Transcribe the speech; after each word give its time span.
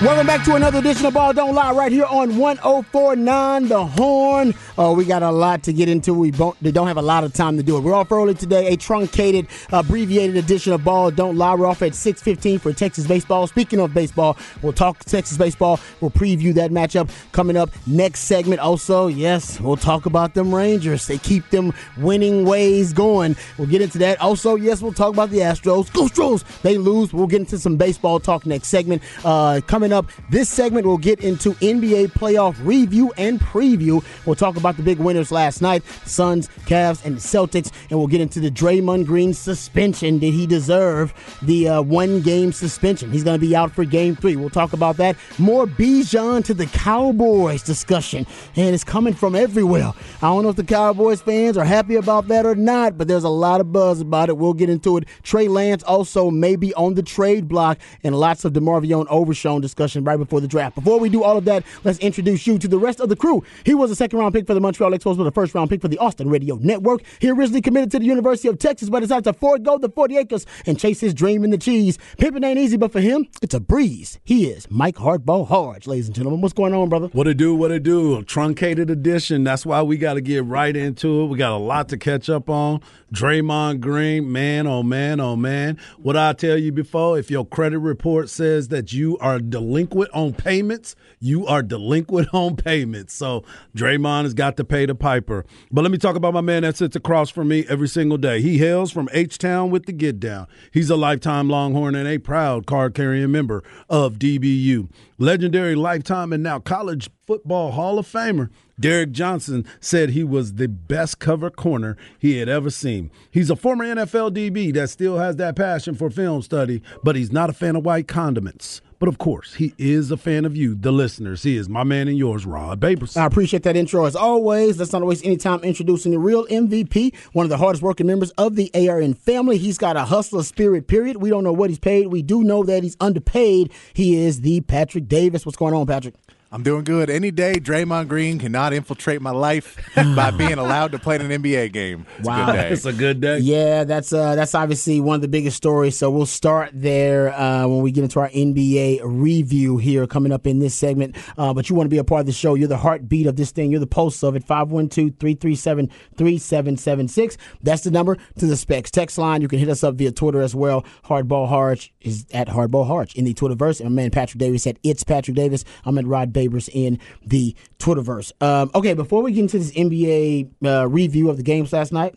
Welcome 0.00 0.28
back 0.28 0.44
to 0.44 0.54
another 0.54 0.78
edition 0.78 1.06
of 1.06 1.14
Ball 1.14 1.32
Don't 1.32 1.56
Lie 1.56 1.72
right 1.72 1.90
here 1.90 2.04
on 2.04 2.36
1049 2.38 3.66
The 3.66 3.84
Horn. 3.84 4.54
Oh, 4.78 4.92
we 4.92 5.04
got 5.04 5.24
a 5.24 5.30
lot 5.32 5.64
to 5.64 5.72
get 5.72 5.88
into. 5.88 6.14
We 6.14 6.30
don't, 6.30 6.56
have 6.62 6.96
a 6.96 7.02
lot 7.02 7.24
of 7.24 7.32
time 7.32 7.56
to 7.56 7.64
do 7.64 7.76
it. 7.76 7.80
We're 7.80 7.94
off 7.94 8.12
early 8.12 8.34
today, 8.34 8.68
a 8.68 8.76
truncated, 8.76 9.48
abbreviated 9.72 10.36
edition 10.36 10.72
of 10.72 10.84
Ball 10.84 11.10
Don't 11.10 11.36
Lie. 11.36 11.56
We're 11.56 11.66
off 11.66 11.82
at 11.82 11.94
6.15 11.94 12.60
for 12.60 12.72
Texas 12.72 13.08
baseball. 13.08 13.48
Speaking 13.48 13.80
of 13.80 13.92
baseball, 13.92 14.36
we'll 14.62 14.72
talk 14.72 15.00
Texas 15.00 15.36
baseball. 15.36 15.80
We'll 16.00 16.12
preview 16.12 16.54
that 16.54 16.70
matchup 16.70 17.10
coming 17.32 17.56
up 17.56 17.70
next 17.88 18.20
segment. 18.20 18.60
Also, 18.60 19.08
yes, 19.08 19.60
we'll 19.60 19.76
talk 19.76 20.06
about 20.06 20.34
them 20.34 20.54
Rangers. 20.54 21.08
They 21.08 21.18
keep 21.18 21.50
them 21.50 21.74
winning 21.96 22.44
ways 22.44 22.92
going. 22.92 23.34
We'll 23.58 23.66
get 23.66 23.82
into 23.82 23.98
that. 23.98 24.20
Also, 24.20 24.54
yes, 24.54 24.80
we'll 24.80 24.92
talk 24.92 25.12
about 25.12 25.30
the 25.30 25.38
Astros. 25.38 25.92
Go! 25.92 26.38
They 26.62 26.78
lose. 26.78 27.12
We'll 27.12 27.26
get 27.26 27.40
into 27.40 27.58
some 27.58 27.76
baseball 27.76 28.20
talk 28.20 28.46
next 28.46 28.68
segment. 28.68 29.02
Uh, 29.24 29.60
coming 29.66 29.87
up, 29.92 30.06
this 30.30 30.48
segment 30.48 30.86
will 30.86 30.98
get 30.98 31.20
into 31.20 31.52
NBA 31.54 32.12
playoff 32.12 32.56
review 32.64 33.12
and 33.16 33.40
preview. 33.40 34.04
We'll 34.26 34.36
talk 34.36 34.56
about 34.56 34.76
the 34.76 34.82
big 34.82 34.98
winners 34.98 35.32
last 35.32 35.62
night 35.62 35.82
Suns, 36.04 36.48
Cavs, 36.66 37.04
and 37.04 37.16
Celtics. 37.16 37.72
And 37.90 37.98
we'll 37.98 38.08
get 38.08 38.20
into 38.20 38.40
the 38.40 38.50
Draymond 38.50 39.06
Green 39.06 39.32
suspension. 39.32 40.18
Did 40.18 40.34
he 40.34 40.46
deserve 40.46 41.14
the 41.42 41.68
uh, 41.68 41.82
one 41.82 42.20
game 42.20 42.52
suspension? 42.52 43.10
He's 43.10 43.24
going 43.24 43.40
to 43.40 43.46
be 43.46 43.56
out 43.56 43.72
for 43.72 43.84
game 43.84 44.16
three. 44.16 44.36
We'll 44.36 44.50
talk 44.50 44.72
about 44.72 44.96
that. 44.98 45.16
More 45.38 45.66
Bijan 45.66 46.44
to 46.44 46.54
the 46.54 46.66
Cowboys 46.66 47.62
discussion. 47.62 48.26
And 48.56 48.74
it's 48.74 48.84
coming 48.84 49.14
from 49.14 49.34
everywhere. 49.34 49.92
I 50.16 50.26
don't 50.26 50.42
know 50.42 50.50
if 50.50 50.56
the 50.56 50.64
Cowboys 50.64 51.22
fans 51.22 51.56
are 51.56 51.64
happy 51.64 51.96
about 51.96 52.28
that 52.28 52.44
or 52.44 52.54
not, 52.54 52.98
but 52.98 53.08
there's 53.08 53.24
a 53.24 53.28
lot 53.28 53.60
of 53.60 53.72
buzz 53.72 54.00
about 54.00 54.28
it. 54.28 54.36
We'll 54.36 54.54
get 54.54 54.68
into 54.68 54.96
it. 54.98 55.04
Trey 55.22 55.48
Lance 55.48 55.82
also 55.84 56.30
may 56.30 56.56
be 56.56 56.74
on 56.74 56.94
the 56.94 57.02
trade 57.02 57.48
block 57.48 57.78
and 58.02 58.14
lots 58.14 58.44
of 58.44 58.52
DeMarvion 58.52 59.06
Overshown 59.08 59.60
discussion 59.60 59.77
right 59.78 60.16
before 60.16 60.40
the 60.40 60.48
draft. 60.48 60.74
Before 60.74 60.98
we 60.98 61.08
do 61.08 61.22
all 61.22 61.36
of 61.36 61.44
that, 61.44 61.64
let's 61.84 61.98
introduce 62.00 62.46
you 62.46 62.58
to 62.58 62.68
the 62.68 62.78
rest 62.78 63.00
of 63.00 63.08
the 63.08 63.16
crew. 63.16 63.44
He 63.64 63.74
was 63.74 63.90
a 63.90 63.96
second 63.96 64.18
round 64.18 64.34
pick 64.34 64.46
for 64.46 64.54
the 64.54 64.60
Montreal 64.60 64.90
Expos, 64.90 65.16
but 65.16 65.26
a 65.26 65.30
first 65.30 65.54
round 65.54 65.70
pick 65.70 65.80
for 65.80 65.88
the 65.88 65.98
Austin 65.98 66.28
Radio 66.28 66.56
Network. 66.56 67.02
He 67.20 67.30
originally 67.30 67.60
committed 67.60 67.90
to 67.92 67.98
the 67.98 68.04
University 68.04 68.48
of 68.48 68.58
Texas, 68.58 68.88
but 68.90 69.00
decided 69.00 69.24
to 69.24 69.32
forego 69.32 69.78
the 69.78 69.88
40 69.88 70.16
acres 70.16 70.46
and 70.66 70.78
chase 70.78 71.00
his 71.00 71.14
dream 71.14 71.44
in 71.44 71.50
the 71.50 71.58
cheese. 71.58 71.98
Pimping 72.18 72.44
ain't 72.44 72.58
easy, 72.58 72.76
but 72.76 72.92
for 72.92 73.00
him, 73.00 73.26
it's 73.42 73.54
a 73.54 73.60
breeze. 73.60 74.18
He 74.24 74.46
is 74.46 74.70
Mike 74.70 74.96
Hardball 74.96 75.46
Harge, 75.46 75.86
ladies 75.86 76.06
and 76.06 76.14
gentlemen. 76.14 76.40
What's 76.40 76.54
going 76.54 76.74
on, 76.74 76.88
brother? 76.88 77.08
What 77.08 77.28
it 77.28 77.36
do, 77.36 77.54
what 77.54 77.70
it 77.70 77.82
do. 77.82 78.22
Truncated 78.24 78.90
edition. 78.90 79.44
That's 79.44 79.64
why 79.64 79.82
we 79.82 79.96
got 79.96 80.14
to 80.14 80.20
get 80.20 80.44
right 80.44 80.76
into 80.76 81.22
it. 81.22 81.26
We 81.26 81.38
got 81.38 81.52
a 81.52 81.56
lot 81.56 81.88
to 81.90 81.96
catch 81.96 82.28
up 82.28 82.50
on. 82.50 82.80
Draymond 83.12 83.80
Green, 83.80 84.30
man, 84.30 84.66
oh 84.66 84.82
man, 84.82 85.20
oh 85.20 85.34
man. 85.34 85.78
What 85.96 86.16
I 86.16 86.34
tell 86.34 86.58
you 86.58 86.72
before, 86.72 87.18
if 87.18 87.30
your 87.30 87.46
credit 87.46 87.78
report 87.78 88.28
says 88.28 88.68
that 88.68 88.92
you 88.92 89.16
are 89.18 89.38
delinquent 89.68 90.10
on 90.14 90.32
payments, 90.32 90.96
you 91.20 91.46
are 91.46 91.62
delinquent 91.62 92.28
on 92.32 92.56
payments. 92.56 93.12
So 93.12 93.44
Draymond 93.76 94.22
has 94.22 94.34
got 94.34 94.56
to 94.56 94.64
pay 94.64 94.86
the 94.86 94.94
piper. 94.94 95.44
But 95.70 95.82
let 95.82 95.90
me 95.90 95.98
talk 95.98 96.16
about 96.16 96.32
my 96.32 96.40
man 96.40 96.62
that 96.62 96.76
sits 96.76 96.96
across 96.96 97.28
from 97.28 97.48
me 97.48 97.66
every 97.68 97.88
single 97.88 98.16
day. 98.16 98.40
He 98.40 98.58
hails 98.58 98.90
from 98.90 99.08
H 99.12 99.36
Town 99.36 99.70
with 99.70 99.84
the 99.84 99.92
Get 99.92 100.18
Down. 100.20 100.46
He's 100.72 100.88
a 100.88 100.96
lifetime 100.96 101.50
Longhorn 101.50 101.94
and 101.94 102.08
a 102.08 102.18
proud 102.18 102.66
card 102.66 102.94
carrying 102.94 103.30
member 103.30 103.62
of 103.90 104.14
DBU. 104.14 104.88
Legendary 105.18 105.74
lifetime 105.74 106.32
and 106.32 106.42
now 106.42 106.60
college 106.60 107.10
football 107.26 107.72
Hall 107.72 107.98
of 107.98 108.06
Famer. 108.06 108.48
Derrick 108.80 109.10
Johnson 109.10 109.66
said 109.80 110.10
he 110.10 110.22
was 110.22 110.54
the 110.54 110.68
best 110.68 111.18
cover 111.18 111.50
corner 111.50 111.96
he 112.18 112.38
had 112.38 112.48
ever 112.48 112.70
seen. 112.70 113.10
He's 113.30 113.50
a 113.50 113.56
former 113.56 113.84
NFL 113.84 114.32
DB 114.32 114.72
that 114.74 114.88
still 114.88 115.18
has 115.18 115.36
that 115.36 115.56
passion 115.56 115.94
for 115.94 116.08
film 116.10 116.42
study, 116.42 116.80
but 117.02 117.16
he's 117.16 117.32
not 117.32 117.50
a 117.50 117.52
fan 117.52 117.74
of 117.74 117.84
white 117.84 118.06
condiments. 118.06 118.80
But 118.98 119.08
of 119.08 119.18
course, 119.18 119.54
he 119.54 119.74
is 119.78 120.10
a 120.10 120.16
fan 120.16 120.44
of 120.44 120.56
you, 120.56 120.74
the 120.74 120.90
listeners. 120.90 121.44
He 121.44 121.56
is 121.56 121.68
my 121.68 121.84
man 121.84 122.08
and 122.08 122.18
yours, 122.18 122.44
Rod 122.44 122.80
Babers. 122.80 123.16
I 123.16 123.26
appreciate 123.26 123.62
that 123.62 123.76
intro 123.76 124.04
as 124.06 124.16
always. 124.16 124.78
Let's 124.78 124.92
not 124.92 125.04
waste 125.06 125.24
any 125.24 125.36
time 125.36 125.60
introducing 125.60 126.10
the 126.10 126.18
real 126.18 126.46
MVP, 126.46 127.14
one 127.32 127.44
of 127.44 127.50
the 127.50 127.58
hardest 127.58 127.82
working 127.82 128.08
members 128.08 128.30
of 128.32 128.56
the 128.56 128.70
ARN 128.74 129.14
family. 129.14 129.56
He's 129.56 129.78
got 129.78 129.96
a 129.96 130.04
hustler 130.04 130.42
spirit, 130.42 130.88
period. 130.88 131.18
We 131.18 131.30
don't 131.30 131.44
know 131.44 131.52
what 131.52 131.70
he's 131.70 131.78
paid. 131.78 132.08
We 132.08 132.22
do 132.22 132.42
know 132.42 132.64
that 132.64 132.82
he's 132.82 132.96
underpaid. 132.98 133.72
He 133.92 134.16
is 134.16 134.40
the 134.40 134.62
Patrick 134.62 135.06
Davis. 135.06 135.46
What's 135.46 135.58
going 135.58 135.74
on, 135.74 135.86
Patrick? 135.86 136.14
I'm 136.50 136.62
doing 136.62 136.84
good. 136.84 137.10
Any 137.10 137.30
day, 137.30 137.56
Draymond 137.56 138.08
Green 138.08 138.38
cannot 138.38 138.72
infiltrate 138.72 139.20
my 139.20 139.32
life 139.32 139.76
by 139.94 140.30
being 140.30 140.54
allowed 140.54 140.92
to 140.92 140.98
play 140.98 141.16
in 141.16 141.30
an 141.30 141.42
NBA 141.42 141.72
game. 141.72 142.06
It's 142.18 142.26
wow, 142.26 142.44
a 142.44 142.46
good 142.46 142.52
day. 142.52 142.70
it's 142.70 142.86
a 142.86 142.92
good 142.94 143.20
day. 143.20 143.38
Yeah, 143.40 143.84
that's 143.84 144.14
uh, 144.14 144.34
that's 144.34 144.54
obviously 144.54 144.98
one 144.98 145.16
of 145.16 145.20
the 145.20 145.28
biggest 145.28 145.58
stories. 145.58 145.98
So 145.98 146.10
we'll 146.10 146.24
start 146.24 146.70
there 146.72 147.38
uh, 147.38 147.68
when 147.68 147.82
we 147.82 147.92
get 147.92 148.04
into 148.04 148.18
our 148.20 148.30
NBA 148.30 149.00
review 149.04 149.76
here 149.76 150.06
coming 150.06 150.32
up 150.32 150.46
in 150.46 150.58
this 150.58 150.74
segment. 150.74 151.16
Uh, 151.36 151.52
but 151.52 151.68
you 151.68 151.76
want 151.76 151.84
to 151.84 151.90
be 151.90 151.98
a 151.98 152.04
part 152.04 152.20
of 152.20 152.26
the 152.26 152.32
show. 152.32 152.54
You're 152.54 152.68
the 152.68 152.78
heartbeat 152.78 153.26
of 153.26 153.36
this 153.36 153.50
thing. 153.50 153.70
You're 153.70 153.80
the 153.80 153.86
pulse 153.86 154.22
of 154.22 154.34
it. 154.34 154.46
512-337-3776. 154.46 157.36
That's 157.62 157.82
the 157.82 157.90
number 157.90 158.16
to 158.38 158.46
the 158.46 158.56
specs. 158.56 158.90
Text 158.90 159.18
line. 159.18 159.42
You 159.42 159.48
can 159.48 159.58
hit 159.58 159.68
us 159.68 159.84
up 159.84 159.96
via 159.96 160.12
Twitter 160.12 160.40
as 160.40 160.54
well. 160.54 160.86
Hardball 161.04 161.46
Harge 161.46 161.92
is 162.00 162.24
at 162.32 162.48
Hardball 162.48 162.86
Harge 162.86 163.14
in 163.16 163.26
the 163.26 163.34
Twitterverse. 163.34 163.80
And 163.80 163.94
my 163.94 164.02
man 164.02 164.10
Patrick 164.10 164.38
Davis 164.38 164.66
at 164.66 164.78
It's 164.82 165.04
Patrick 165.04 165.36
Davis. 165.36 165.66
I'm 165.84 165.98
at 165.98 166.06
Rod 166.06 166.32
Babers 166.38 166.68
in 166.72 166.98
the 167.26 167.54
Twitterverse. 167.78 168.32
Um, 168.42 168.70
okay, 168.74 168.94
before 168.94 169.22
we 169.22 169.32
get 169.32 169.40
into 169.40 169.58
this 169.58 169.72
NBA 169.72 170.50
uh, 170.64 170.88
review 170.88 171.30
of 171.30 171.36
the 171.36 171.42
games 171.42 171.72
last 171.72 171.92
night, 171.92 172.14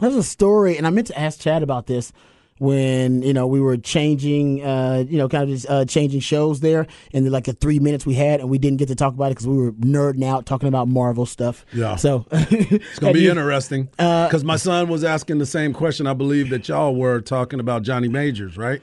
there's 0.00 0.16
a 0.16 0.22
story, 0.22 0.76
and 0.76 0.86
I 0.86 0.90
meant 0.90 1.08
to 1.08 1.18
ask 1.18 1.40
Chad 1.40 1.62
about 1.62 1.86
this 1.86 2.12
when 2.62 3.22
you 3.22 3.32
know 3.32 3.46
we 3.46 3.60
were 3.60 3.76
changing, 3.76 4.64
uh, 4.64 5.04
you 5.08 5.18
know, 5.18 5.28
kind 5.28 5.42
of 5.42 5.48
just 5.48 5.68
uh, 5.68 5.84
changing 5.84 6.20
shows 6.20 6.60
there 6.60 6.86
in 7.10 7.24
the, 7.24 7.30
like 7.30 7.44
the 7.44 7.52
three 7.54 7.80
minutes 7.80 8.06
we 8.06 8.14
had, 8.14 8.38
and 8.38 8.48
we 8.48 8.58
didn't 8.58 8.78
get 8.78 8.86
to 8.86 8.94
talk 8.94 9.14
about 9.14 9.26
it 9.26 9.30
because 9.30 9.48
we 9.48 9.56
were 9.56 9.72
nerding 9.72 10.24
out 10.24 10.46
talking 10.46 10.68
about 10.68 10.86
Marvel 10.86 11.26
stuff. 11.26 11.66
Yeah. 11.72 11.96
So 11.96 12.24
it's 12.30 13.00
gonna 13.00 13.12
be 13.12 13.28
interesting 13.28 13.88
because 13.96 14.44
my 14.44 14.56
son 14.56 14.88
was 14.88 15.02
asking 15.02 15.38
the 15.38 15.46
same 15.46 15.72
question. 15.72 16.06
I 16.06 16.14
believe 16.14 16.50
that 16.50 16.68
y'all 16.68 16.94
were 16.94 17.20
talking 17.20 17.58
about 17.58 17.82
Johnny 17.82 18.08
Majors, 18.08 18.56
right? 18.56 18.80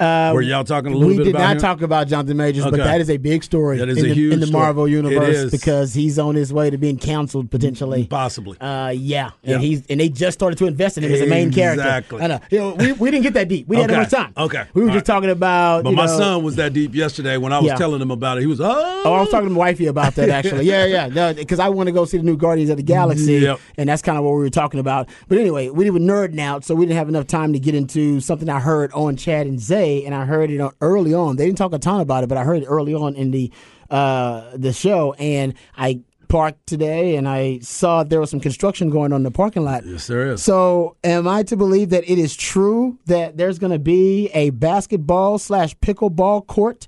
Uh, 0.00 0.32
Were 0.34 0.40
y'all 0.40 0.64
talking 0.64 0.92
a 0.92 0.96
little 0.96 1.08
we 1.08 1.16
bit 1.18 1.26
We 1.26 1.32
did 1.32 1.38
not 1.38 1.56
him? 1.56 1.58
talk 1.60 1.82
about 1.82 2.08
Jonathan 2.08 2.36
Majors, 2.38 2.64
but 2.64 2.76
that 2.78 3.00
is 3.02 3.10
a 3.10 3.18
big 3.18 3.44
story 3.44 3.76
That 3.78 3.90
is 3.90 3.98
in, 3.98 4.06
a 4.06 4.08
the, 4.08 4.14
huge 4.14 4.32
in 4.32 4.40
the. 4.40 4.50
Marvel 4.50 4.86
It 4.86 4.90
universe 4.92 5.50
because 5.50 5.92
he's 5.94 6.18
on 6.18 6.34
his 6.34 6.52
way 6.52 6.70
to 6.70 6.78
being 6.78 6.96
canceled 6.96 7.50
potentially. 7.50 8.06
Possibly. 8.06 8.58
Uh, 8.60 8.88
yeah, 8.88 9.30
Yeah. 9.42 9.54
and 9.54 9.62
he's 9.62 9.86
and 9.88 10.00
they 10.00 10.08
just 10.08 10.38
started 10.38 10.56
to 10.58 10.66
invest 10.66 10.96
in 10.98 11.04
him 11.04 11.12
as 11.12 11.20
a 11.20 11.26
main 11.26 11.52
character. 11.52 11.82
Exactly. 11.82 12.22
I 12.22 12.26
know. 12.28 12.40
You 12.50 12.58
know, 12.58 12.74
we, 12.74 12.92
we 12.92 13.10
didn't 13.10 13.24
get 13.24 13.34
that 13.34 13.48
deep. 13.48 13.68
We 13.68 13.76
didn't 13.76 13.90
have 13.90 13.98
enough 14.00 14.10
time. 14.10 14.32
Okay. 14.36 14.64
We 14.74 14.82
were 14.82 14.88
All 14.88 14.94
just 14.94 15.06
right. 15.08 15.14
talking 15.14 15.30
about. 15.30 15.84
But 15.84 15.92
my 15.92 16.06
know- 16.06 16.18
son 16.18 16.42
was 16.42 16.56
that 16.56 16.72
deep 16.72 16.94
yesterday 16.94 17.36
when 17.36 17.52
I 17.52 17.58
was 17.58 17.66
Yeah. 17.68 17.76
telling 17.76 18.00
him 18.00 18.10
about 18.10 18.38
it. 18.38 18.40
He 18.40 18.46
was, 18.46 18.60
oh, 18.60 19.02
Oh, 19.04 19.12
I 19.14 19.20
was 19.20 19.28
talking 19.30 19.48
to 19.48 19.54
my 19.54 19.58
wifey 19.58 19.86
about 19.86 20.14
that 20.16 20.28
actually. 20.30 20.64
yeah, 20.64 20.86
yeah, 20.86 21.32
because 21.34 21.58
I 21.58 21.68
want 21.68 21.86
to 21.88 21.92
go 21.92 22.04
see 22.06 22.16
the 22.16 22.22
new 22.24 22.36
Guardians 22.36 22.70
of 22.70 22.76
the 22.78 22.82
Galaxy, 22.82 23.34
Yep. 23.34 23.60
and 23.76 23.88
that's 23.88 24.02
kind 24.02 24.16
of 24.18 24.24
what 24.24 24.32
we 24.32 24.38
were 24.40 24.50
talking 24.50 24.80
about. 24.80 25.08
But 25.28 25.38
anyway, 25.38 25.68
we 25.68 25.88
were 25.90 25.98
nerding 25.98 26.40
out, 26.40 26.64
so 26.64 26.74
we 26.74 26.86
didn't 26.86 26.96
have 26.98 27.08
enough 27.08 27.26
time 27.26 27.52
to 27.52 27.58
get 27.58 27.74
into 27.74 28.20
something 28.20 28.48
I 28.48 28.60
heard 28.60 28.92
on 28.92 29.16
Chad 29.16 29.46
and 29.46 29.60
Zay, 29.60 29.89
and 30.06 30.14
I 30.14 30.24
heard 30.24 30.50
it 30.50 30.60
early 30.80 31.14
on. 31.14 31.36
They 31.36 31.46
didn't 31.46 31.58
talk 31.58 31.72
a 31.72 31.78
ton 31.78 32.00
about 32.00 32.24
it, 32.24 32.28
but 32.28 32.38
I 32.38 32.44
heard 32.44 32.62
it 32.62 32.66
early 32.66 32.94
on 32.94 33.14
in 33.14 33.30
the 33.30 33.50
uh, 33.90 34.56
the 34.56 34.72
show, 34.72 35.14
and 35.14 35.54
I 35.76 36.00
parked 36.28 36.64
today, 36.66 37.16
and 37.16 37.28
I 37.28 37.58
saw 37.58 38.04
there 38.04 38.20
was 38.20 38.30
some 38.30 38.38
construction 38.38 38.88
going 38.88 39.12
on 39.12 39.16
in 39.18 39.22
the 39.24 39.32
parking 39.32 39.64
lot. 39.64 39.84
Yes, 39.84 40.06
there 40.06 40.30
is. 40.32 40.42
So, 40.42 40.96
am 41.02 41.26
I 41.26 41.42
to 41.44 41.56
believe 41.56 41.90
that 41.90 42.08
it 42.08 42.18
is 42.18 42.36
true 42.36 42.98
that 43.06 43.36
there's 43.36 43.58
going 43.58 43.72
to 43.72 43.80
be 43.80 44.28
a 44.32 44.50
basketball 44.50 45.38
slash 45.38 45.76
pickleball 45.78 46.46
court 46.46 46.86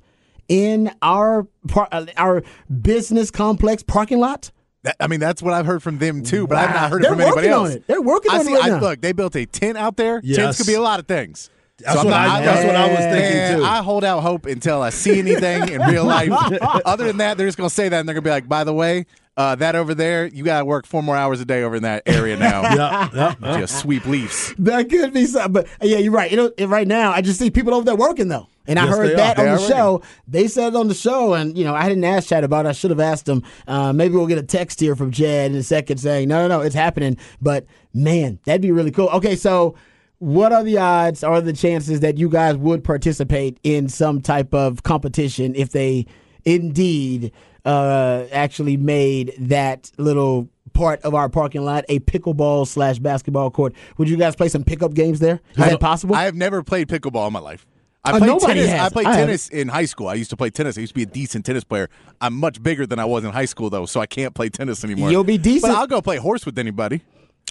in 0.48 0.92
our 1.02 1.46
par- 1.68 1.88
uh, 1.90 2.06
our 2.16 2.42
business 2.80 3.30
complex 3.32 3.82
parking 3.82 4.20
lot? 4.20 4.52
That- 4.84 4.96
I 5.00 5.06
mean, 5.08 5.18
that's 5.20 5.42
what 5.42 5.54
I've 5.54 5.66
heard 5.66 5.82
from 5.82 5.98
them 5.98 6.22
too, 6.22 6.46
but 6.46 6.58
I've 6.58 6.70
not 6.74 6.90
heard 6.90 7.02
They're 7.02 7.12
it 7.12 7.14
from 7.14 7.20
anybody 7.22 7.48
working 7.48 7.52
on 7.52 7.66
else. 7.66 7.74
it. 7.76 7.86
They're 7.88 8.02
working 8.02 8.30
I 8.32 8.38
on 8.38 8.48
it 8.48 8.52
right 8.52 8.64
I, 8.64 8.68
now. 8.68 8.80
Look, 8.80 9.00
they 9.00 9.12
built 9.12 9.34
a 9.36 9.44
tent 9.46 9.76
out 9.76 9.96
there. 9.96 10.20
Yes. 10.22 10.36
Tents 10.36 10.58
could 10.58 10.66
be 10.68 10.74
a 10.74 10.80
lot 10.80 11.00
of 11.00 11.06
things. 11.08 11.50
That's 11.84 11.98
I'm 11.98 12.04
what 12.06 12.14
I- 12.14 12.38
I'm 12.38 12.44
that's 12.44 12.64
what 12.66 12.76
I 12.76 12.88
was 12.88 12.98
thinking, 12.98 13.58
too. 13.58 13.64
I 13.64 13.82
hold 13.82 14.04
out 14.04 14.20
hope 14.20 14.46
until 14.46 14.82
I 14.82 14.90
see 14.90 15.18
anything 15.18 15.68
in 15.68 15.80
real 15.82 16.04
life. 16.04 16.30
Other 16.84 17.06
than 17.06 17.18
that, 17.18 17.36
they're 17.38 17.46
just 17.48 17.58
gonna 17.58 17.70
say 17.70 17.88
that 17.88 17.98
and 18.00 18.08
they're 18.08 18.14
gonna 18.14 18.22
be 18.24 18.30
like, 18.30 18.48
by 18.48 18.64
the 18.64 18.72
way, 18.74 19.06
uh, 19.36 19.54
that 19.56 19.74
over 19.74 19.94
there, 19.94 20.26
you 20.26 20.44
gotta 20.44 20.64
work 20.64 20.86
four 20.86 21.02
more 21.02 21.16
hours 21.16 21.40
a 21.40 21.44
day 21.44 21.62
over 21.62 21.76
in 21.76 21.82
that 21.84 22.02
area 22.06 22.36
now. 22.36 22.62
yeah, 22.74 23.08
yeah, 23.14 23.34
yeah. 23.42 23.58
Just 23.60 23.78
sweep 23.80 24.04
leaves. 24.06 24.54
That 24.58 24.88
could 24.90 25.12
be 25.14 25.24
something, 25.26 25.52
but 25.52 25.66
yeah, 25.80 25.98
you're 25.98 26.12
right. 26.12 26.30
You 26.30 26.36
know, 26.58 26.66
right 26.66 26.86
now, 26.86 27.12
I 27.12 27.20
just 27.22 27.38
see 27.38 27.50
people 27.50 27.72
over 27.74 27.84
there 27.86 27.96
working 27.96 28.28
though, 28.28 28.46
and 28.66 28.78
I 28.78 28.86
heard 28.86 29.16
that 29.16 29.38
are. 29.38 29.40
on 29.40 29.46
They 29.56 29.56
the 29.56 29.64
are 29.64 29.68
show. 29.76 30.02
They 30.28 30.48
said 30.48 30.74
it 30.74 30.76
on 30.76 30.88
the 30.88 30.94
show, 30.94 31.32
and 31.32 31.56
you 31.56 31.64
know, 31.64 31.74
I 31.74 31.88
didn't 31.88 32.04
ask 32.04 32.28
Chad 32.28 32.44
about. 32.44 32.66
it. 32.66 32.68
I 32.68 32.72
should 32.72 32.90
have 32.90 33.00
asked 33.00 33.26
him. 33.26 33.42
Uh, 33.66 33.92
maybe 33.94 34.14
we'll 34.14 34.26
get 34.26 34.36
a 34.38 34.42
text 34.42 34.80
here 34.80 34.94
from 34.94 35.10
Chad 35.10 35.50
in 35.50 35.56
a 35.56 35.62
second 35.62 35.96
saying, 35.96 36.28
"No, 36.28 36.46
no, 36.46 36.58
no, 36.58 36.60
it's 36.62 36.74
happening." 36.74 37.16
But 37.40 37.64
man, 37.94 38.38
that'd 38.44 38.60
be 38.60 38.70
really 38.70 38.90
cool. 38.90 39.08
Okay, 39.08 39.34
so 39.34 39.74
what 40.22 40.52
are 40.52 40.62
the 40.62 40.78
odds 40.78 41.24
or 41.24 41.40
the 41.40 41.52
chances 41.52 41.98
that 41.98 42.16
you 42.16 42.28
guys 42.28 42.56
would 42.56 42.84
participate 42.84 43.58
in 43.64 43.88
some 43.88 44.20
type 44.20 44.54
of 44.54 44.84
competition 44.84 45.52
if 45.56 45.70
they 45.70 46.06
indeed 46.44 47.32
uh, 47.64 48.24
actually 48.30 48.76
made 48.76 49.34
that 49.38 49.90
little 49.98 50.48
part 50.74 51.00
of 51.02 51.12
our 51.14 51.28
parking 51.28 51.64
lot 51.64 51.84
a 51.88 51.98
pickleball 52.00 52.68
slash 52.68 53.00
basketball 53.00 53.50
court? 53.50 53.74
Would 53.98 54.08
you 54.08 54.16
guys 54.16 54.36
play 54.36 54.48
some 54.48 54.62
pickup 54.62 54.94
games 54.94 55.18
there? 55.18 55.40
Is 55.50 55.56
that 55.56 55.80
possible? 55.80 56.14
I 56.14 56.22
have 56.24 56.36
never 56.36 56.62
played 56.62 56.86
pickleball 56.88 57.26
in 57.26 57.32
my 57.32 57.40
life. 57.40 57.66
I 58.04 58.10
Uh, 58.12 58.18
played 58.18 58.26
nobody 58.28 58.54
tennis. 58.60 58.70
has. 58.70 58.80
I 58.80 58.88
played 58.90 59.06
I 59.06 59.10
haven't. 59.12 59.26
tennis 59.26 59.48
in 59.48 59.68
high 59.68 59.84
school. 59.86 60.06
I 60.08 60.14
used 60.14 60.30
to 60.30 60.36
play 60.36 60.50
tennis. 60.50 60.78
I 60.78 60.82
used 60.82 60.92
to 60.92 60.94
be 60.94 61.02
a 61.02 61.06
decent 61.06 61.44
tennis 61.44 61.64
player. 61.64 61.88
I'm 62.20 62.34
much 62.34 62.62
bigger 62.62 62.86
than 62.86 62.98
I 63.00 63.04
was 63.04 63.24
in 63.24 63.30
high 63.32 63.44
school 63.44 63.70
though, 63.70 63.86
so 63.86 64.00
I 64.00 64.06
can't 64.06 64.34
play 64.34 64.48
tennis 64.50 64.84
anymore. 64.84 65.10
You'll 65.10 65.24
be 65.24 65.38
decent. 65.38 65.72
But 65.72 65.78
I'll 65.78 65.86
go 65.88 66.00
play 66.00 66.16
horse 66.16 66.46
with 66.46 66.58
anybody. 66.58 67.02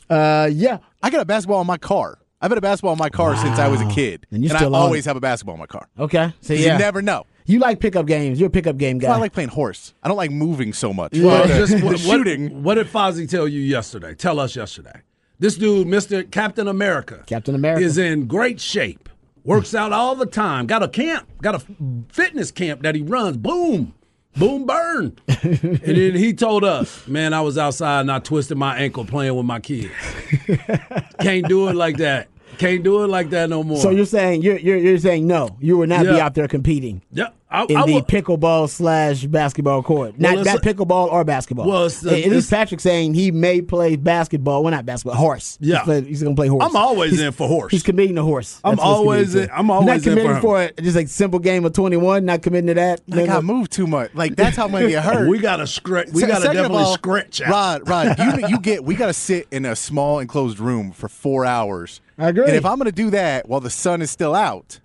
Uh, 0.09 0.49
yeah. 0.51 0.77
I 1.03 1.09
got 1.09 1.21
a 1.21 1.25
basketball 1.25 1.61
in 1.61 1.67
my 1.67 1.77
car. 1.77 2.17
I've 2.41 2.49
had 2.51 2.57
a 2.57 2.61
basketball 2.61 2.93
in 2.93 2.99
my 2.99 3.09
car 3.09 3.35
since 3.37 3.59
I 3.59 3.67
was 3.67 3.81
a 3.81 3.87
kid, 3.87 4.25
And 4.31 4.43
you 4.43 4.49
I 4.51 4.55
still 4.57 4.75
own 4.75 4.81
always 4.81 5.05
it. 5.05 5.09
have 5.09 5.17
a 5.17 5.21
basketball 5.21 5.55
in 5.55 5.59
my 5.59 5.67
car. 5.67 5.87
Okay. 5.99 6.33
So 6.41 6.53
'Cause 6.55 6.63
yeah, 6.63 6.73
You 6.73 6.79
never 6.79 7.01
know. 7.01 7.25
You 7.45 7.59
like 7.59 7.79
pickup 7.79 8.05
games. 8.05 8.39
You're 8.39 8.47
a 8.47 8.51
pickup 8.51 8.77
game 8.77 8.97
guy. 8.97 9.07
Well, 9.09 9.17
I 9.17 9.19
like 9.19 9.33
playing 9.33 9.49
horse. 9.49 9.93
I 10.03 10.07
don't 10.07 10.17
like 10.17 10.31
moving 10.31 10.73
so 10.73 10.93
much. 10.93 11.13
Well, 11.17 11.45
just 11.47 11.83
what, 11.83 11.99
shooting. 11.99 12.49
What, 12.55 12.63
what 12.63 12.75
did 12.75 12.87
Fozzie 12.87 13.27
tell 13.29 13.47
you 13.47 13.59
yesterday? 13.61 14.13
Tell 14.15 14.39
us 14.39 14.55
yesterday. 14.55 15.01
This 15.39 15.55
dude, 15.57 15.87
Mister 15.87 16.23
Captain 16.23 16.67
America, 16.67 17.23
Captain 17.25 17.55
America. 17.55 17.83
is 17.83 17.97
in 17.97 18.27
great 18.27 18.59
shape. 18.61 19.09
Works 19.43 19.73
out 19.73 19.91
all 19.91 20.13
the 20.15 20.27
time. 20.27 20.67
Got 20.67 20.83
a 20.83 20.87
camp. 20.87 21.27
Got 21.41 21.55
a 21.55 21.61
fitness 22.11 22.51
camp 22.51 22.83
that 22.83 22.93
he 22.93 23.01
runs. 23.01 23.37
Boom, 23.37 23.95
boom, 24.35 24.65
burn. 24.65 25.17
and 25.27 25.79
then 25.79 26.15
he 26.15 26.33
told 26.33 26.63
us, 26.63 27.07
"Man, 27.07 27.33
I 27.33 27.41
was 27.41 27.57
outside 27.57 28.01
and 28.01 28.11
I 28.11 28.19
twisted 28.19 28.57
my 28.57 28.77
ankle 28.77 29.05
playing 29.05 29.35
with 29.35 29.45
my 29.45 29.59
kids. 29.59 29.91
Can't 31.19 31.47
do 31.47 31.67
it 31.69 31.75
like 31.75 31.97
that. 31.97 32.29
Can't 32.57 32.83
do 32.83 33.03
it 33.03 33.07
like 33.07 33.29
that 33.31 33.49
no 33.49 33.63
more." 33.63 33.79
So 33.79 33.89
you're 33.89 34.05
saying 34.05 34.41
you're 34.41 34.57
you're, 34.57 34.77
you're 34.77 34.97
saying 34.99 35.27
no, 35.27 35.57
you 35.59 35.77
will 35.77 35.87
not 35.87 36.03
be 36.03 36.19
out 36.19 36.35
there 36.35 36.47
competing 36.47 37.01
yeah, 37.11 37.29
I, 37.51 37.65
in 37.65 37.75
I 37.75 37.85
the 37.85 37.93
will- 37.95 38.01
pickleball 38.03 38.69
slash 38.69 39.25
basketball 39.25 39.83
court. 39.83 40.17
Not 40.17 40.35
it's 40.37 40.43
that 40.45 40.61
pickleball 40.61 41.11
or 41.11 41.23
basketball. 41.25 41.67
Well, 41.67 41.85
it's 41.85 41.99
the- 41.99 42.11
at 42.11 42.15
least 42.15 42.27
it's- 42.27 42.49
Patrick 42.49 42.79
saying 42.79 43.13
he 43.13 43.29
may 43.31 43.61
play 43.61 43.97
basketball. 43.97 44.63
Well, 44.63 44.71
not 44.71 44.85
basketball, 44.85 45.15
horse. 45.15 45.57
Yeah. 45.59 45.77
he's, 45.79 45.83
play- 45.83 46.01
he's 46.03 46.23
gonna 46.23 46.35
play 46.35 46.47
horse. 46.47 46.63
I'm 46.63 46.75
always 46.77 47.11
He's- 47.11 47.23
in 47.23 47.31
for 47.33 47.47
horse. 47.47 47.71
He's 47.71 47.83
committing 47.83 48.15
to 48.15 48.23
horse. 48.23 48.59
I'm 48.63 48.75
That's 48.77 48.81
always 48.87 49.31
committing 49.31 49.49
to. 49.49 49.53
in- 49.53 49.59
I'm 49.59 49.69
always 49.71 49.85
not 49.87 49.93
in 49.95 49.99
for 50.01 50.09
committing 50.09 50.31
him. 50.35 50.41
for, 50.41 50.61
it. 50.63 50.77
just 50.81 50.95
like 50.95 51.07
simple 51.09 51.39
game 51.39 51.65
of 51.65 51.73
21. 51.73 52.23
Not 52.25 52.41
committing 52.41 52.67
to 52.67 52.73
that. 52.75 53.01
Like 53.07 53.25
No, 53.27 53.31
I 53.33 53.35
no. 53.35 53.41
move 53.41 53.69
too 53.69 53.85
much. 53.87 54.11
Like 54.13 54.35
that's 54.37 54.55
how 54.55 54.65
I'm 54.65 54.71
gonna 54.71 54.87
get 54.87 55.03
hurt. 55.03 55.27
we 55.27 55.37
gotta 55.39 55.67
scratch. 55.67 56.07
We 56.13 56.21
gotta 56.21 56.35
second 56.41 56.55
definitely 56.55 56.83
all, 56.85 56.93
scratch 56.93 57.41
out. 57.41 57.49
Rod, 57.49 57.89
Rod, 57.89 58.17
you, 58.17 58.47
you 58.49 58.59
get 58.59 58.85
we 58.85 58.95
gotta 58.95 59.13
sit 59.13 59.47
in 59.51 59.65
a 59.65 59.75
small 59.75 60.19
enclosed 60.19 60.59
room 60.59 60.91
for 60.93 61.09
four 61.09 61.45
hours. 61.45 61.99
I 62.17 62.29
agree. 62.29 62.45
And 62.45 62.55
if 62.55 62.65
I'm 62.65 62.77
gonna 62.77 62.91
do 62.93 63.09
that 63.09 63.49
while 63.49 63.59
the 63.59 63.69
sun 63.69 64.01
is 64.01 64.09
still 64.09 64.35
out, 64.35 64.79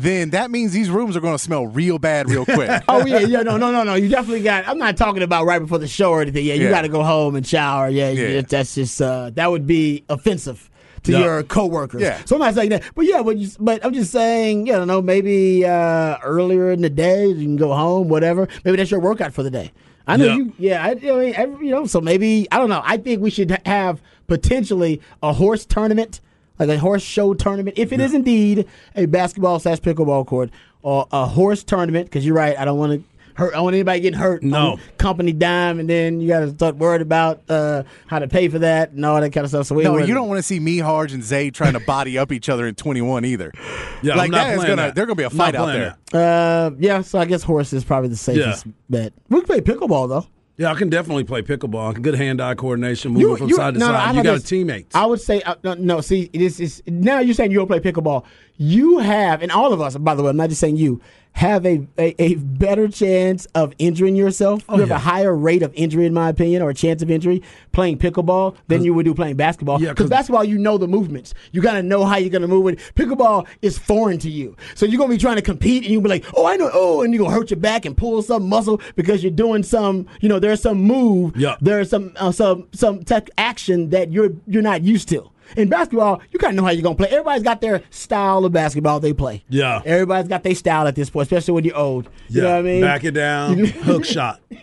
then 0.00 0.30
that 0.30 0.50
means 0.50 0.72
these 0.72 0.90
rooms 0.90 1.16
are 1.16 1.20
gonna 1.20 1.38
smell 1.38 1.66
real 1.66 1.98
bad 1.98 2.28
real 2.28 2.44
quick. 2.56 2.70
Oh 2.88 3.04
yeah, 3.06 3.20
yeah, 3.20 3.42
no, 3.42 3.56
no, 3.56 3.70
no, 3.72 3.82
no. 3.84 3.94
You 3.94 4.08
definitely 4.08 4.42
got. 4.42 4.66
I'm 4.68 4.78
not 4.78 4.96
talking 4.96 5.22
about 5.22 5.44
right 5.46 5.58
before 5.58 5.78
the 5.78 5.88
show 5.88 6.10
or 6.10 6.22
anything. 6.22 6.44
Yeah, 6.44 6.54
you 6.54 6.64
Yeah. 6.64 6.70
got 6.70 6.82
to 6.82 6.88
go 6.88 7.02
home 7.02 7.36
and 7.36 7.46
shower. 7.46 7.88
Yeah, 7.88 8.10
Yeah. 8.10 8.28
yeah. 8.28 8.40
that's 8.42 8.74
just 8.74 9.00
uh, 9.02 9.30
that 9.34 9.50
would 9.50 9.66
be 9.66 10.04
offensive 10.08 10.70
to 11.04 11.12
Yeah. 11.12 11.18
your 11.20 11.42
coworkers. 11.44 12.02
Yeah. 12.02 12.20
So 12.24 12.36
I'm 12.36 12.40
not 12.40 12.54
saying 12.54 12.70
that, 12.70 12.82
but 12.94 13.04
yeah, 13.06 13.22
but 13.22 13.36
you, 13.36 13.48
but 13.60 13.84
I'm 13.84 13.92
just 13.94 14.10
saying, 14.10 14.66
you 14.66 14.84
know, 14.84 15.00
maybe 15.00 15.64
uh, 15.64 16.18
earlier 16.24 16.70
in 16.72 16.82
the 16.82 16.90
day 16.90 17.26
you 17.28 17.34
can 17.44 17.56
go 17.56 17.72
home, 17.72 18.08
whatever. 18.08 18.48
Maybe 18.64 18.76
that's 18.76 18.90
your 18.90 19.00
workout 19.00 19.32
for 19.32 19.42
the 19.42 19.50
day. 19.50 19.70
I 20.06 20.16
know 20.16 20.24
Yeah. 20.26 20.36
you. 20.36 20.52
Yeah, 20.58 20.84
I, 20.84 20.90
I 20.90 20.94
mean, 20.94 21.34
every, 21.34 21.66
you 21.66 21.72
know, 21.72 21.86
so 21.86 22.00
maybe 22.00 22.48
I 22.50 22.58
don't 22.58 22.68
know. 22.70 22.82
I 22.84 22.96
think 22.96 23.20
we 23.22 23.30
should 23.30 23.50
have 23.66 24.00
potentially 24.26 25.00
a 25.22 25.32
horse 25.32 25.64
tournament. 25.66 26.20
Like 26.58 26.68
a 26.68 26.78
horse 26.78 27.02
show 27.02 27.34
tournament, 27.34 27.78
if 27.78 27.92
it 27.92 28.00
is 28.00 28.14
indeed 28.14 28.66
a 28.96 29.06
basketball 29.06 29.58
slash 29.60 29.78
pickleball 29.78 30.26
court 30.26 30.50
or 30.82 31.06
a 31.12 31.26
horse 31.26 31.62
tournament, 31.62 32.06
because 32.06 32.24
you're 32.26 32.34
right, 32.34 32.58
I 32.58 32.64
don't 32.64 32.78
want 32.78 32.92
to 32.92 33.04
hurt. 33.34 33.52
I 33.52 33.56
don't 33.56 33.64
want 33.64 33.74
anybody 33.74 34.00
getting 34.00 34.18
hurt. 34.18 34.42
No. 34.42 34.72
on 34.72 34.80
company 34.98 35.32
dime, 35.32 35.78
and 35.78 35.88
then 35.88 36.20
you 36.20 36.26
got 36.28 36.40
to 36.40 36.50
start 36.50 36.76
worried 36.76 37.00
about 37.02 37.42
uh, 37.48 37.84
how 38.08 38.18
to 38.18 38.26
pay 38.26 38.48
for 38.48 38.58
that 38.58 38.90
and 38.90 39.06
all 39.06 39.20
that 39.20 39.30
kind 39.32 39.44
of 39.44 39.50
stuff. 39.50 39.66
So 39.66 39.76
we 39.76 39.84
no, 39.84 39.96
you 39.98 40.14
don't 40.14 40.28
want 40.28 40.38
to 40.38 40.42
see 40.42 40.58
me, 40.58 40.78
Harge, 40.78 41.12
and 41.12 41.22
Zay 41.22 41.50
trying 41.50 41.74
to 41.74 41.80
body 41.80 42.18
up 42.18 42.32
each 42.32 42.48
other 42.48 42.66
in 42.66 42.74
21 42.74 43.24
either. 43.24 43.52
Yeah, 44.00 44.14
like 44.14 44.26
I'm 44.26 44.30
not 44.30 44.36
that 44.36 44.50
is 44.50 44.56
playing 44.58 44.68
gonna 44.76 44.82
that. 44.82 44.94
there's 44.94 45.06
gonna 45.06 45.16
be 45.16 45.22
a 45.24 45.28
I'm 45.28 45.36
not 45.36 45.44
fight 45.46 45.54
out 45.56 45.72
there. 45.72 45.96
Uh, 46.12 46.70
yeah, 46.78 47.00
so 47.02 47.18
I 47.18 47.24
guess 47.24 47.42
horse 47.42 47.72
is 47.72 47.82
probably 47.82 48.10
the 48.10 48.16
safest 48.16 48.64
bet. 48.88 49.12
We 49.28 49.38
can 49.38 49.46
play 49.46 49.60
pickleball 49.60 50.08
though. 50.08 50.26
Yeah, 50.58 50.72
I 50.72 50.74
can 50.74 50.88
definitely 50.88 51.22
play 51.22 51.42
pickleball. 51.42 52.02
Good 52.02 52.16
hand-eye 52.16 52.56
coordination, 52.56 53.12
moving 53.12 53.36
from 53.36 53.50
side 53.50 53.74
to 53.74 53.80
no, 53.80 53.86
no, 53.86 53.92
side. 53.92 54.08
I 54.08 54.12
you 54.12 54.22
got 54.24 54.38
a 54.38 54.40
teammate. 54.40 54.86
I 54.92 55.06
would 55.06 55.20
say 55.20 55.40
uh, 55.42 55.54
no, 55.62 55.74
no. 55.74 56.00
See, 56.00 56.28
this 56.34 56.58
is 56.58 56.82
now 56.84 57.20
you're 57.20 57.34
saying 57.34 57.52
you 57.52 57.58
don't 57.58 57.68
play 57.68 57.78
pickleball. 57.78 58.24
You 58.56 58.98
have, 58.98 59.40
and 59.40 59.52
all 59.52 59.72
of 59.72 59.80
us, 59.80 59.96
by 59.96 60.16
the 60.16 60.22
way, 60.24 60.30
I'm 60.30 60.36
not 60.36 60.48
just 60.48 60.60
saying 60.60 60.76
you 60.76 61.00
have 61.38 61.64
a 61.64 61.86
a, 61.98 62.14
a 62.22 62.34
better 62.34 62.88
chance 62.88 63.46
of 63.54 63.72
injuring 63.78 64.16
yourself. 64.16 64.62
you 64.68 64.80
have 64.80 64.90
Oh, 64.90 64.94
yeah. 64.94 64.96
a 64.96 64.98
higher 64.98 65.34
rate 65.34 65.62
of 65.62 65.72
injury, 65.74 66.04
in 66.04 66.12
my 66.12 66.28
opinion, 66.28 66.62
or 66.62 66.70
a 66.70 66.74
chance 66.74 67.00
of 67.00 67.10
injury 67.10 67.42
playing 67.72 67.98
pickleball 67.98 68.56
than 68.66 68.84
you 68.84 68.92
would 68.92 69.04
do 69.04 69.14
playing 69.14 69.36
basketball. 69.36 69.80
Yeah, 69.80 69.90
because 69.90 70.04
'cause- 70.04 70.10
basketball, 70.10 70.44
you 70.44 70.58
know 70.58 70.78
the 70.78 70.88
movements. 70.88 71.34
You 71.52 71.62
gotta 71.62 71.82
know 71.82 72.04
how 72.04 72.16
you're 72.16 72.30
gonna 72.30 72.48
move 72.48 72.66
it. 72.68 72.78
Pickleball 72.96 73.46
is 73.62 73.78
foreign 73.78 74.18
to 74.18 74.30
you, 74.30 74.56
so 74.74 74.84
you're 74.84 74.98
gonna 74.98 75.10
be 75.10 75.18
trying 75.18 75.36
to 75.36 75.42
compete, 75.42 75.84
and 75.84 75.92
you'll 75.92 76.02
be 76.02 76.08
like, 76.08 76.24
"Oh, 76.36 76.44
I 76.46 76.56
know," 76.56 76.70
oh, 76.72 77.02
and 77.02 77.14
you're 77.14 77.22
gonna 77.24 77.34
hurt 77.34 77.50
your 77.50 77.60
back 77.60 77.84
and 77.86 77.96
pull 77.96 78.20
some 78.22 78.48
muscle 78.48 78.80
because 78.96 79.22
you're 79.22 79.30
doing 79.30 79.62
some, 79.62 80.06
you 80.20 80.28
know, 80.28 80.38
there's 80.40 80.60
some 80.60 80.78
move, 80.82 81.36
Yeah. 81.36 81.54
there's 81.60 81.88
some 81.90 82.12
uh, 82.16 82.32
some 82.32 82.66
some 82.72 83.04
tech 83.04 83.30
action 83.38 83.90
that 83.90 84.10
you're 84.12 84.32
you're 84.48 84.62
not 84.62 84.82
used 84.82 85.08
to. 85.10 85.30
In 85.56 85.68
basketball, 85.68 86.20
you 86.30 86.38
kind 86.38 86.52
of 86.52 86.56
know 86.56 86.64
how 86.64 86.70
you're 86.72 86.82
gonna 86.82 86.94
play. 86.94 87.08
Everybody's 87.08 87.42
got 87.42 87.60
their 87.60 87.82
style 87.90 88.44
of 88.44 88.52
basketball 88.52 89.00
they 89.00 89.12
play. 89.12 89.44
Yeah. 89.48 89.80
everybody's 89.84 90.28
got 90.28 90.42
their 90.42 90.54
style 90.54 90.86
at 90.86 90.94
this 90.94 91.10
point, 91.10 91.26
especially 91.26 91.54
when 91.54 91.64
you're 91.64 91.76
old. 91.76 92.08
You 92.28 92.42
yeah, 92.42 92.48
know 92.48 92.50
what 92.54 92.58
I 92.58 92.62
mean? 92.62 92.80
back 92.82 93.04
it 93.04 93.12
down, 93.12 93.58
hook 93.64 94.04
shot. 94.04 94.40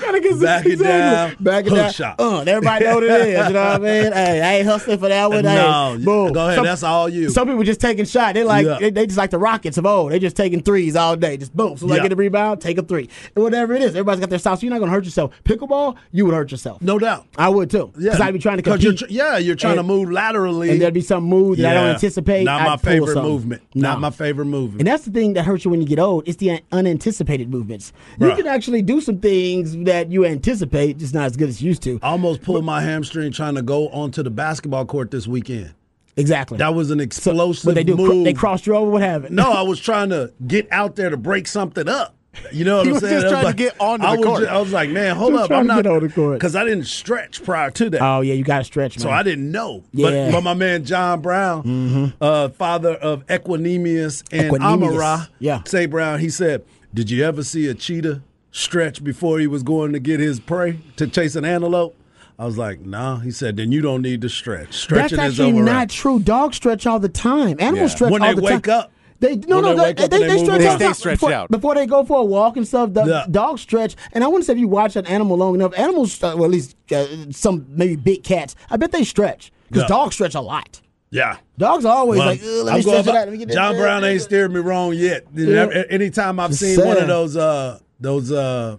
Gotta 0.00 0.20
get 0.20 0.30
some- 0.32 0.40
back 0.40 0.66
it 0.66 0.76
down, 0.78 1.36
back 1.40 1.64
it 1.66 1.70
hook 1.70 1.78
down. 1.78 1.92
shot. 1.92 2.20
Uh, 2.20 2.40
everybody 2.40 2.84
know 2.84 2.94
what 2.96 3.04
it 3.04 3.10
is. 3.10 3.46
You 3.48 3.52
know 3.54 3.64
what 3.64 3.74
I 3.74 3.78
mean? 3.78 4.12
Hey, 4.16 4.40
I 4.40 4.54
ain't 4.58 4.66
hustling 4.66 4.98
for 4.98 5.08
that 5.08 5.28
one. 5.30 5.42
No, 5.44 5.96
hey, 5.98 6.04
boom. 6.04 6.32
go 6.32 6.48
ahead, 6.48 6.64
that's 6.64 6.82
all 6.82 7.08
you. 7.08 7.28
Some 7.30 7.48
people 7.48 7.62
just 7.64 7.80
taking 7.80 8.04
shot. 8.04 8.34
They 8.34 8.44
like 8.44 8.64
Yeah. 8.66 8.78
they, 8.78 8.90
they 8.90 9.06
just 9.06 9.18
like 9.18 9.30
the 9.30 9.38
Rockets 9.38 9.76
of 9.78 9.86
old. 9.86 10.12
They 10.12 10.18
just 10.18 10.36
taking 10.36 10.62
threes 10.62 10.96
all 10.96 11.16
day. 11.16 11.36
Just 11.36 11.54
boom. 11.56 11.76
So 11.76 11.86
Yeah. 11.86 12.02
get 12.02 12.12
a 12.12 12.16
rebound, 12.16 12.60
take 12.60 12.78
a 12.78 12.82
three. 12.82 13.08
And 13.34 13.42
whatever 13.44 13.74
it 13.74 13.82
is, 13.82 13.90
everybody's 13.90 14.20
got 14.20 14.30
their 14.30 14.38
style. 14.38 14.56
So 14.56 14.62
you're 14.66 14.72
not 14.72 14.78
gonna 14.80 14.92
hurt 14.92 15.04
yourself. 15.04 15.32
Pickleball, 15.44 15.96
you 16.12 16.24
would 16.26 16.34
hurt 16.34 16.50
yourself. 16.50 16.80
No 16.82 16.98
doubt. 16.98 17.26
I 17.36 17.48
would 17.48 17.70
too. 17.70 17.92
Yeah. 17.98 18.10
Because 18.12 18.20
I'd 18.20 18.32
be 18.32 18.38
trying 18.38 18.56
to 18.58 18.62
'Cause 18.66 18.74
compete. 18.82 19.00
You're, 19.00 19.08
tr- 19.08 19.14
yeah, 19.14 19.38
you're 19.38 19.54
trying 19.54 19.78
And- 19.78 19.88
to 19.88 19.94
move 19.94 20.10
laterally. 20.10 20.70
and 20.70 20.80
there'd 20.80 20.92
be 20.92 21.00
some 21.00 21.24
move 21.24 21.56
that 21.58 21.70
I 21.70 21.74
don't 21.74 21.90
anticipate. 21.94 22.44
Not 22.44 22.60
I'd 22.62 22.66
my 22.66 22.76
favorite 22.76 23.22
movement. 23.22 23.62
No. 23.74 23.82
Not 23.90 24.00
my 24.00 24.10
favorite 24.10 24.46
movement. 24.46 24.80
And 24.80 24.86
that's 24.86 25.04
the 25.04 25.10
thing 25.10 25.32
that 25.34 25.44
hurts 25.44 25.64
you 25.64 25.70
when 25.70 25.80
you 25.80 25.86
get 25.86 25.98
old. 25.98 26.26
It's 26.28 26.36
the 26.38 26.50
un- 26.50 26.60
unanticipated 26.72 27.48
movements. 27.50 27.92
You 28.20 28.34
can 28.34 28.46
actually 28.46 28.82
do 28.82 29.00
some 29.00 29.18
things 29.18 29.76
that 29.84 30.10
you 30.10 30.24
anticipate, 30.26 30.98
just 30.98 31.14
not 31.14 31.24
as 31.24 31.36
good 31.36 31.48
as 31.48 31.62
you 31.62 31.68
used 31.68 31.82
to. 31.82 31.98
I 32.02 32.08
almost 32.08 32.42
pulled 32.42 32.64
my 32.64 32.80
hamstring 32.82 33.32
trying 33.32 33.54
to 33.54 33.62
go 33.62 33.88
onto 33.88 34.22
the 34.22 34.30
basketball 34.30 34.84
court 34.86 35.10
this 35.10 35.26
weekend. 35.26 35.72
Exactly. 36.18 36.56
That 36.58 36.74
was 36.74 36.90
an 36.90 36.98
explosive 36.98 37.66
what 37.66 37.74
they 37.74 37.84
do? 37.84 37.94
Cr- 37.94 38.00
move. 38.02 38.24
they 38.24 38.32
crossed 38.32 38.66
you 38.66 38.74
over. 38.74 38.90
What 38.90 39.02
happened? 39.02 39.36
No, 39.36 39.52
I 39.52 39.60
was 39.68 39.78
trying 39.78 40.08
to 40.10 40.32
get 40.46 40.66
out 40.72 40.96
there 40.96 41.10
to 41.10 41.16
break 41.18 41.46
something 41.46 41.88
up. 41.88 42.14
You 42.52 42.64
know 42.64 42.78
what 42.78 42.86
I'm 42.86 42.92
was 42.94 43.02
saying? 43.02 43.20
just 43.22 43.26
I 43.26 43.30
was 43.30 43.40
to 43.40 43.44
like- 43.46 43.56
get 43.56 43.74
I 43.80 43.96
the 43.96 44.16
was 44.18 44.24
court. 44.26 44.40
ju- 44.42 44.46
I 44.48 44.58
was 44.58 44.72
like, 44.72 44.90
man, 44.90 45.16
hold 45.16 45.32
Just 45.32 45.44
up, 45.50 45.50
I'm 45.58 45.66
not 45.66 45.86
on 45.86 46.00
the 46.02 46.08
court. 46.08 46.34
because 46.38 46.54
I 46.56 46.64
didn't 46.64 46.84
stretch 46.86 47.42
prior 47.44 47.70
to 47.72 47.90
that. 47.90 48.00
Oh 48.02 48.20
yeah, 48.20 48.34
you 48.34 48.44
got 48.44 48.58
to 48.58 48.64
stretch, 48.64 48.96
man. 48.96 49.02
So 49.02 49.10
I 49.10 49.22
didn't 49.22 49.50
know. 49.50 49.82
Yeah. 49.92 50.08
Mm-hmm. 50.08 50.30
But, 50.30 50.36
but 50.38 50.40
my 50.44 50.54
man 50.54 50.84
John 50.84 51.20
Brown, 51.20 52.12
uh, 52.20 52.48
father 52.50 52.94
of 52.94 53.26
Equanimeous 53.26 54.22
and 54.32 54.52
Equanimeous. 54.52 54.62
Amon-Ra, 54.62 55.26
Yeah. 55.38 55.62
say 55.66 55.86
Brown, 55.86 56.20
he 56.20 56.28
said, 56.28 56.64
Did 56.94 57.10
you 57.10 57.24
ever 57.24 57.42
see 57.42 57.66
a 57.68 57.74
cheetah 57.74 58.22
stretch 58.52 59.02
before 59.04 59.38
he 59.38 59.46
was 59.46 59.62
going 59.62 59.92
to 59.92 59.98
get 59.98 60.20
his 60.20 60.40
prey 60.40 60.78
to 60.96 61.06
chase 61.06 61.36
an 61.36 61.44
antelope? 61.44 61.94
I 62.38 62.44
was 62.44 62.58
like, 62.58 62.80
nah. 62.80 63.20
He 63.20 63.30
said, 63.30 63.56
then 63.56 63.72
you 63.72 63.80
don't 63.80 64.02
need 64.02 64.20
to 64.20 64.28
stretch. 64.28 64.66
That's 64.66 64.76
Stretching 64.76 65.18
is 65.20 65.24
actually 65.40 65.52
overrated. 65.54 65.64
not 65.74 65.88
true. 65.88 66.18
Dogs 66.18 66.56
stretch 66.56 66.86
all 66.86 66.98
the 67.00 67.08
time. 67.08 67.56
Animals 67.58 67.78
Yeah. 67.92 67.96
stretch 67.96 68.12
When 68.12 68.20
all 68.20 68.28
they 68.28 68.34
the 68.34 68.42
wake 68.42 68.62
time. 68.64 68.80
up. 68.80 68.92
They 69.20 69.36
no 69.36 69.60
no 69.60 69.74
they 69.74 69.92
they, 69.94 70.08
they, 70.08 70.18
they 70.26 70.38
stretch 70.38 70.48
around. 70.48 70.58
They 70.60 70.66
time. 70.66 70.78
stay 70.78 70.92
stretched 70.92 71.20
before, 71.20 71.32
out. 71.32 71.50
before 71.50 71.74
they 71.74 71.86
go 71.86 72.04
for 72.04 72.18
a 72.20 72.24
walk 72.24 72.56
and 72.56 72.66
stuff. 72.66 72.92
The 72.92 73.04
Yeah. 73.04 73.26
dogs 73.30 73.60
stretch, 73.62 73.96
and 74.12 74.22
I 74.22 74.28
want 74.28 74.42
to 74.42 74.46
say 74.46 74.52
if 74.52 74.58
you 74.58 74.68
watch 74.68 74.96
an 74.96 75.06
animal 75.06 75.36
long 75.36 75.54
enough. 75.54 75.72
Animals, 75.78 76.22
uh, 76.22 76.34
well, 76.36 76.44
at 76.44 76.50
least 76.50 76.76
uh, 76.92 77.06
some 77.30 77.66
maybe 77.70 77.96
big 77.96 78.22
cats. 78.24 78.54
I 78.70 78.76
bet 78.76 78.92
they 78.92 79.04
stretch 79.04 79.52
because 79.68 79.82
Yeah. 79.84 79.88
dogs 79.88 80.14
stretch 80.14 80.34
a 80.34 80.40
lot. 80.40 80.80
Yeah. 81.10 81.36
Dogs 81.56 81.84
are 81.84 81.96
always 81.96 82.18
Well, 82.18 82.28
like, 82.28 82.40
let 82.42 82.74
me 82.76 82.82
stretch 82.82 83.06
it 83.06 83.06
by- 83.06 83.10
out. 83.12 83.28
Let 83.28 83.32
me 83.32 83.38
get 83.38 83.48
John 83.50 83.76
Brown 83.76 84.04
ain't 84.04 84.20
steered 84.22 84.52
me 84.52 84.60
wrong 84.60 84.92
yet. 84.92 85.24
Yeah. 85.34 85.66
Anytime 85.88 86.38
I've 86.40 86.54
seen 86.54 86.78
one 86.84 86.96
of 86.98 87.06
those 87.06 87.36
uh 87.36 87.78
those 88.00 88.30
uh 88.32 88.76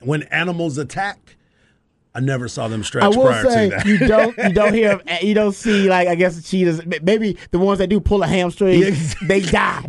when 0.00 0.22
animals 0.24 0.78
attack, 0.78 1.36
I 2.12 2.18
never 2.20 2.48
saw 2.48 2.66
them 2.66 2.82
stretch 2.82 3.04
I 3.04 3.08
will 3.08 3.22
prior 3.26 3.44
say 3.48 3.70
to 3.70 3.76
that. 3.76 3.86
you 3.86 3.98
don't 3.98 4.36
you 4.36 4.52
don't 4.52 4.74
hear 4.74 5.00
you 5.22 5.32
don't 5.34 5.52
see 5.54 5.88
like 5.88 6.08
I 6.08 6.16
guess 6.16 6.34
the 6.36 6.42
cheetahs 6.42 6.84
maybe 7.02 7.36
the 7.52 7.58
ones 7.60 7.78
that 7.78 7.86
do 7.88 8.00
pull 8.00 8.22
a 8.24 8.26
hamstring 8.26 8.80
Yeah. 8.82 8.96
they 9.28 9.40
die 9.42 9.80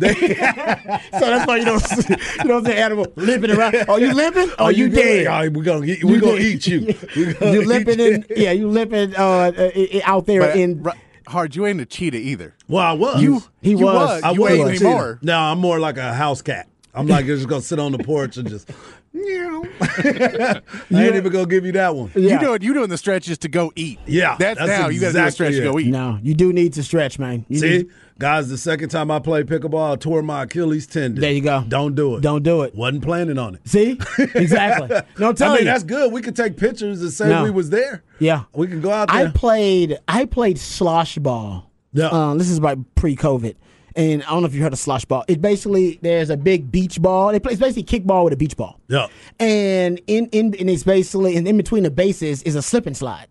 so 1.12 1.20
that's 1.20 1.46
why 1.48 1.56
you 1.56 1.64
don't 1.64 1.80
see, 1.80 2.14
you 2.42 2.44
don't 2.48 2.64
see 2.64 2.72
an 2.72 2.78
animal 2.78 3.06
limping 3.16 3.50
around 3.50 3.74
oh 3.88 3.96
you 3.96 4.12
limping 4.14 4.50
oh, 4.60 4.68
you, 4.68 4.88
good? 4.88 4.94
dead 4.96 5.26
All 5.26 5.40
right, 5.40 5.52
we're 5.52 5.64
gonna 5.64 5.84
get, 5.86 6.04
we're 6.04 6.20
gonna 6.20 6.36
eat 6.38 6.66
you. 6.66 6.94
We 7.16 7.32
gonna 7.34 7.52
you 7.52 7.62
eat 7.62 7.66
limping 7.66 7.98
you. 7.98 8.06
in 8.06 8.24
yeah 8.36 8.52
you 8.52 8.68
limping 8.68 9.16
uh, 9.16 9.18
uh, 9.18 9.52
i- 9.74 9.88
i- 9.94 10.02
out 10.04 10.26
there 10.26 10.42
But, 10.42 10.56
in 10.56 10.82
Ru- 10.82 10.92
Hard, 11.26 11.56
you 11.56 11.66
ain't 11.66 11.80
a 11.80 11.86
cheetah 11.86 12.18
either. 12.18 12.54
Well, 12.68 12.84
I 12.84 12.92
was. 12.92 13.22
You- 13.22 13.42
he 13.62 13.70
you 13.70 13.84
was. 13.86 14.22
I 14.22 14.32
You 14.32 14.40
was 14.42 14.50
ain't 14.52 14.68
anymore. 14.70 15.18
No, 15.22 15.38
I'm 15.38 15.58
more 15.60 15.78
like 15.78 15.96
a 15.96 16.12
house 16.12 16.42
cat. 16.42 16.68
I'm 16.94 17.06
like 17.06 17.26
just 17.26 17.48
gonna 17.48 17.62
sit 17.62 17.78
on 17.78 17.92
the 17.92 17.98
porch 17.98 18.36
and 18.36 18.48
just 18.48 18.68
Yeah. 18.68 18.74
I 19.14 20.60
ain't 20.92 21.16
even 21.16 21.30
gonna 21.32 21.46
give 21.46 21.66
you 21.66 21.72
that 21.72 21.94
one. 21.94 22.10
Yeah. 22.14 22.34
You 22.34 22.38
doing 22.40 22.62
you 22.62 22.74
doing 22.74 22.88
the 22.88 22.96
stretches 22.98 23.38
to 23.38 23.48
go 23.48 23.72
eat. 23.76 23.98
Yeah, 24.06 24.36
That's, 24.38 24.58
that's 24.58 24.68
now 24.68 24.88
you 24.88 25.00
gotta 25.00 25.12
do 25.12 25.24
a 25.24 25.30
stretch 25.30 25.50
exactly 25.50 25.66
to 25.66 25.72
go 25.72 25.78
eat. 25.78 25.88
No, 25.90 26.18
you 26.22 26.34
do 26.34 26.52
need 26.52 26.72
to 26.74 26.82
stretch, 26.82 27.18
man. 27.18 27.44
You 27.48 27.58
See, 27.58 27.68
need- 27.70 27.90
guys, 28.18 28.48
the 28.48 28.56
second 28.56 28.88
time 28.88 29.10
I 29.10 29.18
played 29.18 29.46
pickleball, 29.46 29.92
I 29.92 29.96
tore 29.96 30.22
my 30.22 30.44
Achilles 30.44 30.86
tendon. 30.86 31.20
There 31.20 31.32
you 31.32 31.42
go. 31.42 31.62
Don't 31.68 31.94
do 31.94 32.16
it. 32.16 32.22
Don't 32.22 32.42
do 32.42 32.62
it. 32.62 32.74
Wasn't 32.74 33.02
planning 33.02 33.38
on 33.38 33.56
it. 33.56 33.68
See, 33.68 33.98
exactly. 34.34 34.88
No, 35.18 35.28
I'm 35.30 35.36
I 35.42 35.48
mean, 35.48 35.58
you. 35.58 35.64
that's 35.64 35.84
good. 35.84 36.10
We 36.12 36.22
could 36.22 36.36
take 36.36 36.56
pictures 36.56 37.02
and 37.02 37.10
say 37.12 37.28
No. 37.28 37.42
we 37.44 37.50
was 37.50 37.68
there. 37.70 38.02
Yeah. 38.18 38.44
We 38.54 38.66
can 38.66 38.80
go 38.80 38.90
out 38.92 39.08
There. 39.10 39.28
I 39.28 39.30
played. 39.30 39.98
I 40.08 40.24
played 40.24 40.58
slosh 40.58 41.18
ball. 41.18 41.70
Yeah. 41.92 42.08
Um, 42.08 42.38
this 42.38 42.48
is 42.48 42.56
about 42.56 42.78
pre-COVID, 42.94 43.54
and 43.96 44.22
I 44.22 44.30
don't 44.30 44.42
know 44.42 44.46
if 44.46 44.54
you 44.54 44.62
heard 44.62 44.72
of 44.72 44.78
slosh 44.78 45.04
ball. 45.04 45.24
It 45.28 45.40
basically 45.40 45.98
there's 46.02 46.30
a 46.30 46.36
big 46.36 46.70
beach 46.70 47.00
ball. 47.00 47.32
They 47.32 47.40
play, 47.40 47.52
it's 47.52 47.60
basically 47.60 47.84
kickball 47.84 48.24
with 48.24 48.32
a 48.32 48.36
beach 48.36 48.56
ball. 48.56 48.80
Yeah. 48.88 49.08
And 49.38 50.00
in 50.06 50.26
in 50.26 50.54
and 50.58 50.70
it's 50.70 50.82
basically 50.82 51.36
and 51.36 51.46
in 51.46 51.56
between 51.56 51.82
the 51.82 51.90
bases 51.90 52.42
is 52.42 52.54
a 52.54 52.62
slip 52.62 52.86
and 52.86 52.96
slide. 52.96 53.28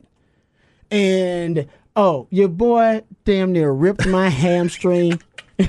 And 0.90 1.68
oh, 1.96 2.28
your 2.30 2.50
boy 2.50 3.04
damn 3.26 3.52
near 3.52 3.72
ripped 3.72 4.06
my 4.08 4.30
hamstring 4.30 5.22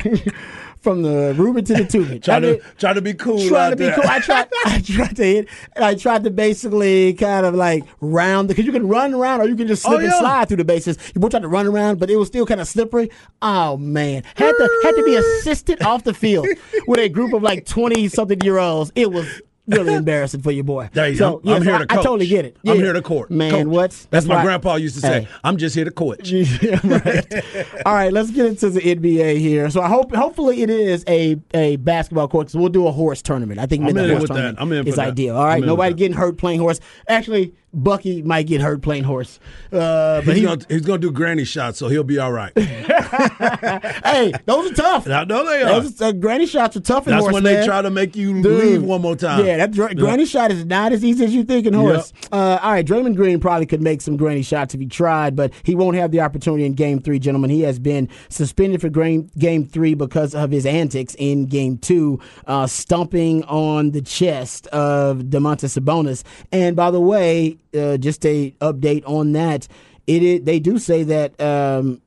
from 0.82 1.02
the 1.02 1.32
Ruben 1.36 1.64
to 1.64 1.74
the 1.74 1.84
tubing. 1.84 2.20
Try 2.20 2.40
to 2.40 2.54
did- 2.56 2.62
try 2.78 2.92
to 2.92 3.00
be 3.00 3.14
cool. 3.14 3.46
trying 3.48 3.70
to 3.70 3.76
be 3.76 3.84
there. 3.84 3.94
cool. 3.94 4.04
I 4.06 4.18
tried. 4.18 4.48
I 4.66 4.80
tried 4.80 5.16
to 5.16 5.24
hit. 5.24 5.48
And 5.74 5.84
I 5.84 5.94
tried 5.94 6.24
to 6.24 6.30
basically 6.30 7.14
kind 7.14 7.46
of 7.46 7.54
like 7.54 7.84
round 8.00 8.48
because 8.48 8.66
you 8.66 8.72
can 8.72 8.88
run 8.88 9.14
around 9.14 9.40
or 9.40 9.48
you 9.48 9.56
can 9.56 9.68
just 9.68 9.86
oh, 9.86 9.90
slip 9.90 10.00
Oh, 10.00 10.04
and 10.04 10.12
yeah. 10.12 10.18
slide 10.18 10.48
through 10.48 10.56
the 10.58 10.64
bases. 10.64 10.98
You 11.14 11.20
both 11.20 11.30
tried 11.30 11.42
to 11.42 11.48
run 11.48 11.66
around, 11.66 12.00
but 12.00 12.10
it 12.10 12.16
was 12.16 12.28
still 12.28 12.44
kind 12.46 12.60
of 12.60 12.66
slippery. 12.68 13.10
Oh 13.40 13.76
man, 13.76 14.24
had 14.34 14.52
to 14.52 14.80
had 14.82 14.92
to 14.96 15.02
be 15.04 15.14
assisted 15.14 15.82
off 15.82 16.04
the 16.04 16.14
field 16.14 16.46
with 16.86 17.00
a 17.00 17.08
group 17.08 17.32
of 17.32 17.42
like 17.42 17.64
twenty 17.64 18.08
something 18.08 18.40
year 18.42 18.58
olds. 18.58 18.90
It 18.94 19.10
was. 19.12 19.40
Really 19.68 19.94
embarrassing 19.94 20.42
for 20.42 20.50
your 20.50 20.64
boy. 20.64 20.90
So, 20.92 21.40
I'm, 21.44 21.48
I'm 21.48 21.62
here 21.62 21.74
I, 21.74 21.78
to 21.78 21.84
I 21.88 21.94
coach. 21.94 22.04
totally 22.04 22.26
get 22.26 22.44
it. 22.44 22.56
I'm 22.66 22.76
here 22.78 22.92
to 22.92 23.00
court. 23.00 23.30
Man, 23.30 23.52
Coach. 23.52 23.66
what? 23.66 24.06
That's, 24.10 24.26
my 24.26 24.36
why- 24.36 24.42
grandpa 24.42 24.74
used 24.74 24.96
to 24.96 25.00
say. 25.00 25.20
Hey. 25.22 25.28
I'm 25.44 25.56
just 25.56 25.74
here 25.76 25.84
to 25.84 25.90
coach. 25.92 26.30
Yeah, 26.32 26.80
right. 26.84 27.44
All 27.86 27.94
right, 27.94 28.12
let's 28.12 28.30
get 28.30 28.46
into 28.46 28.70
the 28.70 28.80
NBA 28.80 29.38
here. 29.38 29.70
So 29.70 29.80
I 29.80 29.88
hope, 29.88 30.12
hopefully, 30.14 30.62
it 30.62 30.70
is 30.70 31.04
a, 31.06 31.36
a 31.54 31.76
basketball 31.76 32.26
court. 32.28 32.50
So 32.50 32.58
we'll 32.58 32.68
do 32.70 32.86
a 32.88 32.92
horse 32.92 33.22
tournament. 33.22 33.60
I 33.60 33.66
think 33.66 33.84
I'm 33.84 33.96
in 33.96 34.08
horse 34.10 34.22
with 34.22 34.28
that. 34.28 34.34
tournament 34.34 34.58
I'm 34.60 34.72
in 34.72 34.86
is 34.88 34.96
that. 34.96 35.08
ideal. 35.08 35.36
All 35.36 35.44
right, 35.44 35.50
I'm 35.50 35.50
right, 35.52 35.56
in 35.58 35.60
with 35.62 35.68
nobody 35.68 35.94
getting 35.94 36.16
hurt 36.16 36.38
playing 36.38 36.58
horse. 36.60 36.80
Actually, 37.08 37.54
Bucky 37.74 38.22
might 38.22 38.46
get 38.46 38.60
hurt 38.60 38.82
playing 38.82 39.04
horse, 39.04 39.40
uh, 39.72 40.20
but 40.20 40.24
He's 40.24 40.36
he, 40.36 40.42
gonna, 40.42 40.60
he's 40.68 40.82
gonna 40.82 40.98
do 40.98 41.10
granny 41.10 41.44
shots, 41.44 41.78
so 41.78 41.88
he'll 41.88 42.04
be 42.04 42.18
all 42.18 42.32
right. 42.32 42.52
hey, 42.58 44.32
those 44.44 44.70
are 44.70 44.74
tough. 44.74 45.08
I 45.08 45.24
know 45.24 45.46
they 45.46 45.62
are. 45.62 45.80
Those 45.80 46.00
uh, 46.00 46.12
granny 46.12 46.46
shots 46.46 46.76
are 46.76 46.80
tough 46.80 47.06
in 47.06 47.12
That's 47.12 47.22
horse. 47.22 47.32
when 47.34 47.42
man. 47.44 47.60
they 47.60 47.66
try 47.66 47.80
to 47.80 47.90
make 47.90 48.14
you 48.14 48.42
Dude. 48.42 48.62
leave 48.64 48.82
one 48.82 49.00
more 49.00 49.16
time. 49.16 49.44
Yeah, 49.46 49.56
that 49.56 49.70
dr- 49.72 49.96
granny 49.96 50.26
shot 50.26 50.50
is 50.50 50.64
not 50.66 50.92
as 50.92 51.02
easy 51.04 51.24
as 51.24 51.34
you 51.34 51.44
think 51.44 51.66
in 51.66 51.72
horse. 51.72 52.12
Uh, 52.30 52.58
all 52.62 52.72
right, 52.72 52.86
Draymond 52.86 53.16
Green 53.16 53.40
probably 53.40 53.66
could 53.66 53.82
make 53.82 54.02
some 54.02 54.16
granny 54.16 54.42
shots 54.42 54.74
if 54.74 54.80
he 54.80 54.86
tried, 54.86 55.34
but 55.34 55.52
he 55.62 55.74
won't 55.74 55.96
have 55.96 56.10
the 56.10 56.20
opportunity 56.20 56.64
in 56.66 56.74
Game 56.74 57.00
Three, 57.00 57.18
gentlemen. 57.18 57.48
He 57.50 57.62
has 57.62 57.78
been 57.78 58.08
suspended 58.28 58.80
for 58.82 58.90
game, 58.90 59.30
game 59.38 59.64
Three 59.66 59.94
because 59.94 60.34
of 60.34 60.50
his 60.50 60.66
antics 60.66 61.16
in 61.18 61.46
Game 61.46 61.78
Two, 61.78 62.20
uh, 62.46 62.66
stomping 62.66 63.44
on 63.44 63.92
the 63.92 64.02
chest 64.02 64.66
of 64.68 65.18
Domantas 65.18 65.78
Sabonis. 65.78 66.22
And 66.52 66.76
by 66.76 66.90
the 66.90 67.00
way, 67.00 67.58
uh, 67.74 67.96
just 67.96 68.24
a 68.26 68.50
update 68.60 69.02
on 69.06 69.32
that. 69.32 69.68
It, 70.06 70.22
is 70.22 70.40
they 70.44 70.58
do 70.60 70.78
say 70.78 71.04
that 71.04 71.40
um, 71.40 72.00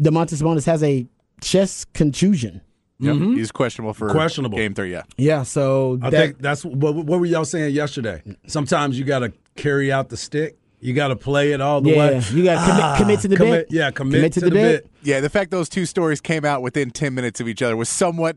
Domantas 0.00 0.40
Sabonis 0.42 0.66
has 0.66 0.82
a 0.82 1.06
chest 1.40 1.92
contusion. 1.92 2.60
Yep, 3.00 3.14
Mm-hmm. 3.14 3.36
He's 3.36 3.52
questionable 3.52 3.94
for 3.94 4.10
Questionable. 4.10 4.58
game 4.58 4.74
three. 4.74 4.90
Yeah, 4.90 5.02
Yeah, 5.16 5.44
so 5.44 5.98
I 6.02 6.10
that- 6.10 6.18
think 6.18 6.38
that's 6.42 6.64
what, 6.64 6.96
what 6.96 7.20
were 7.20 7.26
y'all 7.26 7.44
saying 7.44 7.72
yesterday. 7.74 8.22
Sometimes 8.48 8.98
you 8.98 9.04
got 9.04 9.20
to 9.20 9.32
carry 9.54 9.92
out 9.92 10.08
the 10.08 10.16
stick. 10.16 10.58
You 10.80 10.94
got 10.94 11.08
to 11.08 11.16
play 11.16 11.52
it 11.52 11.60
all 11.60 11.80
the 11.80 11.90
Yeah, 11.90 11.96
way. 11.96 12.22
you 12.32 12.42
got 12.44 12.54
to 12.64 12.70
commit, 12.70 12.84
Ah, 12.84 12.96
commit 12.98 13.20
to 13.20 13.28
the 13.28 13.36
commit- 13.36 13.68
bit. 13.68 13.76
Yeah, 13.76 13.90
commit, 13.92 14.32
to, 14.34 14.40
the, 14.40 14.50
bit. 14.50 14.86
yeah. 15.02 15.20
The 15.20 15.30
fact 15.30 15.50
those 15.52 15.68
two 15.68 15.86
stories 15.86 16.20
came 16.20 16.44
out 16.44 16.60
within 16.62 16.90
ten 16.90 17.14
minutes 17.14 17.40
of 17.40 17.46
each 17.48 17.62
other 17.62 17.76
was 17.76 17.88
somewhat 17.88 18.36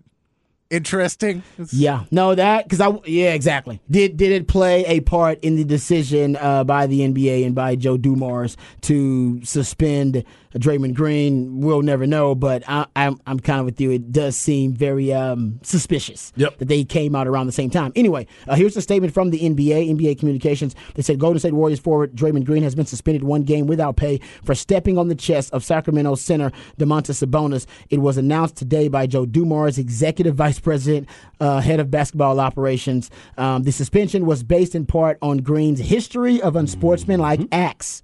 interesting. 0.71 1.43
Yeah, 1.71 2.05
no, 2.09 2.33
that 2.35 2.65
because 2.65 2.81
I 2.81 2.97
yeah 3.05 3.33
exactly 3.33 3.79
did 3.89 4.17
did 4.17 4.31
it 4.31 4.47
play 4.47 4.85
a 4.85 5.01
part 5.01 5.39
in 5.41 5.55
the 5.55 5.63
decision 5.63 6.35
uh, 6.37 6.63
by 6.63 6.87
the 6.87 7.01
NBA 7.01 7.45
and 7.45 7.53
by 7.53 7.75
Joe 7.75 7.97
Dumars 7.97 8.57
to 8.81 9.43
suspend 9.43 10.23
Draymond 10.59 10.93
Green? 10.93 11.61
We'll 11.61 11.81
never 11.81 12.05
know, 12.05 12.35
but 12.35 12.63
I, 12.67 12.85
I'm 12.95 13.19
I'm 13.25 13.39
kind 13.39 13.59
of 13.59 13.65
with 13.65 13.79
you. 13.79 13.91
It 13.91 14.11
does 14.11 14.35
seem 14.35 14.73
very 14.73 15.13
um, 15.13 15.59
suspicious 15.63 16.33
Yep. 16.35 16.57
that 16.59 16.67
they 16.67 16.83
came 16.83 17.15
out 17.15 17.27
around 17.27 17.45
the 17.47 17.51
same 17.51 17.69
time. 17.69 17.91
Anyway, 17.95 18.27
uh, 18.47 18.55
here's 18.55 18.75
a 18.77 18.81
statement 18.81 19.13
from 19.13 19.29
the 19.29 19.39
NBA, 19.39 19.89
NBA 19.95 20.19
Communications. 20.19 20.75
They 20.95 21.01
said 21.01 21.19
Golden 21.19 21.39
State 21.39 21.53
Warriors 21.53 21.79
forward 21.79 22.15
Draymond 22.15 22.45
Green 22.45 22.63
has 22.63 22.75
been 22.75 22.85
suspended 22.85 23.23
one 23.23 23.43
game 23.43 23.67
without 23.67 23.95
pay 23.97 24.19
for 24.43 24.55
stepping 24.55 24.97
on 24.97 25.07
the 25.07 25.15
chest 25.15 25.53
of 25.53 25.63
Sacramento 25.63 26.15
center 26.15 26.51
Domantas 26.77 27.25
Sabonis. 27.25 27.65
It 27.89 27.99
was 27.99 28.17
announced 28.17 28.55
today 28.57 28.87
by 28.87 29.07
Joe 29.07 29.25
Dumars, 29.25 29.77
executive 29.77 30.35
vice 30.35 30.59
president, 30.59 31.07
uh, 31.39 31.59
head 31.61 31.79
of 31.79 31.89
basketball 31.91 32.39
operations. 32.39 33.09
Um, 33.37 33.63
the 33.63 33.71
suspension 33.71 34.25
was 34.25 34.43
based 34.43 34.75
in 34.75 34.85
part 34.85 35.17
on 35.21 35.37
Green's 35.39 35.79
history 35.79 36.41
of 36.41 36.55
unsportsmanlike 36.55 37.41
acts. 37.51 38.03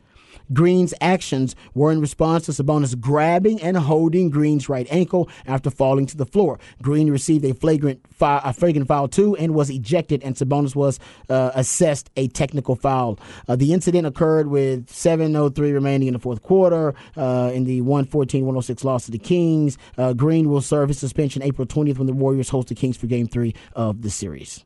Green's 0.54 0.94
actions 1.02 1.56
were 1.74 1.92
in 1.92 2.02
response 2.02 2.46
to 2.46 2.52
Sabonis 2.52 3.00
grabbing 3.00 3.62
and 3.62 3.78
holding 3.78 4.30
Green's 4.30 4.70
right 4.70 4.88
ankle 4.90 5.30
after 5.46 5.70
falling 5.70 6.06
to 6.08 6.18
the 6.18 6.26
floor. 6.26 6.60
Green 6.82 7.10
received 7.10 7.46
a 7.46 7.54
flagrant 7.54 8.02
foul, 8.12 8.42
a 8.44 8.54
flagrant 8.54 8.88
foul 8.88 9.08
too, 9.08 9.36
and 9.38 9.54
was 9.54 9.70
ejected. 9.70 10.24
And 10.24 10.36
Sabonis 10.36 10.76
was 10.76 11.00
uh, 11.30 11.52
assessed 11.56 12.10
a 12.16 12.28
technical 12.30 12.76
foul. 12.76 13.20
Uh, 13.48 13.56
the 13.56 13.74
incident 13.74 14.08
occurred 14.08 14.48
with 14.48 14.88
7:03 14.88 15.74
remaining 15.74 16.08
in 16.08 16.14
the 16.14 16.20
fourth 16.20 16.42
quarter. 16.44 16.94
Uh, 17.16 17.52
in 17.54 17.64
the 17.64 17.82
114-106 17.82 18.84
loss 18.84 19.06
to 19.06 19.12
the 19.12 19.18
Kings, 19.18 19.78
uh, 19.98 20.14
Green 20.14 20.50
will 20.50 20.62
serve 20.62 20.90
his 20.90 21.00
suspension 21.00 21.42
April 21.42 21.66
20th 21.66 21.98
when 21.98 22.08
the 22.08 22.14
Warriors 22.14 22.50
host 22.50 22.70
the 22.70 22.76
Kings 22.76 22.98
for 22.98 23.08
Game 23.08 23.28
Three 23.28 23.54
of 23.74 24.02
the 24.02 24.10
series. 24.10 24.64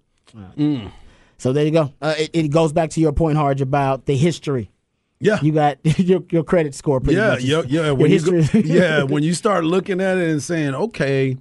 So 1.37 1.53
there 1.53 1.65
you 1.65 1.71
go. 1.71 1.91
Uh, 2.01 2.13
it, 2.17 2.29
it 2.33 2.47
goes 2.49 2.71
back 2.71 2.91
to 2.91 3.01
your 3.01 3.11
point, 3.13 3.37
Harge, 3.37 3.61
about 3.61 4.05
the 4.05 4.15
history 4.15 4.69
Yeah. 5.21 5.39
you 5.41 5.51
got 5.51 5.77
your 5.99 6.23
your 6.29 6.43
credit 6.43 6.75
score 6.75 6.99
pretty 6.99 7.19
yeah, 7.19 7.29
much. 7.29 7.41
yeah, 7.43 7.61
yeah. 7.67 7.85
Your 7.85 7.95
When 7.95 8.11
you 8.11 8.19
go, 8.19 8.31
yeah, 8.59 9.03
when 9.13 9.23
you 9.23 9.33
start 9.33 9.63
looking 9.63 10.01
at 10.01 10.17
it 10.17 10.29
and 10.29 10.41
saying, 10.43 10.75
okay, 10.75 11.37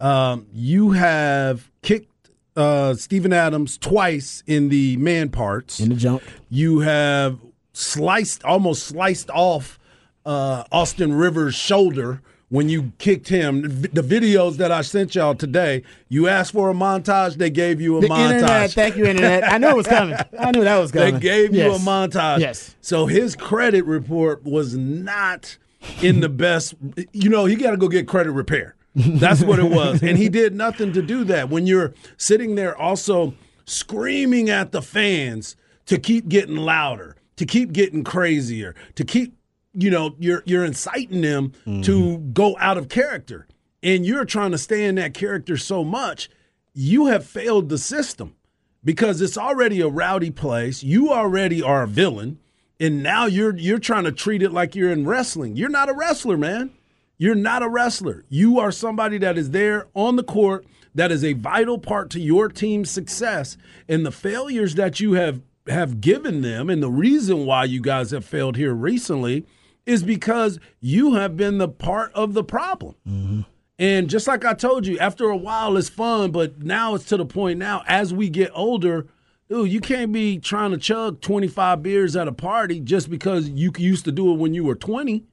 um, 0.00 0.46
you 0.52 0.92
have 0.92 1.70
kicked 1.82 2.30
uh, 2.56 2.94
Steven 2.94 3.32
Adams 3.32 3.78
twice 3.78 4.42
in 4.46 4.68
the 4.68 4.96
man 4.96 5.28
parts. 5.28 5.80
in 5.80 5.90
the 5.90 5.96
jump. 5.96 6.22
you 6.50 6.80
have 6.80 7.38
sliced, 7.72 8.44
almost 8.44 8.84
sliced 8.86 9.30
off 9.30 9.78
uh, 10.24 10.64
Austin 10.72 11.12
Rivers' 11.14 11.54
shoulder 11.54 12.22
when 12.54 12.68
you 12.68 12.92
kicked 12.98 13.28
him. 13.28 13.62
The 13.62 14.00
videos 14.00 14.58
that 14.58 14.70
I 14.70 14.82
sent 14.82 15.16
y'all 15.16 15.34
today, 15.34 15.82
you 16.08 16.28
asked 16.28 16.52
for 16.52 16.70
a 16.70 16.72
montage, 16.72 17.34
they 17.34 17.50
gave 17.50 17.80
you 17.80 17.96
a 17.96 18.00
The 18.00 18.06
montage. 18.06 18.32
internet, 18.34 18.70
thank 18.70 18.96
you, 18.96 19.06
internet. 19.06 19.42
I 19.42 19.58
knew 19.58 19.70
it 19.70 19.76
was 19.76 19.88
coming. 19.88 20.16
I 20.38 20.52
knew 20.52 20.62
that 20.62 20.78
was 20.78 20.92
coming. 20.92 21.14
They 21.14 21.20
gave 21.20 21.52
you 21.52 21.72
a 21.72 21.78
montage. 21.78 22.38
Yes. 22.38 22.76
So 22.80 23.06
his 23.06 23.34
credit 23.34 23.84
report 23.86 24.44
was 24.44 24.76
not 24.76 25.58
in 26.00 26.20
the 26.20 26.28
best. 26.28 26.76
You 27.12 27.28
know, 27.28 27.44
he 27.44 27.56
got 27.56 27.72
to 27.72 27.76
go 27.76 27.88
get 27.88 28.06
credit 28.06 28.30
repair. 28.30 28.76
That's 28.94 29.42
what 29.42 29.58
it 29.58 29.68
was. 29.68 30.00
And 30.04 30.16
he 30.16 30.28
did 30.28 30.54
nothing 30.54 30.92
to 30.92 31.02
do 31.02 31.24
that. 31.24 31.48
When 31.48 31.66
you're 31.66 31.92
sitting 32.18 32.54
there 32.54 32.80
also 32.80 33.34
screaming 33.64 34.48
at 34.48 34.70
the 34.70 34.80
fans 34.80 35.56
to 35.86 35.98
keep 35.98 36.28
getting 36.28 36.54
louder, 36.54 37.16
to 37.34 37.46
keep 37.46 37.72
getting 37.72 38.04
crazier, 38.04 38.76
to 38.94 39.04
keep, 39.04 39.34
you 39.74 39.90
know, 39.90 40.14
you're 40.18 40.42
you're 40.46 40.64
inciting 40.64 41.20
them 41.20 41.52
to 41.64 41.70
mm-hmm. 41.70 42.32
go 42.32 42.56
out 42.58 42.78
of 42.78 42.88
character. 42.88 43.46
And 43.82 44.06
you're 44.06 44.24
trying 44.24 44.52
to 44.52 44.58
stay 44.58 44.86
in 44.86 44.94
that 44.94 45.12
character 45.12 45.58
so 45.58 45.84
much, 45.84 46.30
you 46.72 47.06
have 47.06 47.26
failed 47.26 47.68
the 47.68 47.76
system 47.76 48.34
because 48.82 49.20
it's 49.20 49.36
already 49.36 49.80
a 49.80 49.88
rowdy 49.88 50.30
place. 50.30 50.82
You 50.82 51.10
already 51.10 51.62
are 51.62 51.82
a 51.82 51.88
villain, 51.88 52.38
and 52.80 53.02
now 53.02 53.26
you're 53.26 53.56
you're 53.56 53.78
trying 53.78 54.04
to 54.04 54.12
treat 54.12 54.42
it 54.42 54.52
like 54.52 54.74
you're 54.74 54.90
in 54.92 55.06
wrestling. 55.06 55.56
You're 55.56 55.68
not 55.68 55.88
a 55.88 55.94
wrestler, 55.94 56.36
man. 56.36 56.70
You're 57.16 57.34
not 57.34 57.62
a 57.62 57.68
wrestler. 57.68 58.24
You 58.28 58.58
are 58.58 58.72
somebody 58.72 59.18
that 59.18 59.38
is 59.38 59.50
there 59.50 59.86
on 59.94 60.16
the 60.16 60.24
court 60.24 60.66
that 60.94 61.12
is 61.12 61.24
a 61.24 61.32
vital 61.34 61.78
part 61.78 62.10
to 62.10 62.20
your 62.20 62.48
team's 62.48 62.90
success. 62.90 63.56
And 63.88 64.04
the 64.04 64.12
failures 64.12 64.74
that 64.74 65.00
you 65.00 65.12
have 65.14 65.42
have 65.68 66.00
given 66.00 66.42
them 66.42 66.68
and 66.68 66.82
the 66.82 66.90
reason 66.90 67.46
why 67.46 67.64
you 67.64 67.80
guys 67.80 68.10
have 68.10 68.24
failed 68.24 68.56
here 68.56 68.74
recently 68.74 69.46
is 69.86 70.02
because 70.02 70.58
you 70.80 71.14
have 71.14 71.36
been 71.36 71.58
the 71.58 71.68
part 71.68 72.12
of 72.14 72.34
the 72.34 72.44
problem. 72.44 72.94
Mm-hmm. 73.06 73.40
And 73.78 74.08
just 74.08 74.28
like 74.28 74.44
I 74.44 74.54
told 74.54 74.86
you, 74.86 74.98
after 74.98 75.28
a 75.28 75.36
while 75.36 75.76
it's 75.76 75.88
fun, 75.88 76.30
but 76.30 76.62
now 76.62 76.94
it's 76.94 77.04
to 77.06 77.16
the 77.16 77.26
point 77.26 77.58
now 77.58 77.82
as 77.86 78.14
we 78.14 78.28
get 78.28 78.50
older, 78.54 79.08
dude, 79.48 79.70
you 79.70 79.80
can't 79.80 80.12
be 80.12 80.38
trying 80.38 80.70
to 80.70 80.78
chug 80.78 81.20
25 81.20 81.82
beers 81.82 82.14
at 82.14 82.28
a 82.28 82.32
party 82.32 82.80
just 82.80 83.10
because 83.10 83.48
you 83.48 83.72
used 83.76 84.04
to 84.04 84.12
do 84.12 84.32
it 84.32 84.38
when 84.38 84.54
you 84.54 84.64
were 84.64 84.76
20. 84.76 85.24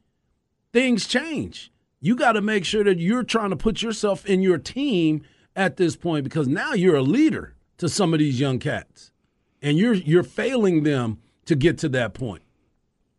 Things 0.74 1.06
change. 1.08 1.72
You 2.00 2.16
got 2.16 2.32
to 2.32 2.42
make 2.42 2.66
sure 2.66 2.84
that 2.84 2.98
you're 2.98 3.24
trying 3.24 3.52
to 3.52 3.56
put 3.56 3.84
yourself 3.84 4.26
in 4.26 4.42
your 4.42 4.58
team 4.58 5.22
at 5.56 5.78
this 5.78 5.96
point 5.96 6.24
because 6.24 6.48
now 6.48 6.74
you're 6.74 6.96
a 6.96 7.04
leader 7.04 7.54
to 7.78 7.88
some 7.88 8.14
of 8.14 8.20
these 8.20 8.40
young 8.40 8.58
cats, 8.58 9.12
and 9.62 9.78
you're 9.78 9.94
you're 9.94 10.24
failing 10.24 10.84
them 10.84 11.20
to 11.46 11.56
get 11.56 11.78
to 11.80 11.90
that 11.90 12.14
point. 12.14 12.42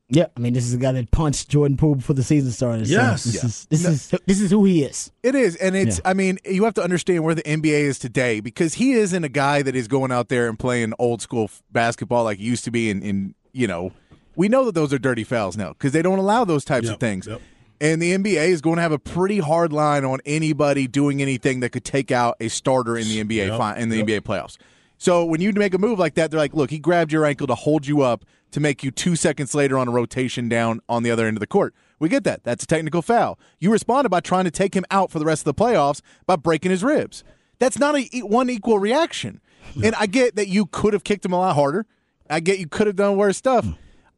Yeah, 0.08 0.26
I 0.36 0.40
mean, 0.40 0.52
this 0.52 0.64
is 0.66 0.74
a 0.74 0.78
guy 0.78 0.92
that 0.92 1.10
punched 1.10 1.48
Jordan 1.48 1.76
Poole 1.78 1.94
before 1.94 2.14
the 2.14 2.22
season 2.22 2.50
started. 2.50 2.86
so 2.86 2.92
Yes. 2.92 3.24
this 3.24 3.34
Yeah. 3.34 3.44
is 3.46 3.66
this 3.70 3.84
is 3.86 4.20
this 4.26 4.40
is 4.40 4.50
who 4.50 4.64
he 4.64 4.82
is. 4.82 5.10
It 5.22 5.34
is, 5.34 5.56
and 5.56 5.74
it's. 5.74 5.98
Yeah. 6.04 6.10
I 6.10 6.14
mean, 6.14 6.38
you 6.44 6.64
have 6.64 6.74
to 6.74 6.82
understand 6.82 7.24
where 7.24 7.34
the 7.34 7.42
NBA 7.48 7.80
is 7.84 7.98
today 7.98 8.40
because 8.40 8.74
he 8.74 8.92
isn't 8.92 9.24
a 9.24 9.28
guy 9.30 9.62
that 9.62 9.74
is 9.74 9.88
going 9.88 10.12
out 10.12 10.28
there 10.28 10.48
and 10.48 10.58
playing 10.58 10.92
old 10.98 11.22
school 11.22 11.44
f- 11.44 11.62
basketball 11.72 12.24
like 12.24 12.38
he 12.38 12.44
used 12.44 12.64
to 12.64 12.70
be. 12.70 12.90
And, 12.90 13.02
in 13.02 13.34
you 13.52 13.66
know, 13.66 13.92
we 14.36 14.48
know 14.48 14.64
that 14.66 14.74
those 14.74 14.92
are 14.92 14.98
dirty 14.98 15.24
fouls 15.24 15.56
now 15.56 15.70
because 15.70 15.92
they 15.92 16.02
don't 16.02 16.18
allow 16.18 16.44
those 16.44 16.64
types 16.64 16.86
Yep, 16.86 16.94
of 16.94 17.00
things. 17.00 17.26
yep. 17.26 17.40
And 17.80 18.00
the 18.00 18.12
NBA 18.12 18.48
is 18.48 18.60
going 18.60 18.76
to 18.76 18.82
have 18.82 18.92
a 18.92 18.98
pretty 18.98 19.38
hard 19.38 19.72
line 19.72 20.04
on 20.04 20.20
anybody 20.26 20.86
doing 20.86 21.20
anything 21.22 21.60
that 21.60 21.70
could 21.70 21.84
take 21.84 22.10
out 22.10 22.36
a 22.38 22.48
starter 22.48 22.96
in 22.98 23.08
the 23.08 23.18
NBA 23.24 23.46
Yep, 23.48 23.58
fi- 23.58 23.76
in 23.78 23.88
the 23.88 23.96
yep. 23.96 24.06
NBA 24.06 24.20
playoffs. 24.20 24.56
So 24.98 25.24
when 25.24 25.40
you 25.40 25.52
make 25.52 25.74
a 25.74 25.78
move 25.78 25.98
like 25.98 26.14
that, 26.14 26.30
they're 26.30 26.38
like, 26.38 26.54
"Look, 26.54 26.70
he 26.70 26.78
grabbed 26.78 27.10
your 27.12 27.24
ankle 27.24 27.46
to 27.48 27.54
hold 27.56 27.86
you 27.88 28.02
up 28.02 28.24
to 28.52 28.60
make 28.60 28.82
you 28.82 28.90
two 28.90 29.16
seconds 29.16 29.54
later 29.54 29.76
on 29.76 29.88
a 29.88 29.90
rotation 29.90 30.48
down 30.48 30.80
on 30.88 31.02
the 31.02 31.10
other 31.10 31.26
end 31.26 31.36
of 31.36 31.40
the 31.40 31.46
court." 31.46 31.74
We 31.98 32.08
get 32.08 32.24
that. 32.24 32.42
That's 32.42 32.64
a 32.64 32.66
technical 32.66 33.02
foul. 33.02 33.38
You 33.60 33.70
responded 33.70 34.08
by 34.08 34.20
trying 34.20 34.44
to 34.44 34.50
take 34.50 34.74
him 34.74 34.84
out 34.90 35.10
for 35.10 35.18
the 35.18 35.24
rest 35.24 35.46
of 35.46 35.56
the 35.56 35.62
playoffs 35.62 36.00
by 36.26 36.36
breaking 36.36 36.70
his 36.72 36.82
ribs. 36.82 37.22
That's 37.58 37.78
not 37.78 37.96
a 37.96 38.06
one 38.20 38.50
equal 38.50 38.78
reaction. 38.78 39.40
And 39.82 39.94
I 39.94 40.06
get 40.06 40.34
that 40.34 40.48
you 40.48 40.66
could 40.66 40.94
have 40.94 41.04
kicked 41.04 41.24
him 41.24 41.32
a 41.32 41.38
lot 41.38 41.54
harder. 41.54 41.86
I 42.28 42.40
get 42.40 42.58
you 42.58 42.66
could 42.66 42.88
have 42.88 42.96
done 42.96 43.16
worse 43.16 43.36
stuff. 43.36 43.66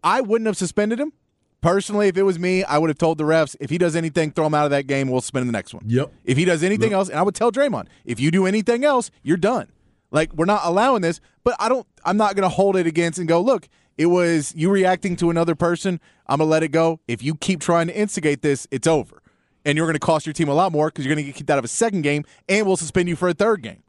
I 0.03 0.21
wouldn't 0.23 0.47
have 0.47 0.57
suspended 0.57 0.99
him. 0.99 1.13
Personally, 1.61 2.09
if 2.09 2.17
it 2.17 2.23
was 2.23 2.39
me, 2.39 2.63
I 2.63 2.77
would 2.77 2.91
have 2.91 2.99
told 2.99 3.17
the 3.19 3.25
refs 3.25 3.57
if 3.59 3.71
he 3.71 3.79
does 3.79 3.97
anything, 3.97 4.31
throw 4.33 4.47
him 4.47 4.55
out 4.55 4.65
of 4.67 4.71
that 4.71 4.87
game. 4.87 5.09
We'll 5.09 5.23
suspend 5.23 5.49
the 5.49 5.53
next 5.53 5.73
one. 5.73 5.83
Yep. 5.87 6.13
If 6.25 6.37
he 6.37 6.45
does 6.45 6.63
anything 6.63 6.93
else, 6.93 7.09
and 7.09 7.19
I 7.19 7.23
would 7.23 7.35
tell 7.35 7.51
Draymond, 7.51 7.87
if 8.05 8.21
you 8.21 8.31
do 8.31 8.47
anything 8.47 8.85
else, 8.85 9.11
you're 9.23 9.37
done. 9.39 9.73
Like 10.11 10.33
we're 10.35 10.45
not 10.45 10.61
allowing 10.65 11.03
this, 11.03 11.21
but 11.43 11.57
I 11.59 11.69
don't. 11.69 11.87
I'm 12.05 12.17
not 12.17 12.37
going 12.37 12.43
to 12.43 12.55
hold 12.55 12.77
it 12.77 12.87
against 12.87 13.19
and 13.19 13.27
go. 13.27 13.41
Look, 13.41 13.69
it 13.97 14.07
was 14.07 14.55
you 14.57 14.71
reacting 14.71 15.17
to 15.17 15.31
another 15.31 15.55
person. 15.55 16.01
I'm 16.27 16.39
going 16.39 16.49
to 16.49 16.51
let 16.51 16.63
it 16.63 16.69
go. 16.69 17.01
If 17.07 17.23
you 17.23 17.35
keep 17.35 17.61
trying 17.61 17.87
to 17.89 17.97
instigate 17.97 18.43
this, 18.43 18.67
it's 18.71 18.87
over, 18.87 19.23
and 19.65 19.77
you're 19.77 19.87
going 19.87 19.95
to 19.95 20.01
cost 20.01 20.27
your 20.27 20.33
team 20.33 20.49
a 20.49 20.55
lot 20.55 20.73
more 20.73 20.89
because 20.89 21.05
you're 21.05 21.15
going 21.15 21.25
to 21.25 21.31
get 21.31 21.37
kicked 21.37 21.51
out 21.51 21.59
of 21.59 21.65
a 21.65 21.69
second 21.69 22.03
game, 22.03 22.25
and 22.49 22.67
we'll 22.67 22.77
suspend 22.77 23.09
you 23.09 23.17
for 23.17 23.29
a 23.29 23.35
third 23.35 23.63
game. 23.63 23.83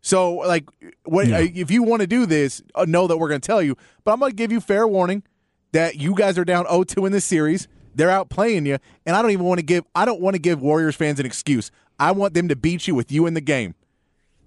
So, 0.00 0.34
like, 0.34 0.64
what 1.04 1.28
if 1.28 1.70
you 1.70 1.84
want 1.84 2.00
to 2.00 2.08
do 2.08 2.26
this? 2.26 2.60
Uh, 2.74 2.84
know 2.86 3.06
that 3.06 3.18
we're 3.18 3.28
going 3.28 3.40
to 3.40 3.46
tell 3.46 3.62
you, 3.62 3.76
but 4.04 4.12
I'm 4.12 4.18
going 4.18 4.32
to 4.32 4.36
give 4.36 4.50
you 4.50 4.60
fair 4.60 4.86
warning 4.86 5.22
that 5.70 5.96
you 5.96 6.14
guys 6.14 6.36
are 6.38 6.44
down 6.44 6.64
0-2 6.66 7.06
in 7.06 7.12
this 7.12 7.24
series. 7.24 7.68
They're 7.94 8.10
out 8.10 8.28
playing 8.28 8.66
you, 8.66 8.78
and 9.06 9.14
I 9.14 9.22
don't 9.22 9.30
even 9.30 9.46
want 9.46 9.60
to 9.60 9.64
give. 9.64 9.84
I 9.94 10.04
don't 10.04 10.20
want 10.20 10.34
to 10.34 10.40
give 10.40 10.60
Warriors 10.60 10.96
fans 10.96 11.20
an 11.20 11.26
excuse. 11.26 11.70
I 11.98 12.10
want 12.12 12.34
them 12.34 12.48
to 12.48 12.56
beat 12.56 12.88
you 12.88 12.94
with 12.94 13.12
you 13.12 13.26
in 13.26 13.34
the 13.34 13.40
game 13.40 13.74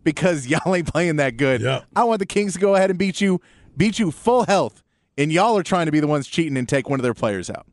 because 0.03 0.47
y'all 0.47 0.75
ain't 0.75 0.91
playing 0.91 1.17
that 1.17 1.37
good. 1.37 1.61
Yeah. 1.61 1.83
I 1.95 2.03
want 2.03 2.19
the 2.19 2.25
Kings 2.25 2.53
to 2.53 2.59
go 2.59 2.75
ahead 2.75 2.89
and 2.89 2.99
beat 2.99 3.21
you, 3.21 3.39
beat 3.77 3.99
you 3.99 4.11
full 4.11 4.45
health, 4.45 4.83
and 5.17 5.31
y'all 5.31 5.57
are 5.57 5.63
trying 5.63 5.85
to 5.85 5.91
be 5.91 5.99
the 5.99 6.07
ones 6.07 6.27
cheating 6.27 6.57
and 6.57 6.67
take 6.67 6.89
one 6.89 6.99
of 6.99 7.03
their 7.03 7.13
players 7.13 7.49
out. 7.49 7.67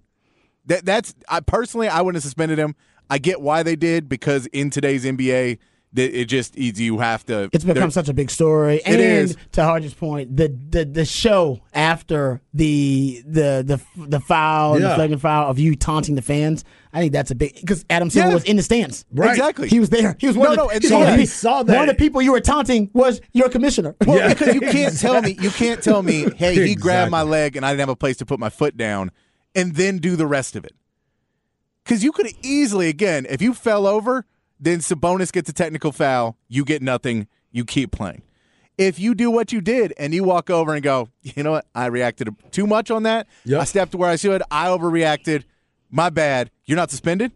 That 0.66 0.84
that's 0.84 1.14
I 1.28 1.40
personally 1.40 1.88
I 1.88 2.00
wouldn't 2.00 2.16
have 2.16 2.22
suspended 2.22 2.58
him. 2.58 2.74
I 3.10 3.18
get 3.18 3.40
why 3.40 3.62
they 3.62 3.76
did 3.76 4.08
because 4.08 4.46
in 4.46 4.70
today's 4.70 5.04
NBA, 5.04 5.58
it 5.94 6.24
just 6.26 6.56
is 6.56 6.80
you 6.80 6.98
have 6.98 7.24
to. 7.26 7.50
It's 7.52 7.64
become 7.64 7.90
such 7.90 8.08
a 8.08 8.14
big 8.14 8.30
story. 8.30 8.82
And 8.84 9.00
is. 9.00 9.36
to 9.52 9.62
Harge's 9.64 9.94
point, 9.94 10.36
the, 10.36 10.48
the 10.48 10.84
the 10.84 11.04
show 11.04 11.60
after 11.74 12.40
the 12.54 13.22
the 13.26 13.62
the 13.96 14.06
the 14.06 14.20
foul, 14.20 14.74
the 14.74 14.80
Yeah. 14.80 14.94
flagrant 14.94 15.20
foul 15.22 15.50
of 15.50 15.58
you 15.58 15.76
taunting 15.76 16.14
the 16.14 16.22
fans. 16.22 16.64
I 16.94 17.00
think 17.00 17.12
that's 17.12 17.30
a 17.30 17.34
big 17.34 17.54
because 17.54 17.84
Adam 17.90 18.10
Silver 18.10 18.28
Yeah. 18.28 18.34
was 18.34 18.44
in 18.44 18.56
the 18.56 18.62
stands. 18.62 19.04
Right. 19.12 19.30
Exactly. 19.30 19.68
He 19.68 19.80
was 19.80 19.90
there. 19.90 20.16
He 20.18 20.26
was 20.26 20.36
one 20.36 20.54
No, 20.54 20.54
of 20.54 20.56
the, 20.56 20.64
no, 20.64 20.70
and 20.70 20.74
he 20.74 20.80
was 20.80 20.88
so 20.88 20.98
one 20.98 21.06
of 21.08 21.14
the 21.14 21.20
he 21.20 21.26
saw 21.26 21.62
that. 21.62 21.74
One 21.76 21.88
of 21.88 21.96
the 21.96 21.98
people 21.98 22.20
you 22.22 22.32
were 22.32 22.40
taunting 22.40 22.90
was 22.92 23.20
your 23.32 23.48
commissioner. 23.48 23.94
Well, 24.06 24.28
because 24.34 24.54
you 24.54 24.60
can't 24.60 24.98
tell 24.98 25.20
me 25.22 25.36
you 25.40 25.50
can't 25.50 25.82
tell 25.82 26.02
me, 26.02 26.26
hey, 26.36 26.54
he 26.66 26.74
grabbed 26.74 27.10
my 27.10 27.22
leg 27.22 27.56
and 27.56 27.64
I 27.64 27.70
didn't 27.70 27.80
have 27.80 27.88
a 27.90 27.96
place 27.96 28.16
to 28.18 28.26
put 28.26 28.38
my 28.38 28.50
foot 28.50 28.76
down, 28.76 29.10
and 29.54 29.74
then 29.74 29.98
do 29.98 30.16
the 30.16 30.26
rest 30.26 30.54
of 30.56 30.64
it. 30.64 30.72
Because 31.84 32.04
you 32.04 32.12
could 32.12 32.28
easily, 32.42 32.88
again, 32.88 33.26
if 33.28 33.42
you 33.42 33.54
fell 33.54 33.86
over, 33.86 34.24
then 34.62 34.78
Sabonis 34.78 35.32
gets 35.32 35.48
a 35.48 35.52
technical 35.52 35.90
foul, 35.90 36.36
you 36.48 36.64
get 36.64 36.82
nothing, 36.82 37.26
you 37.50 37.64
keep 37.64 37.90
playing. 37.90 38.22
If 38.78 38.98
you 38.98 39.14
do 39.14 39.30
what 39.30 39.52
you 39.52 39.60
did 39.60 39.92
and 39.98 40.14
you 40.14 40.22
walk 40.24 40.50
over 40.50 40.72
and 40.72 40.82
go, 40.82 41.08
you 41.22 41.42
know 41.42 41.52
what, 41.52 41.66
I 41.74 41.86
reacted 41.86 42.28
too 42.52 42.66
much 42.66 42.90
on 42.90 43.02
that. 43.02 43.26
Yep. 43.44 43.60
I 43.60 43.64
stepped 43.64 43.94
where 43.94 44.08
I 44.08 44.16
should. 44.16 44.42
I 44.50 44.68
overreacted. 44.68 45.44
My 45.90 46.08
bad. 46.08 46.50
You're 46.64 46.76
not 46.76 46.90
suspended. 46.90 47.32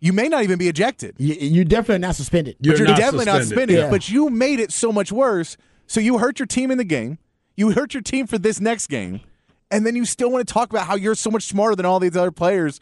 You 0.00 0.12
may 0.12 0.28
not 0.28 0.42
even 0.42 0.58
be 0.58 0.68
ejected. 0.68 1.14
you, 1.16 1.34
you're 1.34 1.64
definitely 1.64 2.00
not 2.00 2.16
suspended. 2.16 2.56
You're 2.60 2.74
but 2.74 2.78
you're 2.80 2.88
not 2.88 2.98
definitely 2.98 3.24
not 3.24 3.42
suspended. 3.42 3.48
suspended. 3.48 3.76
Yeah. 3.78 3.90
But 3.90 4.08
you 4.10 4.28
made 4.28 4.60
it 4.60 4.72
so 4.72 4.92
much 4.92 5.10
worse. 5.10 5.56
So 5.86 6.00
you 6.00 6.18
hurt 6.18 6.38
your 6.38 6.46
team 6.46 6.70
in 6.70 6.76
the 6.76 6.84
game. 6.84 7.18
You 7.56 7.70
hurt 7.70 7.94
your 7.94 8.02
team 8.02 8.26
for 8.26 8.36
this 8.36 8.60
next 8.60 8.88
game, 8.88 9.20
and 9.70 9.86
then 9.86 9.94
you 9.94 10.04
still 10.04 10.30
want 10.30 10.46
to 10.46 10.52
talk 10.52 10.70
about 10.70 10.86
how 10.86 10.96
you're 10.96 11.14
so 11.14 11.30
much 11.30 11.44
smarter 11.44 11.76
than 11.76 11.86
all 11.86 12.00
these 12.00 12.16
other 12.16 12.32
players. 12.32 12.80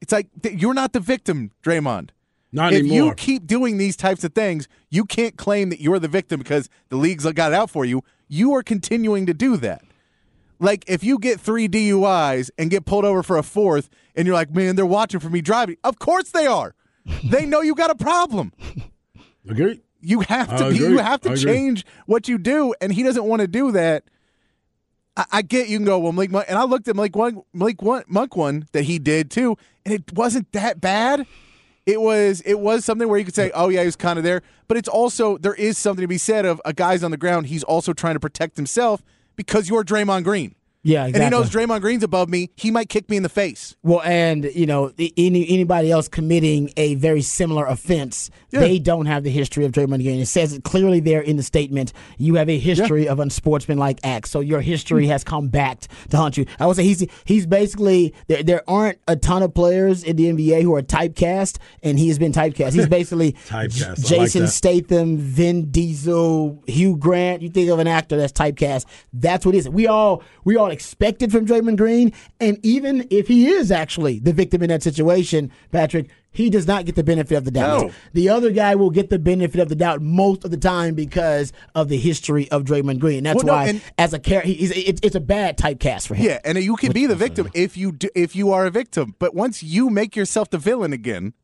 It's 0.00 0.12
like 0.12 0.26
you're 0.42 0.74
not 0.74 0.92
the 0.92 1.00
victim, 1.00 1.52
Draymond. 1.62 2.10
Not 2.50 2.72
if 2.72 2.80
anymore. 2.80 3.08
you 3.08 3.14
keep 3.14 3.46
doing 3.46 3.76
these 3.76 3.96
types 3.96 4.24
of 4.24 4.32
things, 4.34 4.68
you 4.90 5.04
can't 5.04 5.36
claim 5.36 5.68
that 5.70 5.80
you're 5.80 5.98
the 5.98 6.08
victim 6.08 6.38
because 6.38 6.68
the 6.88 6.96
league's 6.96 7.24
got 7.32 7.52
it 7.52 7.54
out 7.54 7.70
for 7.70 7.84
you. 7.84 8.02
You 8.26 8.54
are 8.54 8.62
continuing 8.62 9.26
to 9.26 9.34
do 9.34 9.56
that. 9.58 9.82
Like 10.58 10.84
if 10.88 11.04
you 11.04 11.18
get 11.18 11.40
three 11.40 11.68
DUIs 11.68 12.50
and 12.58 12.70
get 12.70 12.84
pulled 12.84 13.04
over 13.04 13.22
for 13.22 13.36
a 13.36 13.42
fourth, 13.42 13.90
and 14.14 14.26
you're 14.26 14.34
like, 14.34 14.50
man, 14.50 14.76
they're 14.76 14.86
watching 14.86 15.20
for 15.20 15.30
me 15.30 15.40
driving. 15.40 15.76
Of 15.84 15.98
course 15.98 16.30
they 16.30 16.46
are. 16.46 16.74
they 17.24 17.46
know 17.46 17.60
you 17.60 17.74
got 17.74 17.90
a 17.90 17.94
problem. 17.94 18.52
Agree. 19.48 19.80
You 20.00 20.20
have 20.20 20.56
to 20.58 20.70
be. 20.70 20.76
You 20.76 20.98
have 20.98 21.20
to 21.22 21.36
change 21.36 21.84
what 22.06 22.28
you 22.28 22.38
do, 22.38 22.74
and 22.80 22.92
he 22.92 23.02
doesn't 23.02 23.24
want 23.24 23.40
to 23.40 23.48
do 23.48 23.72
that. 23.72 24.04
I, 25.16 25.24
I 25.32 25.42
get 25.42 25.68
you 25.68 25.78
can 25.78 25.86
go 25.86 25.98
well, 25.98 26.12
Malik 26.12 26.30
Monk, 26.30 26.46
and 26.48 26.58
I 26.58 26.64
looked 26.64 26.86
at 26.88 26.94
Malik 26.94 27.16
one, 27.16 27.42
Malik 27.52 27.82
one, 27.82 28.04
Monk 28.06 28.36
one 28.36 28.68
that 28.72 28.84
he 28.84 28.98
did 28.98 29.30
too, 29.30 29.56
and 29.84 29.94
it 29.94 30.12
wasn't 30.12 30.52
that 30.52 30.80
bad. 30.80 31.26
It 31.88 32.02
was 32.02 32.42
it 32.42 32.60
was 32.60 32.84
something 32.84 33.08
where 33.08 33.18
you 33.18 33.24
could 33.24 33.34
say, 33.34 33.50
oh 33.54 33.70
yeah, 33.70 33.80
he 33.80 33.86
was 33.86 33.96
kind 33.96 34.18
of 34.18 34.22
there, 34.22 34.42
but 34.66 34.76
it's 34.76 34.90
also 34.90 35.38
there 35.38 35.54
is 35.54 35.78
something 35.78 36.02
to 36.02 36.06
be 36.06 36.18
said 36.18 36.44
of 36.44 36.60
a 36.66 36.74
guy's 36.74 37.02
on 37.02 37.10
the 37.10 37.16
ground. 37.16 37.46
He's 37.46 37.62
also 37.64 37.94
trying 37.94 38.12
to 38.12 38.20
protect 38.20 38.58
himself 38.58 39.02
because 39.36 39.70
you're 39.70 39.82
Draymond 39.84 40.24
Green, 40.24 40.54
Yeah, 40.84 41.04
and 41.06 41.16
he 41.16 41.28
knows 41.28 41.50
Draymond 41.50 41.80
Green's 41.80 42.04
above 42.04 42.28
me. 42.28 42.50
He 42.56 42.70
might 42.70 42.88
kick 42.88 43.10
me 43.10 43.16
in 43.16 43.22
the 43.24 43.28
face. 43.28 43.76
Well, 43.82 44.00
and 44.02 44.44
you 44.54 44.64
know, 44.64 44.92
any 45.16 45.46
anybody 45.48 45.90
else 45.90 46.08
committing 46.08 46.70
a 46.76 46.94
very 46.94 47.20
similar 47.20 47.66
offense, 47.66 48.30
Yeah. 48.52 48.60
they 48.60 48.78
don't 48.78 49.06
have 49.06 49.24
the 49.24 49.30
history 49.30 49.64
of 49.64 49.72
Draymond 49.72 50.02
Green. 50.04 50.20
It 50.20 50.26
says 50.26 50.52
it 50.52 50.62
clearly 50.64 51.00
there 51.00 51.20
in 51.20 51.36
the 51.36 51.42
statement. 51.42 51.92
You 52.16 52.36
have 52.36 52.48
a 52.48 52.58
history 52.58 53.08
of 53.08 53.18
unsportsmanlike 53.18 53.98
acts, 54.04 54.30
so 54.30 54.38
your 54.40 54.60
history 54.60 55.08
has 55.08 55.24
come 55.24 55.48
back 55.48 55.80
to 56.10 56.16
haunt 56.16 56.36
you. 56.38 56.46
I 56.60 56.66
would 56.66 56.76
say 56.76 56.84
he's 56.84 57.04
he's 57.24 57.44
basically 57.46 58.14
there. 58.28 58.42
There 58.44 58.70
aren't 58.70 58.98
a 59.08 59.16
ton 59.16 59.42
of 59.42 59.52
players 59.54 60.04
in 60.04 60.14
the 60.16 60.26
NBA 60.32 60.62
who 60.62 60.74
are 60.76 60.82
typecast, 60.82 61.58
and 61.82 61.98
he 61.98 62.06
has 62.08 62.18
been 62.20 62.32
typecast. 62.32 62.72
He's 62.72 62.88
basically 62.88 63.32
Typecast, 63.48 63.88
like 63.88 64.06
Jason 64.06 64.42
that. 64.42 64.48
Statham, 64.48 65.18
Vin 65.18 65.70
Diesel, 65.70 66.62
Hugh 66.68 66.96
Grant. 66.96 67.42
You 67.42 67.48
think 67.50 67.68
of 67.68 67.78
an 67.80 67.88
actor 67.88 68.16
that's 68.16 68.32
typecast. 68.32 68.84
That's 69.12 69.44
what 69.44 69.54
it 69.54 69.58
is. 69.58 69.68
We 69.68 69.86
all 69.88 70.22
we 70.44 70.56
all 70.56 70.67
expected 70.70 71.32
from 71.32 71.46
Draymond 71.46 71.76
Green, 71.76 72.12
and 72.40 72.58
even 72.64 73.06
if 73.10 73.28
he 73.28 73.48
is 73.48 73.70
actually 73.70 74.18
the 74.18 74.32
victim 74.32 74.62
in 74.62 74.68
that 74.68 74.82
situation, 74.82 75.50
Patrick, 75.72 76.08
he 76.30 76.50
does 76.50 76.66
not 76.66 76.84
get 76.84 76.94
the 76.94 77.02
benefit 77.02 77.36
of 77.36 77.44
the 77.44 77.50
doubt. 77.50 77.82
No. 77.82 77.92
The 78.12 78.28
other 78.28 78.50
guy 78.50 78.74
will 78.74 78.90
get 78.90 79.10
the 79.10 79.18
benefit 79.18 79.60
of 79.60 79.68
the 79.68 79.74
doubt 79.74 80.02
most 80.02 80.44
of 80.44 80.50
the 80.50 80.56
time 80.56 80.94
because 80.94 81.52
of 81.74 81.88
the 81.88 81.96
history 81.96 82.50
of 82.50 82.64
Draymond 82.64 83.00
Green. 83.00 83.24
That's 83.24 83.42
Well, 83.42 83.46
no, 83.46 83.72
why, 83.72 83.80
as 83.96 84.12
a 84.12 84.18
character, 84.18 84.48
he's 84.50 84.70
it's, 84.70 85.00
it's 85.02 85.16
a 85.16 85.20
bad 85.20 85.56
typecast 85.56 86.06
for 86.06 86.14
him. 86.14 86.26
Yeah, 86.26 86.38
and 86.44 86.58
you 86.58 86.76
can 86.76 86.92
be 86.92 87.06
the 87.06 87.16
victim 87.16 87.50
if 87.54 87.76
you 87.76 87.92
do, 87.92 88.08
if 88.14 88.36
you 88.36 88.52
are 88.52 88.66
a 88.66 88.70
victim. 88.70 89.14
But 89.18 89.34
once 89.34 89.62
you 89.62 89.90
make 89.90 90.14
yourself 90.14 90.50
the 90.50 90.58
villain 90.58 90.92
again, 90.92 91.34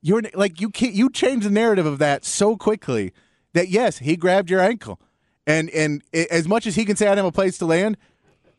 you're 0.00 0.22
like 0.34 0.60
you 0.60 0.70
can't 0.70 0.94
you 0.94 1.10
change 1.10 1.44
the 1.44 1.50
narrative 1.50 1.86
of 1.86 1.98
that 1.98 2.24
so 2.24 2.56
quickly 2.56 3.12
that 3.54 3.68
yes, 3.68 3.98
he 3.98 4.16
grabbed 4.16 4.50
your 4.50 4.60
ankle, 4.60 5.00
and 5.46 5.68
and 5.70 6.02
as 6.14 6.46
much 6.46 6.66
as 6.66 6.76
he 6.76 6.84
can 6.84 6.96
say 6.96 7.08
I 7.08 7.14
have 7.14 7.24
a 7.24 7.32
place 7.32 7.58
to 7.58 7.66
land, 7.66 7.96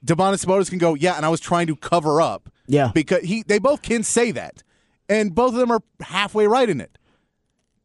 Domantas 0.05 0.45
Sabonis 0.45 0.69
can 0.69 0.77
go 0.77 0.93
yeah, 0.93 1.15
and 1.15 1.25
I 1.25 1.29
was 1.29 1.39
trying 1.39 1.67
to 1.67 1.75
cover 1.75 2.21
up. 2.21 2.49
Yeah. 2.69 2.91
because 2.93 3.23
he 3.23 3.43
they 3.43 3.59
both 3.59 3.81
can 3.81 4.03
say 4.03 4.31
that, 4.31 4.61
and 5.07 5.33
both 5.33 5.53
of 5.53 5.59
them 5.59 5.71
are 5.71 5.81
halfway 6.01 6.47
right 6.47 6.69
in 6.69 6.81
it. 6.81 6.97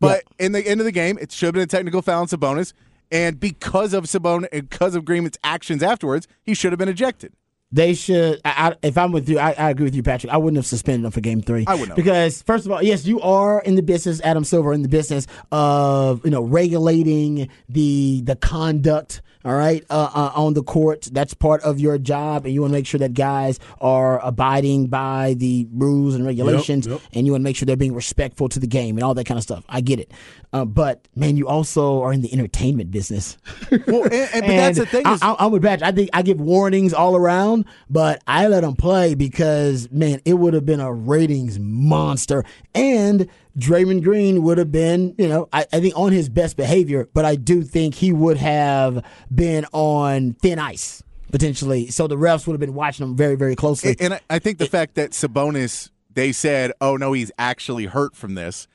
But 0.00 0.24
in 0.38 0.50
the 0.50 0.66
end 0.66 0.80
of 0.80 0.84
the 0.84 0.92
game, 0.92 1.16
it 1.20 1.30
should 1.30 1.46
have 1.46 1.54
been 1.54 1.62
a 1.62 1.66
technical 1.66 2.02
foul 2.02 2.22
on 2.22 2.26
Sabonis. 2.26 2.72
And 3.12 3.38
because 3.38 3.94
of 3.94 4.04
Sabonis, 4.04 4.50
because 4.50 4.94
of 4.94 5.04
Green's 5.04 5.38
actions 5.44 5.82
afterwards, 5.82 6.26
he 6.42 6.54
should 6.54 6.72
have 6.72 6.78
been 6.78 6.88
ejected. 6.88 7.32
They 7.70 7.94
should. 7.94 8.40
I, 8.44 8.70
I, 8.70 8.86
if 8.86 8.98
I'm 8.98 9.12
with 9.12 9.28
you, 9.28 9.38
I, 9.38 9.52
I 9.52 9.70
agree 9.70 9.84
with 9.84 9.94
you, 9.94 10.02
Patrick. 10.02 10.32
I 10.32 10.36
wouldn't 10.36 10.58
have 10.58 10.66
suspended 10.66 11.04
them 11.04 11.12
for 11.12 11.20
Game 11.20 11.40
Three. 11.40 11.64
I 11.66 11.74
wouldn't 11.74 11.96
because 11.96 12.42
first 12.42 12.66
of 12.66 12.72
all, 12.72 12.82
yes, 12.82 13.06
you 13.06 13.20
are 13.22 13.62
in 13.62 13.76
the 13.76 13.82
business, 13.82 14.20
Adam 14.22 14.44
Silver, 14.44 14.74
in 14.74 14.82
the 14.82 14.88
business 14.88 15.26
of 15.50 16.22
you 16.24 16.30
know 16.30 16.42
regulating 16.42 17.48
the 17.70 18.20
the 18.24 18.36
conduct 18.36 19.22
all 19.44 19.54
right, 19.54 19.84
uh, 19.90 20.10
uh, 20.14 20.32
on 20.34 20.54
the 20.54 20.62
court. 20.62 21.08
That's 21.12 21.34
part 21.34 21.62
of 21.62 21.80
your 21.80 21.98
job, 21.98 22.44
and 22.44 22.54
you 22.54 22.60
want 22.60 22.72
to 22.72 22.78
make 22.78 22.86
sure 22.86 22.98
that 22.98 23.14
guys 23.14 23.58
are 23.80 24.24
abiding 24.24 24.88
by 24.88 25.34
the 25.38 25.66
rules 25.72 26.14
and 26.14 26.24
regulations, 26.24 26.86
yep. 26.86 27.00
and 27.12 27.26
you 27.26 27.32
want 27.32 27.42
to 27.42 27.44
make 27.44 27.56
sure 27.56 27.66
they're 27.66 27.76
being 27.76 27.94
respectful 27.94 28.48
to 28.50 28.60
the 28.60 28.66
game 28.66 28.96
and 28.96 29.04
all 29.04 29.14
that 29.14 29.24
kind 29.24 29.38
of 29.38 29.42
stuff. 29.42 29.64
I 29.68 29.80
get 29.80 29.98
it, 30.00 30.12
uh, 30.52 30.64
but 30.64 31.06
man, 31.14 31.36
you 31.36 31.48
also 31.48 32.02
are 32.02 32.12
in 32.12 32.22
the 32.22 32.32
entertainment 32.32 32.90
business. 32.90 33.36
Well, 33.86 34.04
and, 34.04 34.12
and- 34.12 34.40
but 34.42 34.48
that's 34.48 34.78
the 34.78 34.86
thing. 34.86 35.06
I, 35.06 35.14
Is, 35.14 35.22
I, 35.22 35.34
I'm 35.38 35.50
with 35.50 35.62
Badge. 35.62 35.82
I 35.82 35.92
think 35.92 36.10
I 36.12 36.22
give 36.22 36.40
warnings 36.40 36.94
all 36.94 37.16
around, 37.16 37.64
but 37.90 38.22
I 38.26 38.46
let 38.46 38.60
them 38.60 38.76
play 38.76 39.14
because 39.14 39.90
man, 39.90 40.20
it 40.24 40.34
would 40.34 40.54
have 40.54 40.64
been 40.64 40.80
a 40.80 40.92
ratings 40.92 41.58
monster, 41.58 42.44
and 42.74 43.28
Draymond 43.58 44.02
Green 44.02 44.42
would 44.42 44.58
have 44.58 44.72
been, 44.72 45.14
you 45.18 45.28
know, 45.28 45.48
I, 45.52 45.66
I 45.72 45.80
think 45.80 45.96
on 45.96 46.12
his 46.12 46.28
best 46.28 46.56
behavior, 46.56 47.08
but 47.12 47.24
I 47.24 47.36
do 47.36 47.62
think 47.62 47.94
he 47.94 48.12
would 48.12 48.38
have 48.38 49.04
been 49.34 49.66
on 49.72 50.34
thin 50.34 50.58
ice 50.58 51.02
potentially. 51.30 51.88
So 51.88 52.06
the 52.06 52.16
refs 52.16 52.46
would 52.46 52.54
have 52.54 52.60
been 52.60 52.74
watching 52.74 53.06
him 53.06 53.16
very, 53.16 53.34
very 53.34 53.56
closely. 53.56 53.96
and 53.98 54.14
I, 54.14 54.20
I 54.30 54.38
think 54.38 54.58
the 54.58 54.66
fact 54.66 54.94
that 54.94 55.10
Sabonis, 55.10 55.90
they 56.12 56.30
said, 56.30 56.72
"Oh 56.80 56.96
no, 56.96 57.12
he's 57.12 57.32
actually 57.38 57.86
hurt 57.86 58.14
from 58.14 58.34
this," 58.34 58.68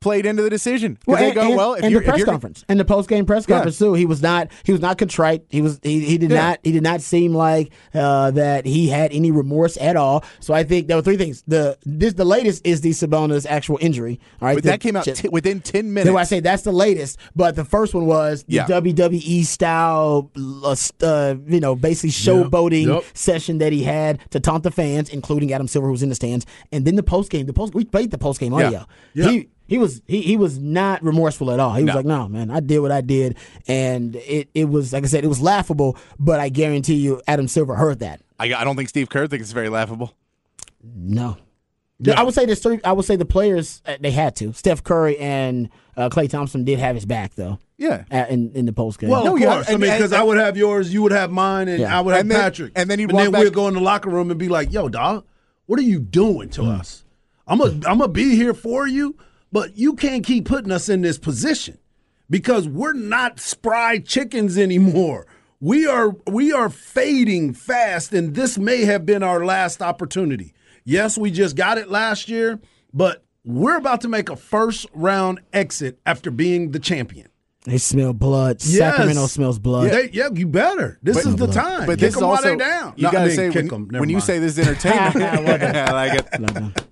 played 0.00 0.26
into 0.26 0.42
the 0.42 0.50
decision. 0.50 0.98
they 1.06 1.26
and, 1.26 1.34
go, 1.34 1.40
and- 1.48 1.56
"Well, 1.56 1.74
if 1.74 1.84
and 1.84 1.94
the 1.96 2.00
press 2.02 2.24
conference 2.24 2.64
and 2.68 2.78
the 2.78 2.84
post 2.84 3.08
game 3.08 3.24
press 3.24 3.46
Yeah. 3.48 3.56
conference 3.56 3.78
too, 3.78 3.94
he 3.94 4.04
was 4.04 4.20
not 4.22 4.48
he 4.64 4.72
was 4.72 4.80
not 4.82 4.98
contrite. 4.98 5.44
He 5.48 5.62
was 5.62 5.80
he, 5.82 6.00
he 6.00 6.18
did 6.18 6.30
Yeah. 6.30 6.42
not 6.42 6.58
he 6.62 6.72
did 6.72 6.82
not 6.82 7.00
seem 7.00 7.32
like 7.34 7.72
uh, 7.94 8.30
that 8.32 8.66
he 8.66 8.88
had 8.88 9.12
any 9.12 9.30
remorse 9.30 9.78
at 9.80 9.96
all. 9.96 10.22
So 10.40 10.52
I 10.52 10.62
think 10.64 10.88
there 10.88 10.96
were 10.96 11.02
three 11.02 11.16
things. 11.16 11.42
The 11.46 11.78
this 11.86 12.12
the 12.14 12.24
latest 12.26 12.66
is 12.66 12.82
the 12.82 12.90
Sabonis 12.90 13.46
actual 13.48 13.78
injury. 13.80 14.20
All 14.42 14.48
right, 14.48 14.54
but 14.56 14.62
The- 14.64 14.70
that 14.70 14.80
came 14.80 14.94
out 14.96 15.04
t- 15.04 15.28
within 15.28 15.60
ten 15.60 15.92
minutes. 15.94 16.12
why 16.12 16.20
I 16.20 16.24
say 16.24 16.40
that's 16.40 16.62
the 16.64 16.72
latest. 16.72 17.18
But 17.34 17.56
the 17.56 17.64
first 17.64 17.94
one 17.94 18.04
was 18.06 18.44
the 18.46 18.54
Yeah. 18.56 18.66
WWE 18.66 19.44
style, 19.44 20.30
uh, 20.36 20.76
uh, 21.02 21.34
you 21.48 21.60
know, 21.60 21.74
basically 21.74 22.10
showboating 22.10 22.86
Yep. 22.88 23.04
session 23.14 23.58
that 23.58 23.72
he 23.72 23.82
had 23.84 24.18
to 24.30 24.40
taunt 24.40 24.64
the 24.64 24.70
fans, 24.70 25.08
including 25.08 25.52
Adam 25.52 25.66
Silver, 25.68 25.86
who 25.88 25.92
was 25.92 26.02
in 26.02 26.08
the 26.10 26.14
stands. 26.14 26.44
And 26.72 26.84
then 26.84 26.96
the 26.96 27.02
post 27.02 27.30
game, 27.30 27.46
the 27.46 27.52
post 27.52 27.74
we 27.74 27.84
played 27.84 28.10
the 28.10 28.18
post 28.18 28.40
game 28.40 28.52
audio. 28.52 28.84
Yeah. 29.14 29.30
He 29.30 29.48
he 29.66 29.78
was 29.78 30.02
he, 30.06 30.20
he 30.22 30.36
was 30.36 30.58
not 30.58 31.02
remorseful 31.02 31.50
at 31.50 31.58
all. 31.60 31.74
He 31.74 31.84
was 31.84 31.94
like, 31.94 32.04
no, 32.06 32.28
man, 32.28 32.50
I 32.50 32.60
did 32.60 32.80
what 32.80 32.92
I 32.92 33.00
did, 33.00 33.36
and 33.66 34.14
it 34.16 34.48
it 34.54 34.66
was 34.66 34.92
like 34.92 35.04
I 35.04 35.06
said, 35.06 35.24
it 35.24 35.28
was 35.28 35.40
laughable. 35.40 35.96
But 36.18 36.40
I 36.40 36.48
guarantee 36.48 36.94
you, 36.96 37.22
Adam 37.26 37.48
Silver 37.48 37.74
heard 37.74 38.00
that. 38.00 38.20
I, 38.38 38.52
I 38.54 38.64
don't 38.64 38.76
think 38.76 38.88
Steve 38.88 39.08
Kerr 39.08 39.26
thinks 39.26 39.44
it's 39.44 39.52
very 39.52 39.68
laughable. 39.68 40.12
No. 40.82 41.36
Yeah. 42.00 42.20
I 42.20 42.24
would 42.24 42.34
say 42.34 42.44
the 42.44 42.56
three. 42.56 42.80
I 42.84 42.92
would 42.92 43.04
say 43.04 43.16
the 43.16 43.24
players 43.24 43.80
uh, 43.86 43.96
they 44.00 44.10
had 44.10 44.34
to. 44.36 44.52
Steph 44.52 44.82
Curry 44.82 45.16
and 45.18 45.70
uh, 45.96 46.08
Klay 46.08 46.28
Thompson 46.28 46.64
did 46.64 46.78
have 46.80 46.96
his 46.96 47.06
back 47.06 47.34
though. 47.36 47.58
Yeah. 47.78 48.04
at, 48.10 48.30
in 48.30 48.52
in 48.54 48.66
the 48.66 48.72
post 48.72 48.98
game. 48.98 49.10
Well, 49.10 49.24
No, 49.24 49.34
of 49.36 49.40
yeah, 49.40 49.54
course. 49.54 49.68
I 49.68 49.72
mean, 49.76 49.92
because 49.92 50.12
I 50.12 50.22
would 50.22 50.36
have 50.36 50.56
yours, 50.56 50.92
you 50.92 51.02
would 51.02 51.12
have 51.12 51.30
mine, 51.30 51.68
and 51.68 51.80
Yeah. 51.80 51.96
I 51.96 52.00
would 52.00 52.12
have 52.12 52.20
And 52.22 52.30
then- 52.30 52.40
Patrick. 52.40 52.72
and 52.76 52.90
then 52.90 52.98
you'd 52.98 53.10
and 53.10 53.18
then 53.18 53.30
back- 53.32 53.44
we'd 53.44 53.54
go 53.54 53.68
in 53.68 53.74
the 53.74 53.80
locker 53.80 54.10
room 54.10 54.30
and 54.30 54.38
be 54.38 54.48
like, 54.48 54.72
"Yo, 54.72 54.88
dog, 54.88 55.24
what 55.66 55.78
are 55.78 55.82
you 55.82 56.00
doing 56.00 56.50
to 56.50 56.64
us? 56.64 57.04
I'm 57.46 57.60
a, 57.60 57.66
I'm 57.66 57.80
gonna 57.98 58.08
be 58.08 58.34
here 58.36 58.54
for 58.54 58.86
you, 58.88 59.16
but 59.54 59.78
you 59.78 59.94
can't 59.94 60.24
keep 60.26 60.44
putting 60.46 60.72
us 60.72 60.88
in 60.88 61.00
this 61.02 61.16
position 61.16 61.78
because 62.28 62.66
we're 62.66 62.92
not 62.92 63.38
spry 63.38 63.98
chickens 64.00 64.58
anymore. 64.58 65.28
We 65.60 65.86
are 65.86 66.10
we 66.26 66.52
are 66.52 66.68
fading 66.68 67.52
fast, 67.54 68.12
and 68.12 68.34
this 68.34 68.58
may 68.58 68.84
have 68.84 69.06
been 69.06 69.22
our 69.22 69.44
last 69.44 69.80
opportunity. 69.80 70.52
Yes, 70.84 71.16
we 71.16 71.30
just 71.30 71.54
got 71.54 71.78
it 71.78 71.88
last 71.88 72.28
year, 72.28 72.58
but 72.92 73.24
we're 73.44 73.76
about 73.76 74.00
to 74.00 74.08
make 74.08 74.28
a 74.28 74.34
first 74.36 74.86
round 74.92 75.40
exit 75.52 76.00
after 76.04 76.32
being 76.32 76.72
the 76.72 76.80
champion. 76.80 77.28
They 77.64 77.78
smell 77.78 78.12
blood. 78.12 78.56
Yes. 78.60 78.76
Sacramento 78.96 79.26
smells 79.28 79.58
blood. 79.60 79.90
They- 79.90 80.10
yeah, 80.12 80.28
you 80.34 80.46
better. 80.48 80.98
This 81.02 81.16
But- 81.16 81.26
is 81.26 81.36
the 81.36 81.46
time. 81.46 81.86
But 81.86 81.92
kick 81.92 82.00
this 82.00 82.14
them 82.14 82.18
is 82.18 82.22
also 82.24 82.42
while 82.48 82.58
they 82.58 82.64
down. 82.64 82.92
You 82.96 83.04
No, 83.04 83.10
gotta 83.12 83.26
mean, 83.28 83.36
say 83.36 83.46
kick 83.50 83.70
when, 83.70 83.82
'em. 83.82 83.88
Never 83.90 84.00
when 84.00 84.10
you 84.10 84.20
say 84.20 84.38
this 84.40 84.58
is 84.58 84.66
entertainment. 84.68 85.16
I 85.76 85.92
like 85.92 86.18
it. 86.18 86.26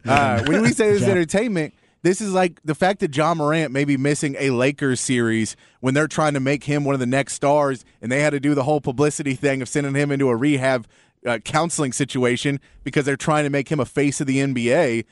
Uh, 0.07 0.42
when 0.46 0.62
we 0.62 0.72
say 0.72 0.92
this 0.92 1.03
is 1.03 1.09
entertainment, 1.09 1.75
this 2.02 2.20
is 2.20 2.32
like 2.32 2.60
the 2.64 2.74
fact 2.74 3.00
that 3.00 3.16
Ja 3.16 3.34
Morant 3.34 3.72
may 3.72 3.84
be 3.84 3.96
missing 3.96 4.36
a 4.38 4.50
Lakers 4.50 5.00
series 5.00 5.56
when 5.80 5.94
they're 5.94 6.08
trying 6.08 6.34
to 6.34 6.40
make 6.40 6.64
him 6.64 6.84
one 6.84 6.94
of 6.94 7.00
the 7.00 7.06
next 7.06 7.34
stars, 7.34 7.84
and 8.00 8.10
they 8.10 8.20
had 8.20 8.30
to 8.30 8.40
do 8.40 8.54
the 8.54 8.64
whole 8.64 8.80
publicity 8.80 9.34
thing 9.34 9.62
of 9.62 9.68
sending 9.68 9.94
him 9.94 10.10
into 10.10 10.28
a 10.28 10.36
rehab 10.36 10.86
uh, 11.26 11.38
counseling 11.38 11.92
situation 11.92 12.60
because 12.82 13.04
they're 13.04 13.16
trying 13.16 13.44
to 13.44 13.50
make 13.50 13.68
him 13.68 13.78
a 13.78 13.84
face 13.84 14.20
of 14.20 14.26
the 14.26 14.38
NBA, 14.38 15.04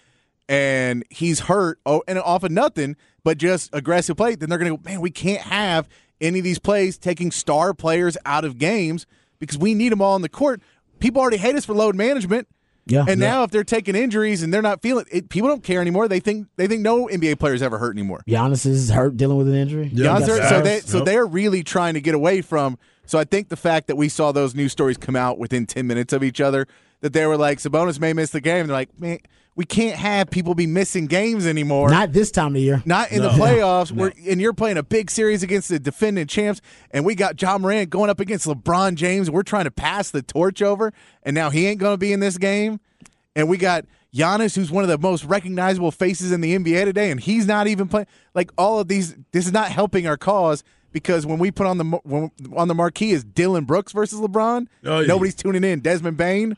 and 0.48 1.04
he's 1.10 1.40
hurt. 1.40 1.78
Oh, 1.86 2.02
and 2.08 2.18
off 2.18 2.42
of 2.42 2.50
nothing 2.50 2.96
but 3.22 3.38
just 3.38 3.70
aggressive 3.72 4.16
play. 4.16 4.34
Then 4.34 4.48
they're 4.48 4.58
going 4.58 4.72
to 4.72 4.82
go, 4.82 4.90
man, 4.90 5.00
we 5.00 5.10
can't 5.10 5.42
have 5.42 5.88
any 6.20 6.40
of 6.40 6.44
these 6.44 6.58
plays 6.58 6.98
taking 6.98 7.30
star 7.30 7.72
players 7.72 8.16
out 8.26 8.44
of 8.44 8.58
games 8.58 9.06
because 9.38 9.56
we 9.56 9.74
need 9.74 9.92
them 9.92 10.02
all 10.02 10.14
on 10.14 10.22
the 10.22 10.28
court. 10.28 10.60
People 10.98 11.20
already 11.20 11.36
hate 11.36 11.54
us 11.54 11.64
for 11.64 11.74
load 11.74 11.94
management. 11.94 12.48
Yeah. 12.90 13.04
And 13.08 13.20
Yeah. 13.20 13.30
now 13.30 13.42
if 13.44 13.50
they're 13.50 13.64
taking 13.64 13.94
injuries 13.94 14.42
and 14.42 14.52
they're 14.52 14.60
not 14.62 14.82
feeling 14.82 15.06
it, 15.10 15.28
people 15.28 15.48
don't 15.48 15.62
care 15.62 15.80
anymore. 15.80 16.08
They 16.08 16.20
think 16.20 16.48
they 16.56 16.66
think 16.66 16.82
no 16.82 17.06
NBA 17.08 17.38
players 17.38 17.62
ever 17.62 17.78
hurt 17.78 17.94
anymore. 17.96 18.22
Giannis 18.28 18.66
is 18.66 18.90
hurt, 18.90 19.16
dealing 19.16 19.38
with 19.38 19.48
an 19.48 19.54
injury. 19.54 19.90
Yeah, 19.92 20.06
Giannis 20.08 20.18
that's 20.26 20.28
hurt, 20.28 20.42
so 20.42 20.48
fast. 20.48 20.64
they 20.64 20.80
so 20.80 21.00
they're 21.04 21.26
really 21.26 21.62
trying 21.62 21.94
to 21.94 22.00
get 22.00 22.14
away 22.14 22.42
from. 22.42 22.78
So 23.06 23.18
I 23.18 23.24
think 23.24 23.48
the 23.48 23.56
fact 23.56 23.86
that 23.88 23.96
we 23.96 24.08
saw 24.08 24.30
those 24.32 24.54
news 24.54 24.72
stories 24.72 24.96
come 24.96 25.16
out 25.16 25.38
within 25.38 25.66
ten 25.66 25.86
minutes 25.86 26.12
of 26.12 26.22
each 26.22 26.40
other, 26.40 26.66
that 27.00 27.12
they 27.12 27.26
were 27.26 27.36
like 27.36 27.58
Sabonis 27.58 27.98
may 28.00 28.12
miss 28.12 28.30
the 28.30 28.40
game. 28.40 28.66
They're 28.66 28.76
like, 28.76 28.98
man, 29.00 29.18
we 29.60 29.66
can't 29.66 29.96
have 29.96 30.30
people 30.30 30.54
be 30.54 30.66
missing 30.66 31.06
games 31.06 31.46
anymore. 31.46 31.90
Not 31.90 32.14
this 32.14 32.30
time 32.30 32.56
of 32.56 32.62
year. 32.62 32.82
Not 32.86 33.12
in 33.12 33.20
the 33.20 33.28
No. 33.30 33.34
playoffs, 33.36 33.92
where 33.92 34.10
and 34.26 34.40
you're 34.40 34.54
playing 34.54 34.78
a 34.78 34.82
big 34.82 35.10
series 35.10 35.42
against 35.42 35.68
the 35.68 35.78
defending 35.78 36.26
champs, 36.28 36.62
and 36.92 37.04
we 37.04 37.14
got 37.14 37.40
Ja 37.42 37.58
Morant 37.58 37.90
going 37.90 38.08
up 38.08 38.20
against 38.20 38.46
LeBron 38.46 38.94
James. 38.94 39.30
We're 39.30 39.42
trying 39.42 39.64
to 39.64 39.70
pass 39.70 40.08
the 40.10 40.22
torch 40.22 40.62
over, 40.62 40.94
and 41.24 41.34
now 41.34 41.50
he 41.50 41.66
ain't 41.66 41.78
going 41.78 41.92
to 41.92 41.98
be 41.98 42.10
in 42.10 42.20
this 42.20 42.38
game. 42.38 42.80
And 43.36 43.50
we 43.50 43.58
got 43.58 43.84
Giannis, 44.16 44.56
who's 44.56 44.70
one 44.70 44.82
of 44.82 44.88
the 44.88 44.96
most 44.96 45.24
recognizable 45.26 45.90
faces 45.90 46.32
in 46.32 46.40
the 46.40 46.54
NBA 46.54 46.86
today, 46.86 47.10
and 47.10 47.20
he's 47.20 47.46
not 47.46 47.66
even 47.66 47.86
playing. 47.86 48.06
Like 48.34 48.50
all 48.56 48.80
of 48.80 48.88
these, 48.88 49.14
this 49.32 49.44
is 49.44 49.52
not 49.52 49.70
helping 49.70 50.06
our 50.06 50.16
cause 50.16 50.64
because 50.90 51.26
when 51.26 51.38
we 51.38 51.50
put 51.50 51.66
on 51.66 51.76
the 51.76 52.30
on 52.56 52.68
the 52.68 52.74
marquee 52.74 53.10
is 53.10 53.24
Dillon 53.24 53.64
Brooks 53.66 53.92
versus 53.92 54.20
LeBron, 54.20 54.68
Oh, 54.86 55.00
yeah. 55.00 55.06
nobody's 55.06 55.34
tuning 55.34 55.64
in. 55.64 55.80
Desmond 55.80 56.16
Bane, 56.16 56.56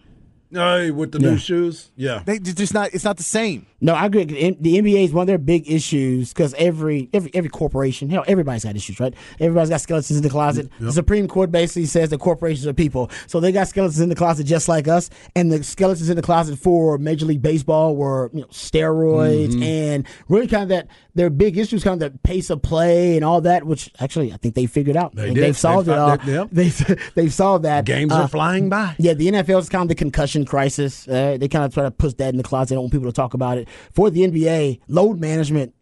Hey, 0.53 0.91
with 0.91 1.13
the 1.13 1.21
Yeah. 1.21 1.31
new 1.31 1.39
shoes, 1.39 1.91
yeah. 1.97 2.23
they 2.25 2.39
just 2.39 2.75
not. 2.75 2.91
It's 2.93 3.05
not 3.05 3.17
the 3.17 3.23
same. 3.23 3.67
No, 3.83 3.95
I 3.95 4.07
agree. 4.07 4.25
The 4.25 4.79
NBA 4.79 5.05
is 5.05 5.13
one 5.13 5.23
of 5.25 5.27
their 5.27 5.39
big 5.39 5.71
issues 5.71 6.33
because 6.33 6.55
every 6.55 7.11
every 7.13 7.31
every 7.35 7.51
corporation, 7.51 8.09
hell, 8.09 8.25
everybody's 8.29 8.65
got 8.65 8.77
issues, 8.77 8.99
right? 9.01 9.13
Everybody's 9.41 9.71
got 9.71 9.81
skeletons 9.81 10.17
in 10.17 10.23
the 10.23 10.31
closet. 10.31 10.71
The 10.81 10.93
Supreme 10.93 11.27
Court 11.29 11.51
basically 11.51 11.87
says 11.87 12.11
that 12.11 12.19
corporations 12.21 12.67
are 12.67 12.73
people, 12.73 13.11
so 13.27 13.41
they 13.41 13.51
got 13.53 13.67
skeletons 13.69 14.01
in 14.01 14.09
the 14.09 14.15
closet 14.15 14.45
just 14.45 14.69
like 14.69 14.87
us. 14.89 15.11
And 15.35 15.51
the 15.51 15.63
skeletons 15.65 16.09
in 16.09 16.17
the 16.17 16.23
closet 16.23 16.59
for 16.61 16.97
Major 16.97 17.27
League 17.27 17.43
Baseball 17.43 17.97
were 17.97 18.31
you 18.33 18.41
know 18.43 18.47
steroids 18.49 19.33
Mm-hmm. 19.53 19.63
and 19.63 20.07
really 20.29 20.47
kind 20.47 20.63
of 20.63 20.69
that 20.71 20.87
their 21.15 21.29
big 21.31 21.59
issues, 21.59 21.83
kind 21.85 22.01
of 22.03 22.13
the 22.13 22.19
pace 22.21 22.49
of 22.51 22.63
play 22.63 23.17
and 23.17 23.25
all 23.25 23.41
that. 23.43 23.65
Which 23.67 23.91
actually 23.99 24.33
I 24.33 24.37
think 24.37 24.55
they 24.55 24.67
figured 24.67 24.97
out. 24.97 25.15
They. 25.15 25.35
They've 25.35 25.57
solved 25.57 25.89
They 25.89 25.93
it 25.93 25.99
all. 25.99 26.17
they- 26.19 26.33
yep. 26.33 26.49
They've 26.53 27.11
they've 27.17 27.33
solved 27.35 27.65
that. 27.65 27.85
Games 27.85 28.13
Uh, 28.13 28.23
are 28.23 28.29
flying 28.29 28.69
by. 28.69 28.95
yeah, 28.99 29.15
the 29.15 29.29
NFL 29.29 29.59
is 29.59 29.69
kind 29.69 29.83
of 29.83 29.89
the 29.89 29.95
concussion 29.95 30.45
crisis. 30.45 31.09
Uh, 31.09 31.37
they 31.39 31.49
kind 31.49 31.65
of 31.65 31.75
try 31.75 31.83
to 31.83 31.91
push 31.91 32.13
that 32.15 32.29
in 32.29 32.37
the 32.37 32.43
closet. 32.45 32.71
They 32.71 32.75
don't 32.77 32.85
want 32.85 32.93
people 32.93 33.09
to 33.09 33.13
talk 33.13 33.35
about 33.35 33.59
it. 33.59 33.69
For 33.93 34.11
the 34.11 34.21
NBA, 34.23 34.81
load 34.89 35.21
management 35.21 35.75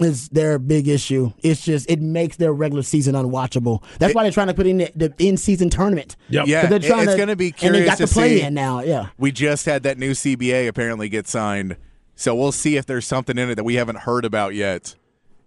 is 0.00 0.28
their 0.28 0.58
big 0.58 0.88
issue. 0.88 1.32
It's 1.42 1.64
just 1.64 1.90
it 1.90 2.00
makes 2.02 2.36
their 2.36 2.52
regular 2.52 2.82
season 2.82 3.14
unwatchable. 3.14 3.82
That's 3.98 4.14
why 4.14 4.24
they're 4.24 4.32
trying 4.32 4.48
to 4.48 4.54
put 4.54 4.66
in 4.66 4.78
the, 4.78 4.92
the 4.94 5.14
in-season 5.18 5.70
tournament. 5.70 6.16
Yep. 6.28 6.46
Yeah, 6.46 6.60
'Cause 6.62 6.68
they're 6.70 6.78
it- 6.78 6.82
trying 6.84 7.02
it's 7.04 7.12
to- 7.12 7.16
going 7.16 7.28
to 7.28 7.36
be 7.36 7.46
and 7.46 7.54
they 7.54 7.58
curious 7.58 7.86
got 7.86 7.96
to 7.98 8.06
the 8.06 8.12
play 8.12 8.38
see. 8.40 8.42
in 8.44 8.52
now. 8.54 8.80
Yeah, 8.82 9.06
We 9.16 9.32
just 9.32 9.64
had 9.64 9.84
that 9.84 9.96
new 9.98 10.12
CBA 10.12 10.66
apparently 10.68 11.08
get 11.08 11.26
signed. 11.26 11.76
So 12.14 12.34
we'll 12.34 12.52
see 12.52 12.76
if 12.76 12.84
there's 12.86 13.06
something 13.06 13.38
in 13.38 13.48
it 13.50 13.54
that 13.54 13.64
we 13.64 13.76
haven't 13.76 14.00
heard 14.00 14.24
about 14.26 14.54
yet 14.54 14.94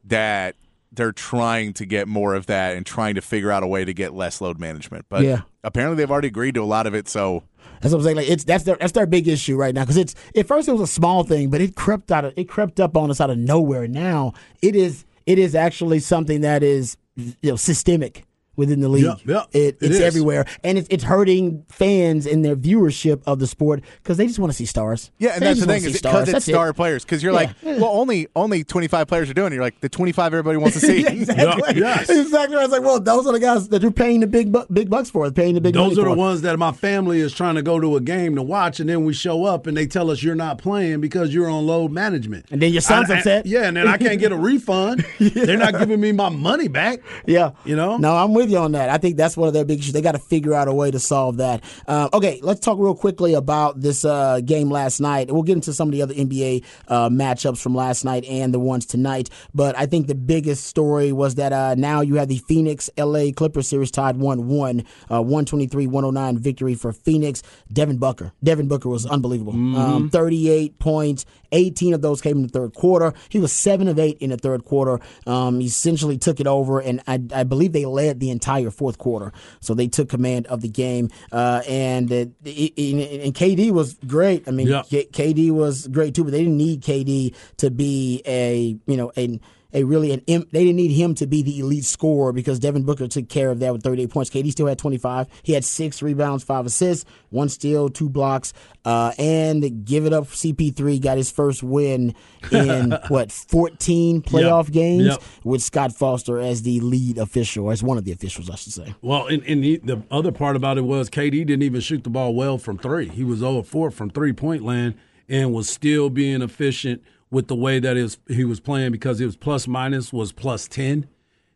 that 0.06 0.56
they're 0.91 1.12
trying 1.12 1.73
to 1.73 1.86
get 1.86 2.08
more 2.08 2.34
of 2.34 2.47
that 2.47 2.75
and 2.75 2.86
trying 2.86 3.13
to 3.15 3.21
figure 3.21 3.52
out 3.52 3.62
a 3.62 3.67
way 3.67 3.86
to 3.86 3.93
get 3.93 4.13
less 4.13 4.41
load 4.41 4.60
management. 4.60 5.06
But 5.10 5.23
Yeah. 5.23 5.41
Apparently 5.63 5.98
they've 5.98 6.12
already 6.12 6.28
agreed 6.28 6.56
to 6.56 6.62
a 6.62 6.65
lot 6.65 6.88
of 6.88 6.93
it. 6.93 7.08
So 7.08 7.43
that's 7.82 7.93
what 7.93 8.00
I'm 8.00 8.04
saying. 8.04 8.17
Like 8.17 8.30
it's 8.30 8.43
that's 8.43 8.63
their 8.63 8.76
that's 8.76 8.91
their 8.91 9.06
big 9.06 9.28
issue 9.28 9.56
right 9.56 9.74
now 9.74 9.84
because 9.84 9.98
it's 9.98 10.15
at 10.36 10.48
first 10.48 10.67
it 10.67 10.72
was 10.72 10.82
a 10.82 10.88
small 10.88 11.24
thing, 11.24 11.50
but 11.50 11.62
it 11.62 11.76
crept 11.76 12.12
out 12.12 12.26
of 12.26 12.34
it 12.38 12.45
crept 12.45 12.80
up 12.80 12.98
on 12.98 13.10
us 13.10 13.22
out 13.22 13.30
of 13.30 13.38
nowhere. 13.38 13.88
Now 13.88 14.34
it 14.62 14.76
is 14.76 15.06
it 15.26 15.39
is 15.39 15.56
actually 15.56 16.00
something 16.00 16.41
that 16.41 16.63
is 16.63 16.98
you 17.15 17.36
know 17.43 17.56
systemic 17.56 18.26
within 18.60 18.80
the 18.82 18.89
league. 18.89 19.06
Yeah, 19.06 19.15
yeah, 19.26 19.43
it, 19.54 19.60
it 19.60 19.78
it's 19.82 19.95
is. 19.95 20.02
everywhere, 20.02 20.45
and 20.63 20.78
it's 20.78 20.88
it's 20.91 21.04
hurting 21.04 21.65
fans 21.69 22.28
and 22.28 22.45
their 22.45 22.56
viewership 22.56 23.22
of 23.26 23.39
the 23.39 23.48
sport 23.48 23.82
because 24.04 24.17
they 24.17 24.28
just 24.28 24.38
want 24.38 24.52
to 24.52 24.56
see 24.56 24.65
stars. 24.65 25.10
yeah, 25.17 25.32
and 25.34 25.41
They 25.41 25.48
that's 25.48 25.62
the 25.62 25.65
thing 25.65 25.82
see 25.82 25.89
is 25.89 25.98
stars. 25.98 26.13
because 26.13 26.24
it's 26.28 26.32
That's 26.34 26.48
it. 26.48 26.52
star 26.52 26.74
players. 26.74 27.04
Because 27.04 27.24
you're 27.24 27.34
like, 27.34 27.50
well, 27.63 27.86
only 27.86 28.28
only 28.36 28.63
25 28.63 29.08
players 29.08 29.30
are 29.30 29.34
doing 29.34 29.52
it. 29.54 29.56
You're 29.56 29.63
like 29.63 29.80
the 29.82 29.89
25 29.89 30.34
everybody 30.34 30.58
wants 30.58 30.80
to 30.80 30.86
see. 30.86 31.02
Yeah, 31.02 31.10
exactly. 31.12 31.80
Yeah, 31.80 31.95
yes. 32.00 32.10
Exactly. 32.10 32.58
I 32.58 32.62
was 32.62 32.72
like, 32.72 32.82
well, 32.84 33.00
those 33.00 33.26
are 33.26 33.34
the 33.34 33.39
guys 33.39 33.69
that 33.69 33.82
you're 33.82 33.91
paying 33.91 34.19
the 34.19 34.28
big 34.28 34.52
bu- 34.52 34.65
big 34.72 34.89
bucks 34.89 35.10
for. 35.10 35.30
Paying 35.32 35.56
the 35.56 35.62
big. 35.62 35.74
Those 35.74 35.95
money 35.98 36.02
are 36.02 36.10
the 36.10 36.15
for. 36.15 36.17
ones 36.17 36.41
that 36.41 36.60
my 36.60 36.72
family 36.74 37.19
is 37.22 37.34
trying 37.34 37.56
to 37.56 37.62
go 37.62 37.80
to 37.80 37.95
a 37.95 38.02
game 38.02 38.36
to 38.36 38.43
watch, 38.43 38.80
and 38.80 38.89
then 38.89 39.06
we 39.06 39.13
show 39.13 39.45
up 39.45 39.65
and 39.67 39.76
they 39.78 39.88
tell 39.88 40.12
us 40.12 40.22
you're 40.22 40.36
not 40.36 40.58
playing 40.58 41.00
because 41.02 41.34
you're 41.34 41.50
on 41.50 41.65
load 41.65 41.91
management. 41.91 42.45
And 42.52 42.62
then 42.62 42.72
your 42.74 42.82
son's 42.82 43.10
I- 43.10 43.15
I- 43.15 43.17
upset. 43.19 43.45
yeah, 43.45 43.63
and 43.67 43.78
then 43.78 43.88
I 43.88 43.98
can't 43.98 44.19
get 44.19 44.32
a 44.32 44.36
refund. 44.50 45.06
They're 45.19 45.58
not 45.58 45.78
giving 45.80 46.00
me 46.02 46.12
my 46.12 46.30
money 46.30 46.67
back. 46.67 47.00
Yeah. 47.26 47.52
You 47.65 47.76
know? 47.76 47.98
No, 47.98 48.15
I'm 48.15 48.34
with 48.34 48.48
with 48.49 48.57
you 48.57 48.63
on 48.63 48.71
that. 48.73 48.89
I 48.89 48.97
think 48.97 49.17
that's 49.17 49.38
one 49.38 49.47
of 49.47 49.53
their 49.53 49.65
big 49.65 49.79
issues. 49.79 49.93
They 49.93 50.01
got 50.01 50.13
to 50.13 50.19
figure 50.19 50.53
out 50.53 50.67
a 50.67 50.73
way 50.73 50.91
to 50.91 50.99
solve 50.99 51.38
that. 51.38 51.63
Uh, 51.88 52.09
okay, 52.13 52.39
let's 52.41 52.59
talk 52.59 52.77
real 52.79 52.95
quickly 52.95 53.33
about 53.33 53.79
this 53.79 54.03
uh, 54.03 54.41
game 54.41 54.69
last 54.69 54.99
night. 54.99 55.31
We'll 55.31 55.43
get 55.43 55.53
into 55.53 55.73
some 55.73 55.89
of 55.89 55.91
the 55.93 56.01
other 56.01 56.13
NBA 56.13 56.63
uh, 56.88 57.09
matchups 57.09 57.62
from 57.62 57.75
last 57.75 58.03
night 58.03 58.25
and 58.25 58.53
the 58.53 58.59
ones 58.59 58.85
tonight. 58.85 59.29
But 59.53 59.77
I 59.77 59.85
think 59.85 60.07
the 60.07 60.15
biggest 60.15 60.65
story 60.65 61.12
was 61.12 61.35
that 61.35 61.53
uh, 61.53 61.75
now 61.75 62.01
you 62.01 62.15
have 62.15 62.27
the 62.27 62.39
Phoenix 62.39 62.89
LA 62.97 63.31
Clippers 63.35 63.67
series 63.67 63.91
tied 63.91 64.17
1 64.17 64.47
1, 64.47 64.79
uh, 65.12 65.21
123 65.21 65.88
109 65.88 66.38
victory 66.39 66.75
for 66.75 66.91
Phoenix. 66.91 67.43
Devin 67.71 67.97
Booker. 67.97 68.31
Devin 68.43 68.67
Booker 68.67 68.89
was 68.89 69.05
unbelievable. 69.05 69.53
Mm-hmm. 69.53 69.75
Um, 69.75 70.09
38 70.09 70.79
points, 70.79 71.25
18 71.51 71.93
of 71.93 72.01
those 72.01 72.21
came 72.21 72.38
in 72.38 72.43
the 72.43 72.49
third 72.49 72.73
quarter. 72.73 73.13
He 73.29 73.39
was 73.39 73.51
7 73.51 73.88
of 73.88 73.99
8 73.99 74.17
in 74.19 74.31
the 74.31 74.38
third 74.38 74.65
quarter. 74.65 74.99
Um, 75.27 75.59
he 75.59 75.67
essentially 75.67 76.17
took 76.17 76.39
it 76.39 76.47
over, 76.47 76.79
and 76.79 77.01
I, 77.07 77.21
I 77.33 77.43
believe 77.43 77.73
they 77.73 77.85
led 77.85 78.19
the 78.19 78.31
entire 78.39 78.71
fourth 78.71 78.97
quarter. 78.97 79.34
So 79.60 79.73
they 79.73 79.88
took 79.88 80.08
command 80.10 80.47
of 80.47 80.62
the 80.62 80.69
game. 80.69 81.10
Uh, 81.32 81.62
and, 81.67 82.10
uh, 82.12 82.15
it, 82.45 82.73
it- 82.78 83.21
and 83.25 83.34
KD 83.36 83.71
was 83.71 83.95
great. 84.08 84.47
I 84.47 84.52
mean, 84.52 84.67
Yeah. 84.67 84.84
KD 84.84 85.52
was 85.52 85.88
great 85.88 86.15
too, 86.15 86.23
but 86.23 86.32
they 86.32 86.39
didn't 86.43 86.58
need 86.58 86.82
KD 86.82 87.36
to 87.58 87.69
be 87.69 88.21
a, 88.25 88.78
you 88.88 88.97
know, 88.97 89.12
a 89.17 89.39
a 89.73 89.84
really 89.84 90.12
an. 90.12 90.21
They 90.27 90.43
didn't 90.63 90.75
need 90.77 90.91
him 90.91 91.13
to 91.15 91.27
be 91.27 91.43
the 91.43 91.60
elite 91.60 91.86
scorer 91.86 92.32
because 92.34 92.60
Devin 92.60 92.84
Booker 92.84 93.08
took 93.08 93.29
care 93.29 93.51
of 93.51 93.60
that 93.60 93.71
with 93.71 93.84
38 93.84 94.10
points. 94.10 94.29
KD 94.29 94.51
still 94.51 94.67
had 94.67 94.77
25. 94.79 95.27
He 95.43 95.53
had 95.53 95.63
six 95.63 96.01
rebounds, 96.01 96.43
five 96.43 96.65
assists, 96.65 97.05
one 97.29 97.49
steal, 97.49 97.89
two 97.89 98.10
blocks, 98.10 98.51
uh, 98.86 99.13
and 99.19 99.86
give 99.86 100.05
it 100.05 100.13
up. 100.13 100.25
CP3 100.25 100.99
got 101.01 101.17
his 101.17 101.29
first 101.32 101.62
win 101.62 102.15
in 102.51 102.91
what 103.10 103.32
14 103.32 104.21
playoff 104.23 104.71
games 104.71 105.05
Yep. 105.05 105.21
with 105.43 105.62
Scott 105.62 105.93
Foster 105.93 106.39
as 106.39 106.63
the 106.63 106.79
lead 106.79 107.17
official, 107.17 107.69
as 107.69 107.84
one 107.84 107.97
of 107.97 108.05
the 108.05 108.12
officials, 108.12 108.49
I 108.49 108.55
should 108.55 108.73
say. 108.73 108.95
Well, 109.01 109.27
and, 109.27 109.43
and 109.43 109.63
the, 109.63 109.77
the 109.84 110.01
other 110.10 110.32
part 110.32 110.55
about 110.55 110.77
it 110.77 110.82
was 110.86 111.10
KD 111.10 111.32
didn't 111.45 111.62
even 111.63 111.82
shoot 111.82 112.03
the 112.03 112.10
ball 112.10 112.34
well 112.34 112.58
from 112.58 112.77
three. 112.77 113.08
He 113.08 113.23
was 113.23 113.39
0 113.39 113.62
4 113.62 113.91
from 113.91 114.10
three 114.10 114.34
point 114.34 114.63
land 114.63 114.95
and 115.27 115.53
was 115.53 115.69
still 115.69 116.10
being 116.10 116.41
efficient 116.41 117.03
with 117.32 117.48
the 117.48 117.56
way 117.56 117.80
that 117.80 117.98
is 117.98 118.18
he 118.28 118.44
was 118.44 118.60
playing 118.60 118.92
because 118.92 119.22
it 119.22 119.26
was 119.26 119.36
plus 119.36 119.68
minus 119.68 120.12
was 120.12 120.32
plus 120.32 120.68
10. 120.68 121.08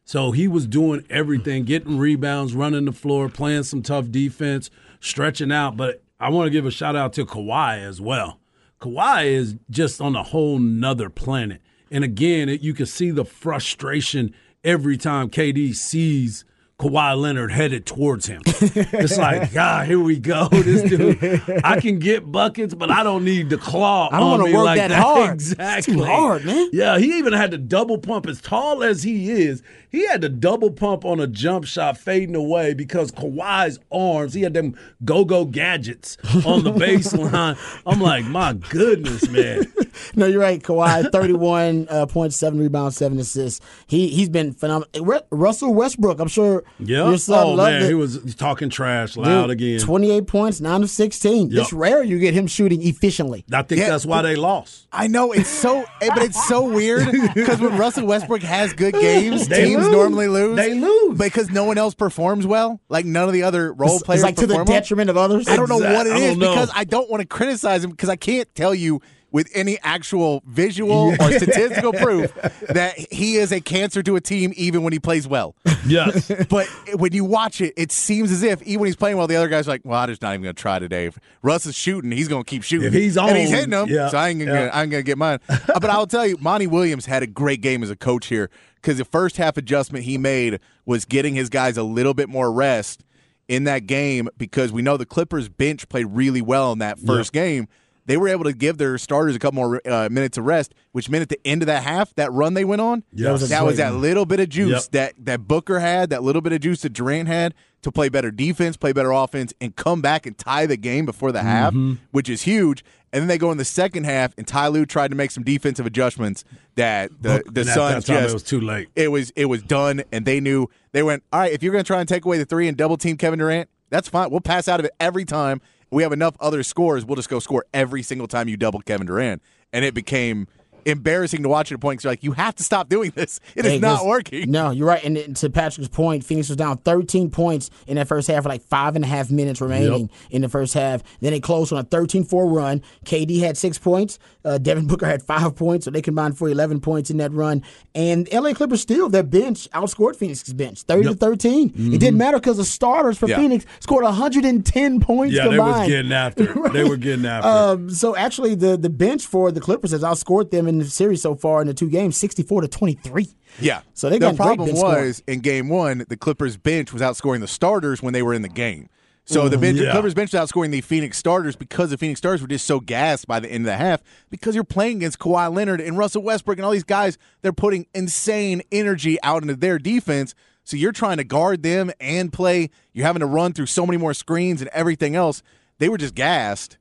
So 0.06 0.32
he 0.32 0.48
was 0.48 0.68
doing 0.68 1.06
everything, 1.10 1.64
mm. 1.64 1.68
getting 1.68 1.98
rebounds, 1.98 2.54
running 2.54 2.86
the 2.86 2.92
floor, 2.92 3.30
playing 3.30 3.64
some 3.64 3.82
tough 3.82 4.12
defense, 4.12 4.70
stretching 5.00 5.52
out. 5.52 5.78
But 5.78 6.04
I 6.20 6.30
want 6.30 6.48
to 6.48 6.52
give 6.52 6.66
a 6.66 6.72
shout 6.72 6.96
out 6.96 7.14
to 7.14 7.26
Kawhi 7.26 7.80
as 7.80 8.02
well. 8.02 8.40
Kawhi 8.82 9.26
is 9.26 9.56
just 9.70 10.02
on 10.02 10.16
a 10.16 10.24
whole 10.24 10.60
nother 10.60 11.10
planet. 11.10 11.62
And 11.90 12.04
again, 12.04 12.50
it, 12.50 12.62
you 12.62 12.74
can 12.74 12.86
see 12.86 13.12
the 13.12 13.24
frustration 13.24 14.34
every 14.64 14.98
time 14.98 15.30
KD 15.30 15.74
sees 15.76 16.44
Kawhi 16.80 17.16
Leonard 17.20 17.52
headed 17.52 17.86
towards 17.86 18.26
him. 18.26 18.42
it's 18.46 19.18
like, 19.18 19.54
God, 19.54 19.88
here 19.88 20.00
we 20.00 20.20
go. 20.20 20.48
This 20.52 20.82
dude, 20.90 21.42
I 21.64 21.80
can 21.80 22.00
get 22.00 22.30
buckets, 22.32 22.74
but 22.74 22.92
I 22.92 23.04
don't 23.04 23.24
need 23.24 23.50
the 23.50 23.58
claw. 23.58 24.10
I 24.12 24.20
don't 24.20 24.24
on 24.24 24.40
wanna 24.40 24.44
me 24.52 24.56
work 24.58 24.66
like 24.66 24.78
that 24.80 24.92
hard. 25.04 25.36
It's 25.36 25.50
too 25.50 25.54
Exactly. 25.54 26.06
hard, 26.06 26.46
man. 26.46 26.70
Yeah, 26.74 26.98
he 26.98 27.18
even 27.18 27.34
had 27.34 27.52
to 27.52 27.58
double 27.58 27.98
pump. 28.00 28.26
As 28.26 28.42
tall 28.42 28.84
as 28.84 29.04
he 29.04 29.30
is, 29.32 29.62
he 29.92 30.06
had 30.08 30.22
to 30.22 30.30
double 30.30 30.72
pump 30.72 31.06
on 31.06 31.20
a 31.20 31.28
jump 31.28 31.66
shot 31.66 31.98
fading 31.98 32.36
away 32.36 32.74
because 32.74 33.12
Kawhi's 33.12 33.80
arms, 33.92 34.34
he 34.34 34.42
had 34.42 34.54
them 34.56 34.76
go 35.06 35.24
go 35.24 35.46
gadgets 35.46 36.18
on 36.46 36.64
the 36.64 36.74
baseline. 36.74 37.58
I'm 37.86 38.02
like, 38.02 38.26
my 38.26 38.54
goodness, 38.54 39.30
man. 39.30 39.72
No, 40.16 40.26
you're 40.26 40.42
right. 40.42 40.62
Kawhi, 40.62 41.12
31 41.12 41.88
uh, 41.90 42.06
points, 42.08 42.36
seven 42.36 42.60
rebounds, 42.60 42.98
seven 42.98 43.20
assists. 43.20 43.64
He 43.86 44.08
he's 44.10 44.30
been 44.30 44.54
phenomenal. 44.54 45.22
Russell 45.30 45.74
Westbrook, 45.74 46.20
I'm 46.20 46.28
sure 46.28 46.63
Yeah. 46.80 47.08
your 47.10 47.18
son 47.18 47.44
Oh, 47.44 47.54
loved 47.54 47.72
man. 47.74 47.82
it. 47.84 47.88
He 47.88 47.94
was 47.94 48.36
talking 48.36 48.70
trash 48.70 49.16
loud 49.18 49.44
Dude, 49.48 49.52
again. 49.52 49.80
28 49.80 50.28
points, 50.28 50.62
9 50.62 50.84
of 50.84 50.90
16. 50.90 51.52
Yep. 51.52 51.62
It's 51.62 51.74
rare 51.74 52.04
you 52.04 52.20
get 52.20 52.34
him 52.34 52.48
shooting 52.48 52.82
efficiently. 52.82 53.46
I 53.52 53.62
think 53.64 53.80
Yeah. 53.82 53.90
that's 53.90 54.06
why 54.06 54.22
they 54.22 54.36
lost. 54.36 54.88
I 54.92 55.08
know 55.08 55.32
it's 55.32 55.50
so, 55.50 55.82
eh, 56.02 56.10
but 56.14 56.24
it's 56.24 56.48
so 56.48 56.64
weird 56.70 57.12
because 57.36 57.60
when 57.60 57.78
Russell 57.78 58.06
Westbrook 58.06 58.42
has 58.44 58.74
good 58.74 58.94
games, 58.94 59.48
They 59.48 59.66
teams 59.66 59.84
lose. 59.84 59.92
normally 59.92 60.28
lose. 60.28 60.56
They 60.56 60.74
lose. 60.74 61.18
because 61.18 61.50
no 61.50 61.64
one 61.66 61.78
else 61.78 61.94
performs 61.94 62.46
well. 62.48 62.80
Like 62.90 63.06
none 63.06 63.28
of 63.28 63.34
the 63.34 63.44
other 63.44 63.74
role 63.74 63.96
It's, 63.96 64.04
players 64.04 64.22
it's 64.22 64.26
like 64.26 64.36
to 64.38 64.42
the 64.42 64.54
perform 64.54 64.68
well. 64.68 64.80
detriment 64.80 65.10
of 65.10 65.18
others. 65.18 65.48
I 65.48 65.56
don't 65.56 65.70
know 65.70 65.78
Exact- 65.78 65.96
what 65.98 66.08
it 66.08 66.16
is 66.16 66.22
I 66.22 66.26
is 66.26 66.30
don't 66.32 66.40
know. 66.40 66.50
because 66.54 66.70
I 66.76 66.84
don't 66.84 67.10
want 67.10 67.22
to 67.22 67.28
criticize 67.28 67.84
him 67.84 67.92
because 67.92 68.10
I 68.10 68.16
can't 68.16 68.54
tell 68.56 68.74
you 68.76 69.02
with 69.34 69.50
any 69.54 69.78
actual 69.82 70.42
visual 70.48 71.14
or 71.20 71.32
statistical 71.34 71.92
proof 71.94 72.34
that 72.70 72.94
he 73.12 73.36
is 73.36 73.52
a 73.52 73.60
cancer 73.60 74.02
to 74.04 74.16
a 74.16 74.22
team 74.22 74.54
even 74.56 74.84
when 74.84 74.94
he 74.94 75.00
plays 75.00 75.28
well. 75.28 75.56
Yes. 75.86 76.32
But 76.54 76.68
when 76.96 77.14
you 77.14 77.26
watch 77.26 77.62
it, 77.62 77.74
it 77.76 77.92
seems 77.92 78.32
as 78.32 78.44
if 78.44 78.62
even 78.62 78.82
when 78.82 78.88
he's 78.88 78.96
playing 78.96 79.18
well, 79.18 79.26
the 79.26 79.36
other 79.36 79.48
guy's 79.48 79.68
like, 79.68 79.82
"Well, 79.84 80.00
I'm 80.00 80.08
just 80.08 80.22
not 80.22 80.34
even 80.34 80.44
going 80.44 80.56
to 80.56 80.62
try 80.62 80.78
today." 80.78 81.08
If 81.08 81.18
Russ 81.42 81.66
is 81.66 81.74
shooting, 81.74 82.12
he's 82.12 82.28
going 82.28 82.44
to 82.44 82.50
keep 82.50 82.62
shooting. 82.64 82.88
If 82.88 82.94
he's 82.94 83.18
on, 83.18 83.30
and 83.30 83.38
he's 83.38 83.50
hitting 83.50 83.72
them, 83.72 83.90
yeah, 83.90 84.10
so 84.10 84.18
I 84.18 84.30
ain't 84.30 84.40
gonna, 84.40 84.52
yeah. 84.52 84.70
I'm 84.72 84.90
going 84.90 85.04
to 85.04 85.06
get 85.06 85.18
mine. 85.18 85.40
Uh, 85.50 85.80
but 85.80 85.90
I'll 85.90 86.06
tell 86.06 86.28
you, 86.28 86.38
Monty 86.40 86.68
Williams 86.68 87.08
had 87.08 87.24
a 87.24 87.28
great 87.28 87.62
game 87.62 87.82
as 87.82 87.90
a 87.90 87.96
coach 87.96 88.28
here 88.28 88.52
because 88.76 88.98
the 88.98 89.06
first 89.06 89.38
half 89.38 89.58
adjustment 89.58 90.06
he 90.06 90.18
made 90.18 90.60
was 90.86 91.06
getting 91.06 91.34
his 91.34 91.50
guys 91.50 91.76
a 91.78 91.84
little 91.84 92.14
bit 92.14 92.30
more 92.30 92.52
rest 92.52 93.04
in 93.48 93.64
that 93.64 93.88
game 93.88 94.30
because 94.38 94.72
we 94.72 94.82
know 94.82 94.98
the 94.98 95.06
Clippers 95.06 95.50
bench 95.50 95.90
played 95.90 96.08
really 96.08 96.42
well 96.42 96.72
in 96.72 96.80
that 96.80 97.00
first 97.00 97.34
game. 97.34 97.68
They 98.06 98.18
were 98.18 98.28
able 98.28 98.44
to 98.44 98.54
give 98.54 98.78
their 98.78 98.98
starters 98.98 99.36
a 99.36 99.40
couple 99.40 99.56
more 99.56 99.82
uh, 99.88 100.10
minutes 100.12 100.38
of 100.38 100.46
rest, 100.46 100.74
which 100.92 101.10
meant 101.10 101.22
at 101.22 101.30
the 101.30 101.40
end 101.46 101.62
of 101.62 101.68
that 101.68 101.84
half, 101.84 102.14
that 102.16 102.32
run 102.34 102.54
they 102.54 102.66
went 102.66 102.82
on, 102.82 103.04
Yeah. 103.14 103.28
That 103.28 103.32
was 103.32 103.50
that 103.50 103.66
was 103.66 103.78
that 103.78 103.96
little 103.96 104.26
bit 104.26 104.40
of 104.40 104.50
juice 104.50 104.70
Yep. 104.70 104.92
that 104.92 105.14
that 105.26 105.48
Booker 105.48 105.80
had, 105.80 106.10
that 106.10 106.22
little 106.24 106.42
bit 106.42 106.52
of 106.54 106.60
juice 106.62 106.82
that 106.82 106.92
Durant 106.94 107.28
had 107.30 107.54
to 107.82 107.92
play 107.92 108.10
better 108.10 108.32
defense, 108.32 108.78
play 108.78 108.92
better 108.94 109.12
offense, 109.12 109.54
and 109.62 109.76
come 109.76 110.02
back 110.02 110.26
and 110.26 110.38
tie 110.38 110.66
the 110.66 110.78
game 110.78 111.06
before 111.06 111.32
the 111.32 111.44
half, 111.44 111.74
Mm-hmm. 111.74 111.94
which 112.12 112.30
is 112.30 112.42
huge. 112.44 112.84
And 113.12 113.22
then 113.22 113.28
they 113.28 113.38
go 113.38 113.52
in 113.52 113.58
the 113.58 113.66
second 113.66 114.06
half, 114.06 114.34
and 114.38 114.48
Ty 114.48 114.70
Lue 114.70 114.86
tried 114.88 115.10
to 115.12 115.16
make 115.16 115.30
some 115.32 115.44
defensive 115.44 115.86
adjustments 115.86 116.44
that 116.76 117.12
the 117.22 117.44
the 117.46 117.64
Suns 117.64 118.06
that 118.06 118.12
time, 118.14 118.24
just 118.24 118.30
it 118.30 118.34
was 118.34 118.44
too 118.44 118.60
late. 118.60 118.90
it 118.96 119.10
was 119.12 119.32
it 119.36 119.46
was 119.46 119.62
done, 119.62 120.04
and 120.12 120.26
they 120.26 120.40
knew 120.40 120.68
they 120.94 121.04
went. 121.04 121.24
All 121.32 121.40
right, 121.42 121.52
if 121.54 121.62
you're 121.62 121.72
going 121.72 121.84
to 121.84 121.88
try 121.88 122.00
and 122.00 122.10
take 122.10 122.26
away 122.26 122.38
the 122.38 122.46
three 122.46 122.68
and 122.68 122.76
double 122.76 122.98
team 122.98 123.16
Kevin 123.18 123.38
Durant, 123.40 123.70
that's 123.90 124.10
fine. 124.10 124.32
We'll 124.32 124.42
pass 124.42 124.68
out 124.68 124.80
of 124.80 124.86
it 124.88 124.94
every 125.00 125.26
time. 125.26 125.62
We 125.94 126.02
have 126.02 126.12
enough 126.12 126.36
other 126.40 126.64
scores. 126.64 127.06
We'll 127.06 127.18
just 127.18 127.30
go 127.30 127.38
score 127.38 127.66
every 127.72 128.02
single 128.02 128.28
time 128.28 128.48
you 128.48 128.58
double 128.58 128.82
Kevin 128.82 129.06
Durant, 129.06 129.44
and 129.72 129.86
it 129.86 129.94
became 129.94 130.48
embarrassing 130.86 131.44
to 131.44 131.50
watch 131.50 131.72
at 131.72 131.76
a 131.76 131.80
point. 131.80 131.98
Because 131.98 132.04
you're 132.06 132.12
like, 132.12 132.24
you 132.24 132.32
have 132.34 132.56
to 132.56 132.64
stop 132.64 132.90
doing 132.90 133.12
this. 133.16 133.40
It 133.56 133.66
is 133.66 133.72
Hey, 133.74 133.80
not 133.80 134.00
'cause- 134.00 134.08
working. 134.08 134.52
No, 134.52 134.72
you're 134.72 134.88
right. 134.88 135.04
And 135.04 135.18
and 135.18 135.36
to 135.38 135.50
Patrick's 135.50 135.90
point, 135.90 136.24
Phoenix 136.24 136.50
was 136.50 136.58
down 136.58 136.78
13 136.78 137.30
points 137.30 137.70
in 137.88 137.96
that 137.96 138.08
first 138.08 138.28
half 138.28 138.44
with 138.44 138.52
like 138.52 138.62
five 138.64 138.96
and 138.96 139.04
a 139.04 139.08
half 139.08 139.30
minutes 139.32 139.62
remaining 139.62 140.10
in 140.32 140.42
the 140.42 140.50
first 140.50 140.74
half. 140.74 141.02
Then 141.22 141.32
they 141.32 141.40
closed 141.40 141.72
on 141.74 141.80
a 141.80 141.84
13 141.84 142.24
4 142.24 142.48
run. 142.48 142.82
KD 143.06 143.40
had 143.40 143.58
six 143.58 143.78
points. 143.78 144.20
Uh, 144.46 144.58
Devin 144.58 144.88
Booker 144.88 145.06
had 145.06 145.24
five 145.24 145.56
points, 145.56 145.86
so 145.86 145.92
they 145.92 146.02
combined 146.02 146.38
for 146.38 146.50
11 146.50 146.82
points 146.82 147.10
in 147.10 147.18
that 147.18 147.32
run. 147.32 147.64
And 147.96 148.28
LA 148.34 148.54
Clippers 148.54 148.82
still, 148.82 149.08
their 149.10 149.24
bench 149.24 149.70
outscored 149.72 150.16
Phoenix's 150.18 150.54
bench 150.54 150.82
30 150.82 151.10
to 151.10 151.16
13. 151.16 151.74
It 151.94 152.00
didn't 152.00 152.18
matter 152.18 152.38
because 152.40 152.58
the 152.58 152.66
starters 152.66 153.18
for 153.18 153.28
Yeah. 153.30 153.38
Phoenix 153.38 153.66
scored 153.80 154.04
110 154.04 155.00
points 155.00 155.34
Yeah, 155.36 155.44
they 155.48 155.50
combined. 155.58 155.80
was 155.80 155.88
getting 155.88 156.12
after. 156.12 156.66
it. 156.66 156.74
They 156.74 156.84
were 156.84 156.98
getting 156.98 157.26
after. 157.26 157.48
it. 157.48 157.52
Um, 157.52 157.90
so 157.90 158.16
actually, 158.16 158.56
the 158.56 158.76
the 158.78 158.90
bench 158.90 159.26
for 159.26 159.52
the 159.52 159.62
Clippers 159.62 159.92
has 159.92 160.02
outscored 160.02 160.52
them 160.52 160.68
in 160.68 160.73
the 160.80 160.86
series 160.86 161.22
so 161.22 161.36
far 161.36 161.62
in 161.62 161.68
the 161.68 161.74
two 161.74 161.90
games, 161.90 162.18
64 162.18 162.62
to 162.62 162.68
23. 162.68 163.28
Yeah. 163.60 163.82
So 163.94 164.10
they 164.10 164.18
the 164.18 164.28
got 164.32 164.38
great 164.38 164.38
problem 164.38 164.68
bench 164.68 164.80
scoring. 164.80 165.06
was 165.06 165.24
in 165.28 165.40
game 165.42 165.70
one, 165.70 166.06
the 166.10 166.18
Clippers 166.18 166.58
bench 166.58 166.94
was 166.94 167.02
outscoring 167.02 167.40
the 167.40 167.48
starters 167.48 168.02
when 168.02 168.14
they 168.14 168.22
were 168.22 168.34
in 168.34 168.42
the 168.42 168.50
game. 168.50 168.90
So 169.26 169.48
the 169.48 169.56
mm, 169.56 169.62
bench, 169.62 169.80
the 169.80 169.90
Clippers 169.90 170.14
bench 170.14 170.34
was 170.34 170.52
outscoring 170.52 170.72
the 170.72 170.82
Phoenix 170.82 171.18
starters 171.18 171.56
because 171.56 171.90
the 171.90 171.98
Phoenix 171.98 172.18
stars 172.18 172.42
were 172.42 172.48
just 172.48 172.66
so 172.66 172.82
gassed 172.82 173.26
by 173.26 173.40
the 173.40 173.50
end 173.50 173.62
of 173.62 173.68
the 173.68 173.78
half 173.78 174.02
because 174.30 174.54
you're 174.54 174.66
playing 174.66 174.98
against 174.98 175.20
Kawhi 175.20 175.54
Leonard 175.54 175.80
and 175.80 175.98
Russell 175.98 176.24
Westbrook 176.24 176.58
and 176.58 176.66
all 176.66 176.72
these 176.72 176.84
guys. 176.84 177.18
They're 177.42 177.54
putting 177.54 177.88
insane 177.94 178.64
energy 178.72 179.18
out 179.24 179.42
into 179.42 179.56
their 179.56 179.80
defense. 179.80 180.36
So 180.66 180.76
you're 180.76 180.92
trying 180.92 181.18
to 181.18 181.24
guard 181.24 181.64
them 181.64 181.92
and 182.02 182.34
play. 182.34 182.70
You're 182.92 183.06
having 183.06 183.22
to 183.22 183.26
run 183.26 183.54
through 183.54 183.68
so 183.68 183.86
many 183.86 183.98
more 183.98 184.14
screens 184.14 184.62
and 184.62 184.70
everything 184.74 185.16
else. 185.16 185.42
They 185.80 185.88
were 185.88 185.98
just 185.98 186.16
gassed. 186.16 186.78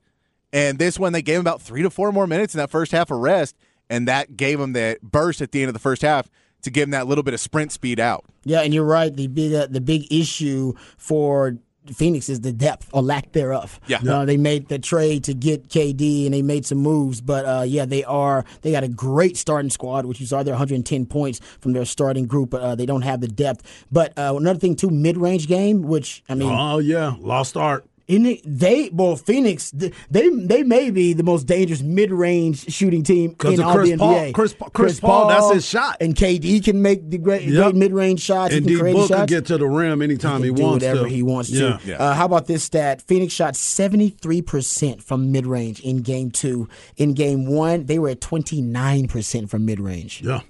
And 0.52 0.78
this 0.78 0.98
one, 0.98 1.12
they 1.12 1.22
gave 1.22 1.40
about 1.40 1.62
three 1.62 1.82
to 1.82 1.90
four 1.90 2.12
more 2.12 2.26
minutes 2.26 2.54
in 2.54 2.58
that 2.58 2.70
first 2.70 2.92
half 2.92 3.10
of 3.10 3.18
rest, 3.18 3.56
and 3.92 4.08
that 4.08 4.38
gave 4.38 4.58
him 4.58 4.72
that 4.72 5.02
burst 5.02 5.42
at 5.42 5.52
the 5.52 5.60
end 5.60 5.68
of 5.68 5.74
the 5.74 5.80
first 5.80 6.00
half 6.00 6.30
to 6.62 6.70
give 6.70 6.84
him 6.84 6.90
that 6.92 7.06
little 7.06 7.22
bit 7.22 7.34
of 7.34 7.40
sprint 7.40 7.72
speed 7.72 8.00
out. 8.00 8.24
Yeah, 8.44 8.62
and 8.62 8.72
you're 8.72 8.84
right. 8.84 9.14
The 9.14 9.26
big 9.26 9.52
uh, 9.52 9.66
the 9.66 9.82
big 9.82 10.10
issue 10.10 10.72
for 10.96 11.58
Phoenix 11.92 12.30
is 12.30 12.40
the 12.40 12.52
depth 12.52 12.88
or 12.92 13.02
lack 13.02 13.32
thereof. 13.32 13.80
Yeah. 13.88 13.98
Uh, 14.08 14.24
they 14.24 14.38
made 14.38 14.68
the 14.68 14.78
trade 14.78 15.24
to 15.24 15.34
get 15.34 15.68
KD 15.68 16.24
and 16.24 16.32
they 16.32 16.40
made 16.40 16.64
some 16.64 16.78
moves, 16.78 17.20
but 17.20 17.44
uh, 17.44 17.64
yeah, 17.66 17.84
they 17.84 18.02
are 18.04 18.46
they 18.62 18.72
got 18.72 18.82
a 18.82 18.88
great 18.88 19.36
starting 19.36 19.70
squad, 19.70 20.06
which 20.06 20.20
you 20.20 20.26
saw 20.26 20.42
their 20.42 20.54
110 20.54 21.04
points 21.06 21.40
from 21.60 21.74
their 21.74 21.84
starting 21.84 22.26
group, 22.26 22.50
but 22.50 22.62
uh, 22.62 22.74
they 22.74 22.86
don't 22.86 23.02
have 23.02 23.20
the 23.20 23.28
depth. 23.28 23.84
But 23.90 24.16
uh, 24.18 24.34
another 24.36 24.58
thing 24.58 24.74
too, 24.74 24.88
mid 24.88 25.18
range 25.18 25.48
game, 25.48 25.82
which 25.82 26.22
I 26.30 26.34
mean, 26.34 26.50
oh 26.50 26.78
yeah, 26.78 27.14
lost 27.18 27.58
art. 27.58 27.84
Isn't 28.12 28.40
they 28.44 28.90
well 28.92 29.16
Phoenix 29.16 29.70
they 29.72 30.28
they 30.28 30.62
may 30.62 30.90
be 30.90 31.12
the 31.12 31.22
most 31.22 31.46
dangerous 31.46 31.82
mid 31.82 32.10
range 32.10 32.70
shooting 32.72 33.02
team 33.02 33.34
in 33.44 33.60
of 33.60 33.66
all 33.66 33.74
Chris 33.74 33.90
the 33.90 33.96
Paul. 33.96 34.14
NBA. 34.14 34.34
Chris 34.34 34.54
Chris 34.72 35.00
Paul, 35.00 35.28
that's 35.28 35.52
his 35.54 35.66
shot. 35.68 35.96
and 36.00 36.14
KD 36.14 36.62
can 36.64 36.82
make 36.82 37.08
the 37.10 37.18
great, 37.18 37.42
Yep. 37.42 37.62
great 37.62 37.74
mid 37.74 37.92
range 37.92 38.20
shots. 38.20 38.54
And 38.54 38.64
he 38.68 38.74
D 38.76 38.80
can 38.80 38.92
Book 38.92 39.08
can 39.10 39.26
get 39.26 39.46
to 39.46 39.58
the 39.58 39.66
rim 39.66 40.02
anytime 40.02 40.42
he, 40.42 40.48
can 40.48 40.56
do 40.56 40.62
wants 40.62 40.84
whatever 40.84 41.04
to. 41.04 41.08
he 41.14 41.22
wants 41.22 41.50
Yeah. 41.50 41.78
to. 41.78 42.00
Uh, 42.00 42.14
how 42.14 42.26
about 42.26 42.46
this 42.46 42.62
stat? 42.64 43.02
Phoenix 43.02 43.32
shot 43.32 43.56
73% 43.56 45.02
from 45.02 45.32
mid 45.32 45.46
range 45.46 45.80
in 45.80 46.02
game 46.02 46.30
two. 46.30 46.68
In 46.96 47.14
game 47.14 47.46
one, 47.46 47.86
they 47.86 47.98
were 47.98 48.10
at 48.10 48.20
29% 48.20 49.48
from 49.48 49.64
mid 49.64 49.80
range. 49.80 50.22
Yeah. 50.24 50.40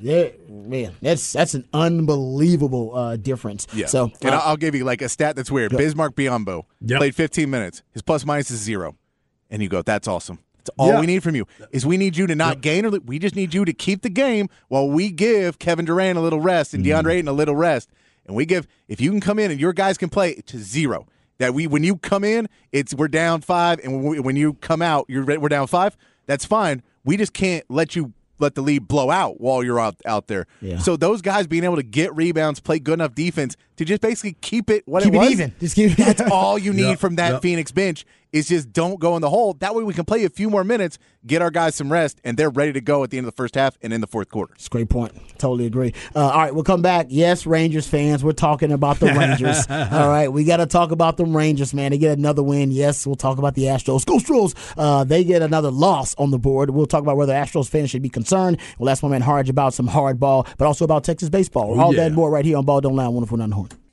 Yeah, 0.00 0.28
man, 0.48 0.94
that's 1.02 1.32
that's 1.32 1.54
an 1.54 1.64
unbelievable 1.72 2.94
uh, 2.94 3.16
difference. 3.16 3.66
Yeah. 3.74 3.86
So 3.86 4.04
and 4.22 4.30
uh, 4.30 4.36
I'll 4.38 4.50
I'll 4.50 4.56
give 4.56 4.74
you 4.74 4.84
like 4.84 5.02
a 5.02 5.08
stat 5.08 5.36
that's 5.36 5.50
weird. 5.50 5.72
Bismack 5.72 6.10
Biyombo 6.14 6.64
Yep. 6.82 6.98
played 6.98 7.14
15 7.14 7.50
minutes. 7.50 7.82
His 7.92 8.02
plus 8.02 8.24
minus 8.24 8.50
is 8.50 8.60
zero, 8.60 8.96
and 9.50 9.62
you 9.62 9.68
go, 9.68 9.82
"That's 9.82 10.06
awesome." 10.08 10.38
That's 10.58 10.70
all 10.76 10.88
Yeah. 10.88 11.00
we 11.00 11.06
need 11.06 11.22
from 11.22 11.34
you 11.36 11.46
is 11.72 11.84
we 11.86 11.96
need 11.96 12.16
you 12.16 12.26
to 12.26 12.34
not 12.34 12.60
gain 12.60 12.84
or 12.84 12.90
we 12.90 13.18
just 13.18 13.34
need 13.36 13.54
you 13.54 13.64
to 13.64 13.72
keep 13.72 14.02
the 14.02 14.10
game 14.10 14.48
while 14.68 14.88
we 14.88 15.10
give 15.10 15.58
Kevin 15.58 15.84
Durant 15.84 16.18
a 16.18 16.20
little 16.20 16.40
rest 16.40 16.74
and. 16.74 16.84
DeAndre 16.84 17.14
Ayton 17.14 17.28
a 17.28 17.32
little 17.32 17.56
rest, 17.56 17.88
and 18.26 18.36
we 18.36 18.44
give 18.46 18.66
if 18.88 19.00
you 19.00 19.10
can 19.10 19.20
come 19.20 19.38
in 19.38 19.50
and 19.50 19.60
your 19.60 19.72
guys 19.72 19.98
can 19.98 20.08
play 20.08 20.34
to 20.46 20.58
zero. 20.58 21.06
That 21.38 21.54
we 21.54 21.66
when 21.66 21.84
you 21.84 21.96
come 21.96 22.24
in, 22.24 22.48
it's 22.72 22.92
we're 22.94 23.08
down 23.08 23.40
five, 23.42 23.78
and 23.84 23.92
when, 23.94 24.04
we, 24.04 24.20
when 24.20 24.36
you 24.36 24.54
come 24.54 24.82
out, 24.82 25.06
you're 25.08 25.24
we're 25.24 25.48
down 25.48 25.66
five. 25.68 25.96
That's 26.26 26.44
fine. 26.44 26.82
We 27.04 27.16
just 27.16 27.32
can't 27.32 27.64
let 27.70 27.94
you 27.96 28.12
let 28.38 28.54
the 28.54 28.62
lead 28.62 28.88
blow 28.88 29.10
out 29.10 29.40
while 29.40 29.62
you're 29.62 29.80
out 29.80 29.96
out 30.06 30.26
there. 30.28 30.46
Yeah. 30.60 30.78
So 30.78 30.96
those 30.96 31.22
guys 31.22 31.46
being 31.46 31.64
able 31.64 31.76
to 31.76 31.82
get 31.82 32.14
rebounds, 32.14 32.60
play 32.60 32.78
good 32.78 32.94
enough 32.94 33.14
defense 33.14 33.56
to 33.76 33.84
just 33.84 34.00
basically 34.00 34.36
keep 34.40 34.70
it 34.70 34.86
what 34.86 35.02
keep 35.02 35.12
it 35.12 35.16
it 35.16 35.20
was. 35.20 35.30
even. 35.30 35.54
Just 35.60 35.76
keep 35.76 35.96
That's 35.96 36.20
all 36.32 36.58
you 36.58 36.72
need 36.72 36.82
Yep, 36.90 36.98
from 36.98 37.16
that 37.16 37.32
yep. 37.34 37.42
Phoenix 37.42 37.70
bench 37.72 38.04
is 38.32 38.48
just 38.48 38.72
don't 38.72 39.00
go 39.00 39.16
in 39.16 39.22
the 39.22 39.30
hole. 39.30 39.54
That 39.54 39.74
way 39.74 39.82
we 39.82 39.94
can 39.94 40.04
play 40.04 40.24
a 40.24 40.28
few 40.28 40.50
more 40.50 40.64
minutes, 40.64 40.98
get 41.26 41.42
our 41.42 41.50
guys 41.50 41.74
some 41.74 41.90
rest, 41.90 42.20
and 42.24 42.36
they're 42.36 42.50
ready 42.50 42.72
to 42.72 42.80
go 42.80 43.04
at 43.04 43.10
the 43.10 43.18
end 43.18 43.26
of 43.26 43.32
the 43.32 43.36
first 43.36 43.54
half 43.54 43.78
and 43.82 43.92
in 43.92 44.00
the 44.00 44.06
fourth 44.06 44.28
quarter. 44.28 44.54
It's 44.54 44.66
a 44.66 44.70
great 44.70 44.88
point. 44.88 45.12
Totally 45.38 45.66
agree. 45.66 45.94
Uh, 46.14 46.20
all 46.20 46.38
right, 46.38 46.54
we'll 46.54 46.64
come 46.64 46.82
back. 46.82 47.06
Yes, 47.08 47.46
Rangers 47.46 47.86
fans, 47.86 48.22
we're 48.22 48.32
talking 48.32 48.72
about 48.72 49.00
the 49.00 49.06
Rangers. 49.06 49.66
all 49.70 50.08
right, 50.08 50.28
we 50.28 50.44
got 50.44 50.58
to 50.58 50.66
talk 50.66 50.90
about 50.90 51.16
the 51.16 51.24
Rangers, 51.24 51.72
man. 51.72 51.92
They 51.92 51.98
get 51.98 52.18
another 52.18 52.42
win. 52.42 52.70
Yes, 52.70 53.06
we'll 53.06 53.16
talk 53.16 53.38
about 53.38 53.54
the 53.54 53.64
Astros. 53.64 54.04
Go 54.04 54.18
Stros! 54.18 54.54
Uh, 54.76 55.04
they 55.04 55.24
get 55.24 55.42
another 55.42 55.70
loss 55.70 56.14
on 56.16 56.30
the 56.30 56.38
board. 56.38 56.70
We'll 56.70 56.86
talk 56.86 57.02
about 57.02 57.16
whether 57.16 57.32
Astros 57.32 57.68
fans 57.68 57.90
should 57.90 58.02
be 58.02 58.08
concerned. 58.08 58.58
We'll 58.78 58.90
ask 58.90 59.02
my 59.02 59.08
man 59.08 59.22
Harge 59.22 59.48
about 59.48 59.74
some 59.74 59.88
hardball, 59.88 60.46
but 60.56 60.66
also 60.66 60.84
about 60.84 61.04
Texas 61.04 61.28
baseball. 61.28 61.80
All 61.80 61.92
yeah. 61.92 62.00
that 62.02 62.06
and 62.08 62.16
more 62.16 62.30
right 62.30 62.44
here 62.44 62.56
on 62.56 62.64
Ball 62.64 62.80
Don't 62.80 62.96
Lie 62.96 63.06
on 63.06 63.14
104.9 63.14 63.48
The 63.48 63.54
Horn. 63.54 63.87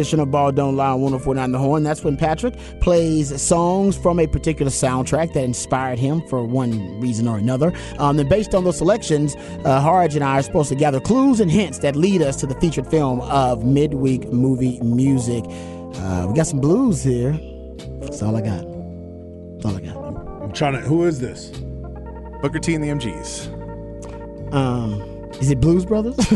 Edition 0.00 0.18
of 0.18 0.30
Ball 0.30 0.50
Don't 0.50 0.76
Lie 0.76 0.92
on 0.92 1.02
1049 1.02 1.52
The 1.52 1.58
Horn. 1.58 1.82
That's 1.82 2.02
when 2.02 2.16
Patrick 2.16 2.54
plays 2.80 3.38
songs 3.40 3.98
from 3.98 4.18
a 4.18 4.26
particular 4.26 4.70
soundtrack 4.70 5.34
that 5.34 5.44
inspired 5.44 5.98
him 5.98 6.26
for 6.26 6.42
one 6.42 6.98
reason 7.02 7.28
or 7.28 7.36
another. 7.36 7.70
Um, 7.98 8.16
then, 8.16 8.26
based 8.26 8.54
on 8.54 8.64
those 8.64 8.78
selections, 8.78 9.36
uh, 9.66 9.78
Harge 9.78 10.14
and 10.14 10.24
I 10.24 10.38
are 10.38 10.42
supposed 10.42 10.70
to 10.70 10.74
gather 10.74 11.00
clues 11.00 11.38
and 11.38 11.50
hints 11.50 11.80
that 11.80 11.96
lead 11.96 12.22
us 12.22 12.36
to 12.36 12.46
the 12.46 12.54
featured 12.54 12.86
film 12.86 13.20
of 13.20 13.62
midweek 13.62 14.32
movie 14.32 14.80
music. 14.80 15.44
Uh, 15.46 16.24
we 16.26 16.34
got 16.34 16.46
some 16.46 16.60
blues 16.60 17.02
here. 17.02 17.32
That's 18.00 18.22
all 18.22 18.34
I 18.34 18.40
got. 18.40 18.64
That's 19.52 19.66
all 19.66 19.76
I 19.76 19.80
got. 19.82 19.96
I'm 20.42 20.52
trying 20.52 20.72
to. 20.72 20.80
Who 20.80 21.04
is 21.04 21.20
this? 21.20 21.50
Booker 22.40 22.58
T 22.58 22.74
and 22.74 22.82
the 22.82 22.88
MGs. 22.88 24.54
Um, 24.54 25.02
is 25.40 25.50
it 25.50 25.60
Blues 25.60 25.84
Brothers? 25.84 26.16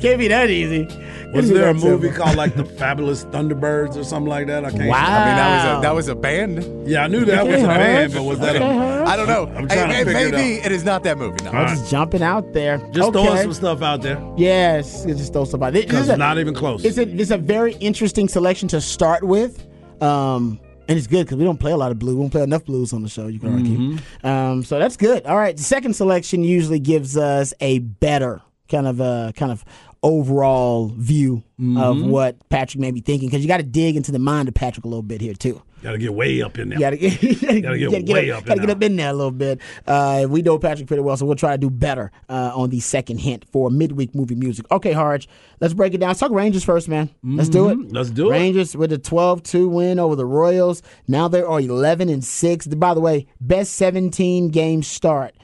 Can't 0.00 0.18
be 0.18 0.28
that 0.28 0.50
easy. 0.50 0.86
Can't 1.28 1.36
Was 1.42 1.50
there 1.50 1.68
a 1.68 1.74
movie 1.74 2.08
called 2.10 2.36
like 2.36 2.54
The 2.56 2.64
Fabulous 2.64 3.24
Thunderbirds 3.26 3.96
or 3.96 4.04
something 4.04 4.30
like 4.30 4.46
that? 4.46 4.64
I 4.64 4.70
can't. 4.70 4.88
Wow. 4.88 4.96
I 4.96 5.26
mean, 5.26 5.36
that 5.36 5.50
was 5.50 5.78
a 5.78 5.82
that 5.82 5.94
was 5.94 6.08
a 6.08 6.14
band. 6.14 6.88
Yeah, 6.88 7.04
I 7.04 7.06
knew 7.06 7.24
that 7.26 7.46
was 7.46 7.56
Okay, 7.56 7.64
a 7.64 7.66
band, 7.68 8.14
but 8.14 8.22
was 8.22 8.38
that 8.38 8.56
Okay, 8.56 8.64
a? 8.64 8.72
Harge. 8.78 9.08
I 9.08 9.16
don't 9.16 9.26
know. 9.28 9.42
I'm 9.54 9.68
trying 9.68 9.88
to 9.90 9.94
Hey, 9.94 10.04
figure 10.04 10.20
it 10.28 10.32
maybe 10.32 10.54
it 10.64 10.72
is 10.72 10.84
not 10.84 11.02
that 11.04 11.18
movie. 11.18 11.44
No. 11.44 11.50
I'm 11.50 11.68
just 11.68 11.90
jumping 11.90 12.22
out 12.22 12.54
there. 12.54 12.78
Just 12.92 13.10
okay. 13.10 13.22
throwing 13.24 13.42
some 13.42 13.52
stuff 13.52 13.82
out 13.82 14.00
there 14.00 14.18
Yes, 14.38 15.04
it's 15.04 15.18
just 15.20 15.34
throw 15.34 15.44
somebody. 15.44 15.80
This 15.80 15.84
because 15.86 16.02
is 16.04 16.08
a, 16.08 16.12
it's 16.12 16.18
not 16.18 16.38
even 16.38 16.54
close. 16.54 16.82
it's 16.84 16.96
a 16.96 17.02
it's 17.02 17.30
a 17.30 17.36
very 17.38 17.74
interesting 17.74 18.26
selection 18.28 18.66
to 18.68 18.80
start 18.80 19.22
with. 19.22 19.66
Um, 20.02 20.58
and 20.88 20.96
it's 20.96 21.06
good 21.06 21.26
because 21.26 21.36
we 21.36 21.44
don't 21.44 21.58
play 21.60 21.72
a 21.72 21.76
lot 21.76 21.90
of 21.90 21.98
blue. 21.98 22.16
We 22.16 22.22
don't 22.22 22.30
play 22.30 22.42
enough 22.42 22.64
blues 22.64 22.94
on 22.94 23.02
the 23.02 23.10
show. 23.10 23.26
You 23.26 23.38
can. 23.38 23.64
Mm-hmm. 23.66 24.26
Um, 24.26 24.64
so 24.64 24.78
that's 24.78 24.96
good. 24.96 25.26
All 25.26 25.36
right, 25.36 25.54
the 25.54 25.62
second 25.62 25.92
selection 25.94 26.42
usually 26.42 26.78
gives 26.78 27.18
us 27.18 27.52
a 27.60 27.80
better 27.80 28.40
kind 28.70 28.86
of 28.86 29.00
uh 29.00 29.32
kind 29.34 29.50
of 29.50 29.64
overall 30.02 30.88
view 30.88 31.36
of 31.36 31.42
Mm-hmm. 31.58 32.10
what 32.10 32.48
Patrick 32.50 32.80
may 32.80 32.92
be 32.92 33.00
thinking 33.00 33.28
because 33.28 33.42
you 33.42 33.48
got 33.48 33.56
to 33.56 33.64
dig 33.64 33.96
into 33.96 34.12
the 34.12 34.20
mind 34.20 34.46
of 34.46 34.54
Patrick 34.54 34.84
a 34.84 34.88
little 34.88 35.02
bit 35.02 35.20
here 35.20 35.34
too. 35.34 35.60
Got 35.82 35.92
to 35.92 35.98
get 35.98 36.14
way 36.14 36.40
up 36.40 36.56
in 36.56 36.68
there. 36.68 36.78
Gotta 36.78 36.96
get, 36.96 37.20
you 37.22 37.34
gotta, 37.34 37.60
Gotta 37.60 37.78
get 37.78 37.90
gotta 38.06 38.12
way 38.12 38.30
up, 38.30 38.38
up 38.38 38.42
in 38.42 38.48
gotta 38.48 38.60
get 38.60 38.66
there. 38.66 38.76
up 38.76 38.82
in 38.82 38.96
there 38.96 39.10
a 39.10 39.12
little 39.12 39.30
bit. 39.32 39.60
Uh, 39.86 40.26
we 40.28 40.42
know 40.42 40.56
Patrick 40.58 40.86
pretty 40.86 41.02
well, 41.02 41.16
so 41.16 41.26
we'll 41.26 41.34
try 41.36 41.52
to 41.52 41.58
do 41.58 41.68
better 41.70 42.12
uh, 42.28 42.52
on 42.54 42.70
the 42.70 42.78
second 42.78 43.18
hint 43.18 43.44
for 43.50 43.70
midweek 43.70 44.14
movie 44.14 44.34
music. 44.36 44.66
Okay, 44.70 44.92
Harge, 44.92 45.28
let's 45.60 45.74
break 45.74 45.94
it 45.94 45.98
down. 45.98 46.10
Let's 46.10 46.20
talk 46.20 46.30
Rangers 46.30 46.62
first, 46.64 46.88
man. 46.88 47.10
Let's 47.24 47.48
do 47.48 47.68
it. 47.70 47.78
Mhm. 47.78 47.92
Let's 47.94 48.10
do 48.10 48.28
it. 48.28 48.32
Rangers 48.32 48.76
with 48.76 48.92
a 48.92 48.98
12-2 48.98 49.68
win 49.68 49.98
over 49.98 50.14
the 50.14 50.26
Royals. 50.26 50.80
Now 51.08 51.26
they 51.26 51.42
are 51.42 51.60
11 51.60 52.08
and 52.08 52.24
six. 52.24 52.66
By 52.68 52.94
the 52.94 53.00
way, 53.00 53.26
best 53.40 53.72
17 53.74 54.48
game 54.50 54.82
start 54.84 55.34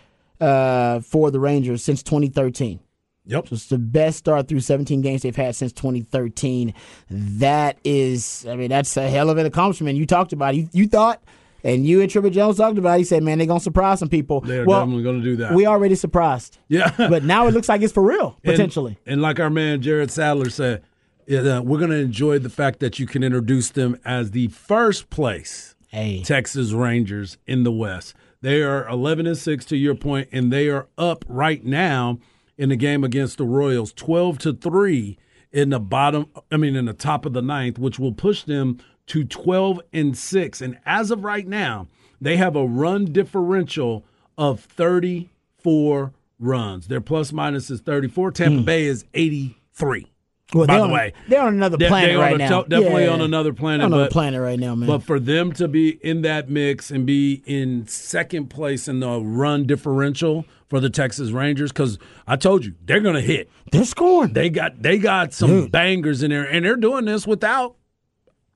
uh, 0.41 1.01
for 1.01 1.31
the 1.33 1.41
Rangers 1.41 1.83
since 1.83 2.03
2013. 2.05 2.79
Yep. 3.27 3.53
It's 3.53 3.67
the 3.67 3.79
best 3.79 4.19
start 4.19 4.49
through 4.49 4.61
17 4.61 5.01
games 5.01 5.23
they've 5.23 5.35
had 5.35 5.57
since 5.57 5.73
2013. 5.73 6.75
That 7.11 7.79
is, 7.85 8.47
I 8.49 8.57
mean, 8.57 8.69
that's 8.69 8.97
a 8.97 9.09
hell 9.09 9.31
of 9.31 9.39
an 9.39 9.47
accomplishment. 9.47 9.97
You 9.97 10.07
talked 10.07 10.33
about 10.33 10.55
it. 10.55 10.59
You, 10.59 10.69
you 10.73 10.87
thought, 10.87 11.23
and 11.63 11.87
you 11.87 12.03
and 12.03 12.11
Trevor 12.11 12.29
Jones 12.29 12.59
talked 12.59 12.77
about 12.77 12.97
it. 12.97 12.99
He 12.99 13.05
said, 13.05 13.23
man, 13.23 13.39
they're 13.39 13.47
going 13.47 13.61
to 13.61 13.65
surprise 13.65 13.99
some 13.99 14.11
people. 14.11 14.43
They're 14.43 14.67
well, 14.67 14.81
definitely 14.81 15.05
going 15.05 15.19
to 15.21 15.25
do 15.25 15.37
that. 15.37 15.55
we 15.55 15.67
already 15.67 15.95
surprised. 15.95 16.59
yeah. 16.69 16.95
But 16.99 17.25
now 17.25 17.47
it 17.47 17.55
looks 17.55 17.69
like 17.69 17.81
it's 17.81 17.93
for 17.93 18.03
real, 18.03 18.39
potentially. 18.45 18.99
And, 19.07 19.23
like 19.23 19.41
our 19.41 19.51
man 19.51 19.81
Jared 19.81 20.11
Sadler 20.11 20.51
said, 20.51 20.83
yeah, 21.27 21.41
uh, 21.41 21.63
we're 21.63 21.79
going 21.79 21.91
to 21.91 21.97
enjoy 21.97 22.39
the 22.39 22.51
fact 22.51 22.81
that 22.81 22.99
you 22.99 23.07
can 23.07 23.23
introduce 23.23 23.71
them 23.71 23.99
as 24.05 24.33
the 24.33 24.49
first 24.49 25.09
place 25.09 25.75
hey. 25.89 26.23
Texas 26.23 26.73
Rangers 26.73 27.39
in 27.47 27.65
the 27.65 27.73
West. 27.73 28.15
They 28.43 28.63
are 28.63 28.87
11 28.87 29.27
and 29.27 29.39
6 29.39 29.65
to 29.67 29.77
your 29.77 29.95
point 29.95 30.29
and 30.31 30.53
they 30.53 30.69
are 30.69 30.89
up 30.99 31.25
right 31.27 31.65
now 31.65 32.19
in 32.57 32.69
the 32.69 32.77
game 32.77 33.05
against 33.05 33.39
the 33.39 33.45
Royals 33.45 33.93
12 33.93 34.39
to 34.39 34.53
3 34.53 35.19
in 35.53 35.71
the 35.71 35.81
bottom 35.81 36.27
I 36.51 36.57
mean 36.57 36.77
in 36.77 36.85
the 36.85 36.93
top 36.93 37.27
of 37.27 37.33
the 37.33 37.43
ninth 37.43 37.79
which 37.79 37.99
will 37.99 38.13
push 38.13 38.43
them 38.43 38.79
to 39.07 39.25
12 39.25 39.81
and 39.93 40.17
6 40.17 40.61
and 40.61 40.79
as 40.87 41.11
of 41.11 41.25
right 41.25 41.47
now 41.47 41.89
they 42.21 42.37
have 42.37 42.57
a 42.57 42.67
run 42.67 43.07
differential 43.07 44.05
of 44.39 44.61
34 44.61 46.13
runs. 46.39 46.87
Their 46.89 47.01
plus 47.01 47.33
minus 47.33 47.71
is 47.71 47.81
34. 47.81 48.33
Tampa 48.33 48.59
hmm. 48.59 48.65
Bay 48.65 48.85
is 48.85 49.05
83. 49.15 50.07
Well, 50.55 50.67
By 50.67 50.75
they're 50.75 50.81
the 50.83 50.85
on, 50.87 50.93
way, 50.93 51.13
they're 51.29 51.41
on 51.43 51.55
another 51.55 51.77
planet 51.77 52.11
they 52.11 52.15
on 52.15 52.21
right 52.21 52.39
now. 52.39 52.63
definitely 52.63 53.05
Yeah. 53.05 53.11
on 53.11 53.21
another 53.21 53.53
planet. 53.53 53.85
on 53.85 53.93
another 53.93 54.09
planet 54.11 54.41
right 54.41 54.59
now, 54.59 54.75
man. 54.75 54.87
but 54.87 55.03
for 55.03 55.19
them 55.19 55.53
to 55.55 55.67
be 55.69 55.99
in 56.03 56.23
that 56.23 56.49
mix 56.49 56.91
and 56.91 57.05
be 57.05 57.43
in 57.45 57.87
second 57.89 58.51
place 58.51 58.87
in 58.89 59.01
the 59.01 59.21
run 59.21 59.67
differential 59.67 60.47
for 60.69 60.79
the 60.81 60.89
Texas 60.91 61.31
Rangers, 61.33 61.73
because 61.73 61.99
I 62.27 62.37
told 62.37 62.65
you 62.65 62.75
they're 62.85 63.01
going 63.01 63.17
to 63.17 63.21
hit. 63.21 63.51
they're 63.73 63.85
scoring. 63.85 64.33
They 64.33 64.49
got 64.49 64.81
they 64.83 64.97
got 64.99 65.33
some 65.35 65.51
Dude. 65.51 65.73
bangers 65.73 66.23
in 66.23 66.31
there, 66.31 66.45
and 66.45 66.65
they're 66.65 66.77
doing 66.77 67.05
this 67.05 67.27
without 67.27 67.75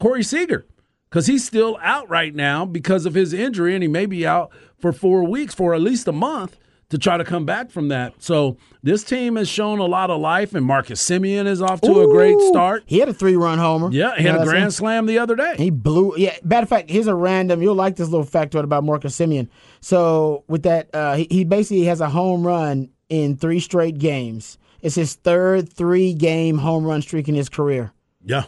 Corey 0.01 0.23
Seager 0.23 0.67
because 1.11 1.27
he's 1.27 1.45
still 1.45 1.79
out 1.83 2.09
right 2.09 2.35
now 2.35 2.65
because 2.65 3.07
of 3.07 3.15
his 3.15 3.33
injury, 3.33 3.75
and 3.75 3.83
he 3.83 3.89
may 3.89 4.07
be 4.07 4.27
out 4.27 4.51
for 4.79 4.93
four 4.93 5.25
weeks 5.25 5.55
for 5.55 5.75
at 5.75 5.81
least 5.81 6.07
a 6.07 6.13
month 6.13 6.57
to 6.91 6.97
try 6.99 7.19
to 7.19 7.25
come 7.25 7.45
back 7.45 7.71
from 7.71 7.89
that. 7.89 8.15
So 8.23 8.57
this 8.83 9.05
team 9.05 9.37
has 9.37 9.49
shown 9.49 9.79
a 9.79 9.85
lot 9.85 10.09
of 10.11 10.21
life, 10.21 10.55
and 10.55 10.65
Marcus 10.65 11.07
Semien 11.07 11.47
is 11.47 11.61
off 11.61 11.81
to 11.83 12.01
a 12.01 12.07
great 12.07 12.39
start. 12.49 12.83
He 12.87 12.99
had 12.99 13.09
a 13.09 13.13
three 13.15 13.37
run 13.37 13.59
homer. 13.59 13.91
Yeah, 13.93 14.17
he 14.17 14.25
had 14.25 14.41
a 14.41 14.45
grand 14.45 14.73
slam 14.73 15.07
the 15.07 15.19
other 15.19 15.37
day. 15.37 15.55
He 15.59 15.71
blew. 15.71 16.15
Yeah. 16.17 16.37
Matter 16.43 16.63
of 16.65 16.69
fact, 16.69 16.89
here's 16.91 17.07
a 17.07 17.15
random. 17.15 17.61
You'll 17.63 17.75
like 17.75 17.97
this 17.97 18.09
little 18.09 18.25
factoid 18.27 18.65
about 18.65 18.85
Marcus 18.85 19.17
Semien. 19.19 19.49
So 19.81 20.45
with 20.49 20.63
that, 20.63 20.89
uh, 20.95 21.17
he, 21.17 21.27
he 21.31 21.45
basically 21.45 21.85
has 21.85 22.01
a 22.01 22.09
home 22.09 22.47
run 22.47 22.89
in 23.09 23.37
three 23.37 23.61
straight 23.61 23.99
games. 23.99 24.57
It's 24.81 24.95
his 24.95 25.15
third 25.15 25.71
three 25.73 26.15
game 26.15 26.59
home 26.59 26.85
run 26.85 27.03
streak 27.03 27.29
in 27.29 27.35
his 27.35 27.49
career. 27.49 27.93
Yeah, 28.25 28.45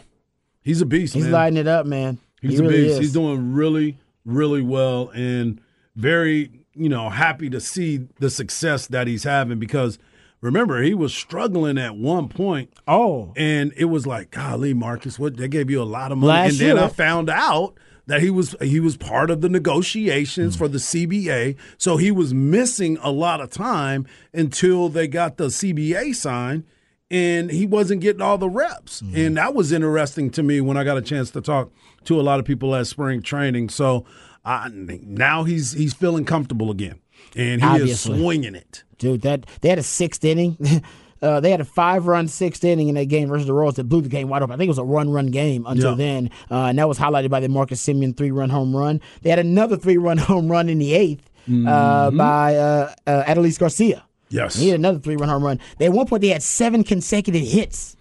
he's 0.61 0.81
a 0.81 0.85
beast, 0.85 1.13
He's 1.13 1.23
man. 1.25 1.31
lighting 1.33 1.57
it 1.57 1.67
up, 1.67 1.85
man. 1.85 2.17
He's 2.41 2.53
He 2.53 2.57
a 2.57 2.61
really 2.61 2.73
beast. 2.83 2.93
is. 2.93 2.99
He's 2.99 3.13
doing 3.13 3.53
really, 3.53 3.97
really 4.25 4.61
well 4.61 5.09
and 5.09 5.59
very, 5.95 6.51
you 6.73 6.89
know, 6.89 7.09
happy 7.09 7.49
to 7.49 7.59
see 7.59 8.07
the 8.19 8.29
success 8.29 8.87
that 8.87 9.07
he's 9.07 9.23
having 9.23 9.59
because 9.59 9.99
remember, 10.41 10.81
he 10.81 10.93
was 10.93 11.13
struggling 11.13 11.77
at 11.77 11.95
one 11.95 12.27
point 12.27 12.73
Oh, 12.87 13.33
and 13.35 13.73
it 13.77 13.85
was 13.85 14.07
like, 14.07 14.31
golly, 14.31 14.73
Marcus, 14.73 15.19
what 15.19 15.37
they 15.37 15.47
gave 15.47 15.69
you 15.69 15.81
a 15.81 15.83
lot 15.83 16.11
of 16.11 16.17
money. 16.17 16.31
Last 16.31 16.51
and 16.51 16.59
then 16.59 16.75
year. 16.77 16.85
I 16.85 16.87
found 16.89 17.29
out 17.29 17.75
that 18.07 18.21
he 18.21 18.29
was 18.29 18.55
he 18.61 18.79
was 18.79 18.97
part 18.97 19.29
of 19.29 19.41
the 19.41 19.49
negotiations 19.49 20.55
for 20.55 20.67
the 20.67 20.79
CBA. 20.79 21.55
So 21.77 21.97
he 21.97 22.11
was 22.11 22.33
missing 22.33 22.97
a 23.01 23.11
lot 23.11 23.39
of 23.41 23.51
time 23.51 24.05
until 24.33 24.89
they 24.89 25.07
got 25.07 25.37
the 25.37 25.47
CBA 25.47 26.15
signed 26.15 26.65
and 27.09 27.51
he 27.51 27.65
wasn't 27.65 28.01
getting 28.01 28.21
all 28.21 28.37
the 28.37 28.49
reps. 28.49 29.01
Mm-hmm. 29.01 29.15
And 29.17 29.37
that 29.37 29.53
was 29.53 29.71
interesting 29.71 30.29
to 30.31 30.43
me 30.43 30.61
when 30.61 30.77
I 30.77 30.83
got 30.83 30.97
a 30.97 31.01
chance 31.01 31.29
to 31.31 31.41
talk 31.41 31.71
to 32.05 32.19
a 32.19 32.23
lot 32.23 32.39
of 32.39 32.45
people 32.45 32.73
at 32.75 32.87
spring 32.87 33.21
training. 33.21 33.69
So 33.69 34.05
I, 34.43 34.69
now 34.73 35.43
he's 35.43 35.71
he's 35.73 35.93
feeling 35.93 36.25
comfortable 36.25 36.71
again. 36.71 36.99
And 37.35 37.61
he 37.61 37.67
Obviously. 37.67 38.13
is 38.15 38.19
swinging 38.21 38.55
it. 38.55 38.83
dude, 38.97 39.21
that 39.21 39.45
they 39.61 39.69
had 39.69 39.79
a 39.79 39.83
sixth 39.83 40.23
inning. 40.25 40.57
Uh, 41.23 41.39
they 41.39 41.51
had 41.51 41.61
a 41.61 41.65
five-run 41.65 42.27
sixth 42.27 42.63
inning 42.63 42.87
in 42.87 42.95
that 42.95 43.05
game 43.05 43.27
versus 43.29 43.45
the 43.45 43.53
Royals 43.53 43.75
that 43.75 43.83
blew 43.83 44.01
the 44.01 44.09
game 44.09 44.27
wide 44.27 44.41
open. 44.41 44.55
I 44.55 44.57
think 44.57 44.65
it 44.69 44.71
was 44.71 44.79
a 44.79 44.83
run-run 44.83 45.27
game 45.27 45.65
until 45.67 45.91
Yeah. 45.91 45.95
then, 45.97 46.31
uh, 46.49 46.63
and 46.65 46.79
that 46.79 46.87
was 46.87 46.97
highlighted 46.97 47.29
by 47.29 47.39
the 47.39 47.47
Marcus 47.47 47.79
Semien 47.85 48.17
three-run 48.17 48.49
home 48.49 48.75
run. 48.75 48.99
They 49.21 49.29
had 49.29 49.37
another 49.37 49.77
three-run 49.77 50.17
home 50.31 50.51
run 50.51 50.67
in 50.67 50.79
the 50.79 50.93
8th 50.93 51.19
Mm-hmm. 51.47 51.67
uh, 51.67 52.09
by 52.09 52.55
uh, 52.55 52.93
uh, 53.05 53.23
Adolis 53.25 53.59
Garcia. 53.59 54.03
Yes. 54.29 54.55
He 54.55 54.69
had 54.69 54.79
another 54.79 54.97
three-run 54.97 55.29
home 55.29 55.43
run. 55.43 55.59
They, 55.77 55.85
at 55.85 55.91
one 55.93 56.07
point, 56.07 56.23
they 56.23 56.29
had 56.29 56.41
seven 56.41 56.83
consecutive 56.83 57.43
hits 57.47 57.95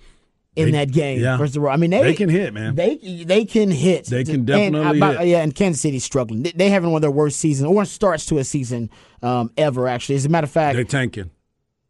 in 0.66 0.72
They- 0.72 0.84
that 0.84 0.92
game 0.92 1.20
yeah. 1.20 1.36
versus 1.36 1.54
the 1.54 1.60
Royals. 1.60 1.74
I 1.74 1.76
mean, 1.78 1.90
they, 1.90 2.02
They 2.02 2.14
can 2.14 2.28
hit, 2.28 2.54
man. 2.54 2.74
They 2.74 2.96
they 3.26 3.44
can 3.44 3.70
hit. 3.70 4.06
They 4.06 4.24
can 4.24 4.34
And, 4.36 4.46
definitely 4.46 5.00
uh, 5.02 5.12
hit. 5.18 5.28
Yeah, 5.28 5.42
and 5.42 5.54
Kansas 5.54 5.80
City's 5.82 6.04
struggling. 6.04 6.42
They, 6.42 6.52
they 6.52 6.70
having 6.70 6.90
one 6.90 6.98
of 6.98 7.02
their 7.02 7.10
worst 7.10 7.38
seasons, 7.38 7.68
or 7.70 7.84
starts 7.84 8.26
to 8.26 8.38
a 8.38 8.44
season 8.44 8.90
um, 9.22 9.50
ever. 9.56 9.88
Actually, 9.88 10.16
as 10.16 10.24
a 10.24 10.28
matter 10.28 10.44
of 10.46 10.50
fact, 10.50 10.76
They're 10.76 10.84
tanking. 10.84 11.30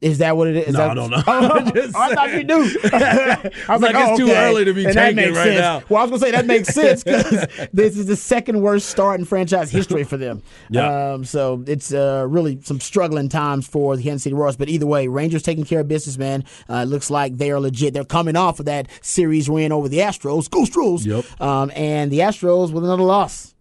Is 0.00 0.18
that 0.18 0.36
what 0.36 0.48
it 0.48 0.56
is? 0.56 0.68
Is 0.68 0.72
No, 0.74 0.78
that, 0.78 0.90
I 0.90 0.94
don't 0.94 1.10
know. 1.10 1.22
Oh, 1.26 1.50
I'm 1.58 1.96
I 1.96 2.14
thought 2.14 2.32
you 2.32 2.44
knew. 2.44 2.54
I 2.92 3.50
was 3.68 3.82
like, 3.82 3.94
it's 3.96 4.18
too 4.18 4.24
okay. 4.30 4.46
early 4.48 4.64
to 4.64 4.72
be 4.72 4.86
And 4.86 4.94
makes 5.16 5.36
right 5.36 5.44
sense. 5.44 5.60
now. 5.60 5.82
Well, 5.88 6.00
I 6.00 6.04
was 6.06 6.10
gonna 6.10 6.20
say 6.20 6.30
that 6.30 6.46
makes 6.46 6.68
sense 6.68 7.04
because 7.04 7.46
this 7.72 7.96
is 7.98 8.06
the 8.06 8.16
second 8.16 8.60
worst 8.62 8.88
start 8.88 9.20
in 9.20 9.26
franchise 9.26 9.70
history 9.70 10.04
for 10.04 10.16
them. 10.16 10.42
Yeah. 10.70 11.12
Um, 11.12 11.24
so 11.24 11.62
it's 11.66 11.92
uh, 11.92 12.24
really 12.28 12.60
some 12.62 12.80
struggling 12.80 13.28
times 13.28 13.66
for 13.68 13.96
the 13.96 14.02
Kansas 14.02 14.22
City 14.24 14.34
Royals. 14.34 14.56
But 14.56 14.68
either 14.68 14.86
way, 14.86 15.06
Rangers 15.08 15.42
taking 15.42 15.64
care 15.64 15.80
of 15.80 15.88
business, 15.88 16.16
man. 16.16 16.44
Uh, 16.68 16.76
it 16.76 16.86
looks 16.86 17.10
like 17.10 17.36
they 17.36 17.50
are 17.50 17.60
legit. 17.60 17.92
They're 17.92 18.04
coming 18.04 18.36
off 18.36 18.58
of 18.60 18.66
that 18.66 18.88
series 19.02 19.50
win 19.50 19.70
over 19.72 19.88
the 19.88 19.98
Astros. 19.98 20.48
Go 20.48 20.62
Astros. 20.64 21.04
Yep. 21.04 21.40
Um, 21.40 21.70
and 21.74 22.10
the 22.10 22.20
Astros 22.20 22.72
with 22.72 22.84
another 22.84 23.02
loss. 23.02 23.54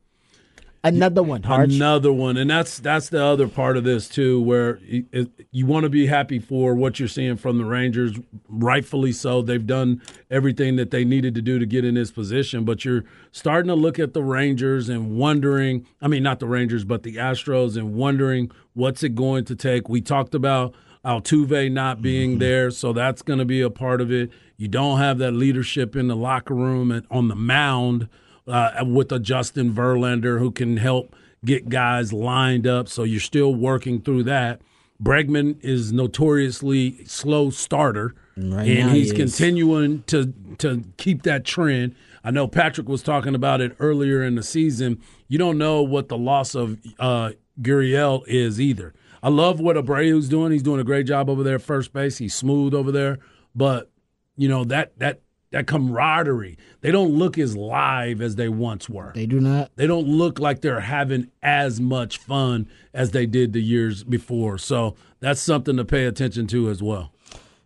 Another 0.82 1.22
one, 1.22 1.44
Harge. 1.44 1.76
Another 1.76 2.12
one, 2.14 2.38
and 2.38 2.50
that's 2.50 2.80
that's 2.80 3.10
the 3.10 3.22
other 3.22 3.50
part 3.50 3.76
of 3.76 3.84
this 3.84 4.08
too, 4.08 4.42
where 4.42 4.80
you, 4.80 5.06
it- 5.12 5.32
you 5.52 5.66
want 5.66 5.84
to 5.84 5.90
be 5.90 6.06
happy 6.06 6.40
for 6.40 6.74
what 6.74 7.00
you're 7.00 7.08
seeing 7.10 7.36
from 7.36 7.58
the 7.58 7.66
Rangers, 7.66 8.18
rightfully 8.48 9.12
so. 9.12 9.42
They've 9.42 9.66
done 9.66 10.02
everything 10.30 10.76
that 10.78 10.92
they 10.92 11.04
needed 11.04 11.36
to 11.36 11.42
do 11.42 11.60
to 11.60 11.66
get 11.66 11.84
in 11.84 11.96
this 11.96 12.12
position, 12.12 12.64
but 12.64 12.86
you're 12.86 13.04
starting 13.32 13.68
to 13.68 13.76
look 13.76 14.00
at 14.00 14.14
the 14.14 14.24
Rangers 14.24 14.88
and 14.88 15.18
wondering. 15.18 15.86
I 16.02 16.08
mean, 16.08 16.24
not 16.24 16.40
the 16.40 16.48
Rangers, 16.48 16.86
but 16.86 17.04
the 17.04 17.16
Astros, 17.16 17.76
and 17.76 17.96
wondering 17.96 18.52
what's 18.74 19.04
it 19.04 19.16
going 19.16 19.46
to 19.46 19.56
take. 19.56 19.90
We 19.90 20.00
talked 20.02 20.34
about 20.34 20.74
Altuve 21.04 21.72
not 21.72 22.02
being 22.02 22.32
mm-hmm. 22.32 22.40
there, 22.40 22.72
so 22.72 22.94
that's 22.94 23.22
going 23.22 23.40
to 23.40 23.46
be 23.46 23.62
a 23.62 23.70
part 23.70 24.00
of 24.00 24.12
it. 24.12 24.32
You 24.56 24.68
don't 24.68 25.00
have 25.00 25.18
that 25.18 25.32
leadership 25.32 25.96
in 25.96 26.08
the 26.08 26.16
locker 26.16 26.54
room 26.54 26.92
and 26.92 27.06
on 27.10 27.28
the 27.28 27.36
mound 27.36 28.08
uh, 28.50 28.84
with 28.86 29.12
a 29.12 29.20
Justin 29.20 29.74
Verlander 29.74 30.39
who 30.39 30.52
can 30.52 30.78
help 30.78 31.16
get 31.45 31.70
guys 31.70 32.12
lined 32.12 32.68
up. 32.68 32.88
So 32.89 33.04
you're 33.04 33.20
still 33.20 33.54
working 33.54 34.02
through 34.02 34.24
that. 34.24 34.62
Bregman 35.02 35.64
is 35.64 35.93
notoriously 35.93 37.06
slow 37.06 37.50
starter, 37.50 38.16
Right 38.36 38.68
and 38.68 38.91
he's 38.91 39.12
he 39.12 39.18
continuing 39.18 40.04
to 40.08 40.34
to 40.58 40.84
keep 40.97 41.24
that 41.24 41.45
trend. 41.45 41.95
I 42.22 42.32
know 42.32 42.47
Patrick 42.47 42.89
was 42.89 43.02
talking 43.02 43.34
about 43.34 43.62
it 43.62 43.78
earlier 43.80 44.24
in 44.24 44.36
the 44.36 44.43
season. 44.43 45.02
You 45.30 45.38
don't 45.38 45.58
know 45.58 45.82
what 45.82 46.10
the 46.10 46.18
loss 46.18 46.54
of 46.54 46.78
uh, 47.00 47.32
Gurriel 47.62 48.24
is 48.28 48.60
either. 48.60 48.93
I 49.24 49.30
love 49.30 49.62
what 49.62 49.78
Abreu's 49.78 50.28
doing. 50.28 50.52
He's 50.52 50.64
doing 50.64 50.82
a 50.82 50.84
great 50.84 51.06
job 51.06 51.30
over 51.30 51.43
there 51.43 51.60
first 51.60 51.93
base. 51.93 52.18
He's 52.18 52.36
smooth 52.36 52.74
over 52.74 52.91
there, 52.91 53.20
but 53.56 53.89
you 54.36 54.50
know 54.50 54.66
that 54.66 54.97
that 55.00 55.22
that 55.52 55.68
camaraderie. 55.68 56.58
They 56.82 56.91
don't 56.91 57.12
look 57.12 57.38
as 57.38 57.56
live 57.56 58.22
as 58.22 58.36
they 58.36 58.50
once 58.50 58.89
were. 58.89 59.12
They 59.14 59.26
do 59.26 59.39
not. 59.39 59.72
They 59.76 59.88
don't 59.88 60.08
look 60.08 60.39
like 60.39 60.62
they're 60.62 60.82
having 60.82 61.32
as 61.41 61.80
much 61.80 62.18
fun 62.18 62.70
as 62.93 63.12
they 63.12 63.26
did 63.26 63.54
the 63.54 63.62
years 63.62 64.04
before. 64.04 64.58
So 64.58 64.95
that's 65.20 65.41
something 65.41 65.78
to 65.78 65.86
pay 65.86 66.06
attention 66.06 66.47
to 66.47 66.70
as 66.70 66.84
well. 66.84 67.12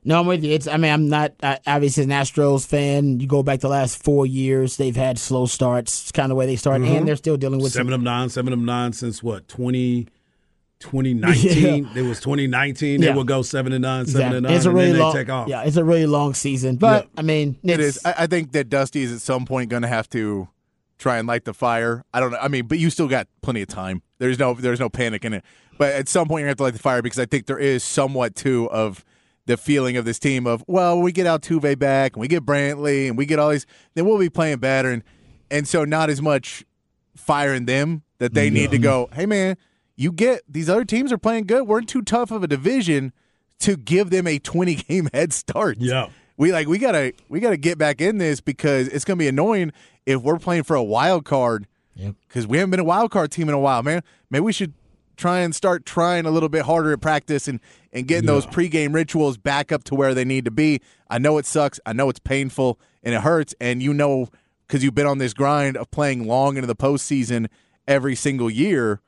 No, 0.05 0.19
I'm 0.19 0.27
with 0.27 0.43
you. 0.43 0.51
It's. 0.51 0.67
I 0.67 0.75
mean, 0.77 0.91
I'm 0.91 1.07
not 1.07 1.33
obviously 1.65 2.03
an 2.03 2.09
Astros 2.09 2.67
fan. 2.67 3.21
You 3.21 3.27
go 3.27 3.41
back 3.41 3.61
the 3.61 3.69
last 3.69 4.03
four 4.03 4.25
years, 4.25 4.75
they've 4.75 4.95
had 4.95 5.17
slow 5.17 5.45
starts. 5.45 6.01
It's 6.01 6.11
kind 6.11 6.25
of 6.25 6.29
the 6.29 6.35
way 6.35 6.45
they 6.45 6.57
start, 6.57 6.81
and 6.81 6.85
mm-hmm. 6.85 7.05
they're 7.05 7.15
still 7.15 7.37
dealing 7.37 7.61
with 7.61 7.71
some- 7.71 7.79
Seven 7.79 7.93
of 7.93 8.01
nine, 8.01 8.27
seven 8.27 8.51
of 8.51 8.59
nine 8.59 8.91
since 8.91 9.23
what, 9.23 9.47
20, 9.47 10.07
2019? 10.83 11.89
It 11.95 12.01
was 12.03 12.19
2019. 12.19 13.01
Yeah. 13.01 13.09
They 13.11 13.17
would 13.17 13.27
go 13.27 13.41
seven 13.41 13.73
and 13.73 13.81
nine, 13.81 14.05
seven 14.05 14.21
Exactly. 14.21 14.37
and 14.37 14.43
nine, 14.47 14.53
It's 14.55 14.65
a 14.65 14.69
and 14.69 14.77
really 14.77 14.91
then 14.91 14.99
long. 15.01 15.13
they 15.13 15.19
take 15.19 15.29
off. 15.29 15.47
Yeah, 15.47 15.63
it's 15.63 15.77
a 15.77 15.83
really 15.83 16.05
long 16.05 16.33
season. 16.33 16.75
But 16.77 17.07
I 17.17 17.21
mean, 17.21 17.57
It 17.63 17.79
it's. 17.79 18.05
I, 18.05 18.15
I 18.19 18.27
think 18.27 18.51
that 18.53 18.69
Dusty 18.69 19.01
is 19.03 19.11
at 19.13 19.21
some 19.21 19.45
point 19.45 19.69
going 19.69 19.81
to 19.83 19.87
have 19.87 20.09
to 20.11 20.47
try 20.97 21.17
and 21.17 21.27
light 21.27 21.45
the 21.45 21.53
fire. 21.53 22.03
I 22.13 22.19
don't 22.19 22.31
know. 22.31 22.37
I 22.41 22.47
mean, 22.47 22.67
but 22.67 22.77
you 22.79 22.89
still 22.89 23.07
got 23.07 23.27
plenty 23.41 23.61
of 23.61 23.67
time. 23.67 24.01
There's 24.19 24.39
no 24.39 24.53
there's 24.53 24.79
no 24.79 24.89
panic 24.89 25.25
in 25.25 25.33
it. 25.33 25.43
But 25.77 25.93
at 25.93 26.07
some 26.07 26.27
point 26.27 26.41
you're 26.41 26.47
going 26.47 26.49
to 26.49 26.49
have 26.51 26.57
to 26.57 26.63
light 26.63 26.73
the 26.73 26.79
fire 26.79 27.01
because 27.01 27.19
I 27.19 27.25
think 27.25 27.47
there 27.47 27.57
is 27.59 27.83
somewhat 27.83 28.35
too 28.35 28.69
of 28.69 29.03
the 29.45 29.57
feeling 29.57 29.97
of 29.97 30.05
this 30.05 30.19
team 30.19 30.47
of 30.47 30.63
well, 30.67 30.99
we 31.01 31.11
get 31.11 31.25
Altuve 31.25 31.77
back 31.79 32.13
and 32.15 32.21
we 32.21 32.27
get 32.27 32.45
Brantley 32.45 33.07
and 33.07 33.17
we 33.17 33.25
get 33.25 33.39
all 33.39 33.49
these, 33.49 33.65
then 33.95 34.05
we'll 34.05 34.17
be 34.19 34.29
playing 34.29 34.59
better 34.59 34.89
and 34.91 35.03
and 35.51 35.67
so 35.67 35.83
not 35.83 36.09
as 36.09 36.21
much 36.21 36.63
fire 37.17 37.53
in 37.53 37.65
them 37.65 38.03
that 38.19 38.33
they 38.33 38.49
need 38.49 38.71
to 38.71 38.77
go. 38.77 39.09
Hey 39.13 39.25
man, 39.25 39.57
you 39.95 40.11
get 40.11 40.41
these 40.47 40.69
other 40.69 40.85
teams 40.85 41.11
are 41.11 41.17
playing 41.17 41.45
good. 41.45 41.67
We're 41.67 41.79
in 41.79 41.85
too 41.85 42.01
tough 42.01 42.31
of 42.31 42.43
a 42.43 42.47
division 42.47 43.13
to 43.59 43.75
give 43.77 44.09
them 44.09 44.27
a 44.27 44.39
20 44.39 44.75
game 44.75 45.09
head 45.13 45.31
start 45.33 45.77
Yeah. 45.79 46.09
we 46.37 46.51
like 46.51 46.67
we 46.67 46.77
gotta 46.79 47.13
we 47.29 47.39
gotta 47.39 47.57
get 47.57 47.77
back 47.77 48.01
in 48.01 48.17
this 48.17 48.41
because 48.41 48.87
it's 48.89 49.05
gonna 49.05 49.17
be 49.17 49.27
annoying 49.27 49.71
if 50.05 50.21
we're 50.21 50.39
playing 50.39 50.63
for 50.63 50.75
a 50.75 50.83
wild 50.83 51.25
card 51.25 51.67
Yep. 51.95 52.15
because 52.27 52.47
we 52.47 52.57
haven't 52.57 52.71
been 52.71 52.79
a 52.79 52.83
wild 52.83 53.11
card 53.11 53.31
team 53.31 53.47
in 53.49 53.53
a 53.55 53.59
while 53.59 53.83
man 53.83 54.01
maybe 54.31 54.41
we 54.41 54.51
should 54.51 54.73
try 55.15 55.39
and 55.41 55.53
start 55.53 55.85
trying 55.85 56.25
a 56.25 56.31
little 56.31 56.49
bit 56.49 56.63
harder 56.63 56.91
at 56.91 57.01
practice 57.01 57.47
and 57.47 57.59
and 57.93 58.07
getting 58.07 58.25
those 58.25 58.47
pregame 58.47 58.95
rituals 58.95 59.37
back 59.37 59.71
up 59.71 59.83
to 59.83 59.93
where 59.95 60.15
they 60.15 60.25
need 60.25 60.43
to 60.45 60.49
be 60.51 60.81
i 61.11 61.19
know 61.19 61.37
it 61.37 61.45
sucks 61.45 61.79
i 61.85 61.93
know 61.93 62.09
it's 62.09 62.19
painful 62.19 62.79
and 63.03 63.13
it 63.13 63.21
hurts 63.21 63.53
and 63.61 63.83
you 63.83 63.93
know 63.93 64.27
because 64.67 64.83
you've 64.83 64.95
been 64.95 65.05
on 65.05 65.19
this 65.19 65.35
grind 65.35 65.77
of 65.77 65.91
playing 65.91 66.25
long 66.27 66.55
into 66.57 66.65
the 66.65 66.75
postseason 66.75 67.45
every 67.87 68.15
single 68.15 68.49
year 68.49 68.99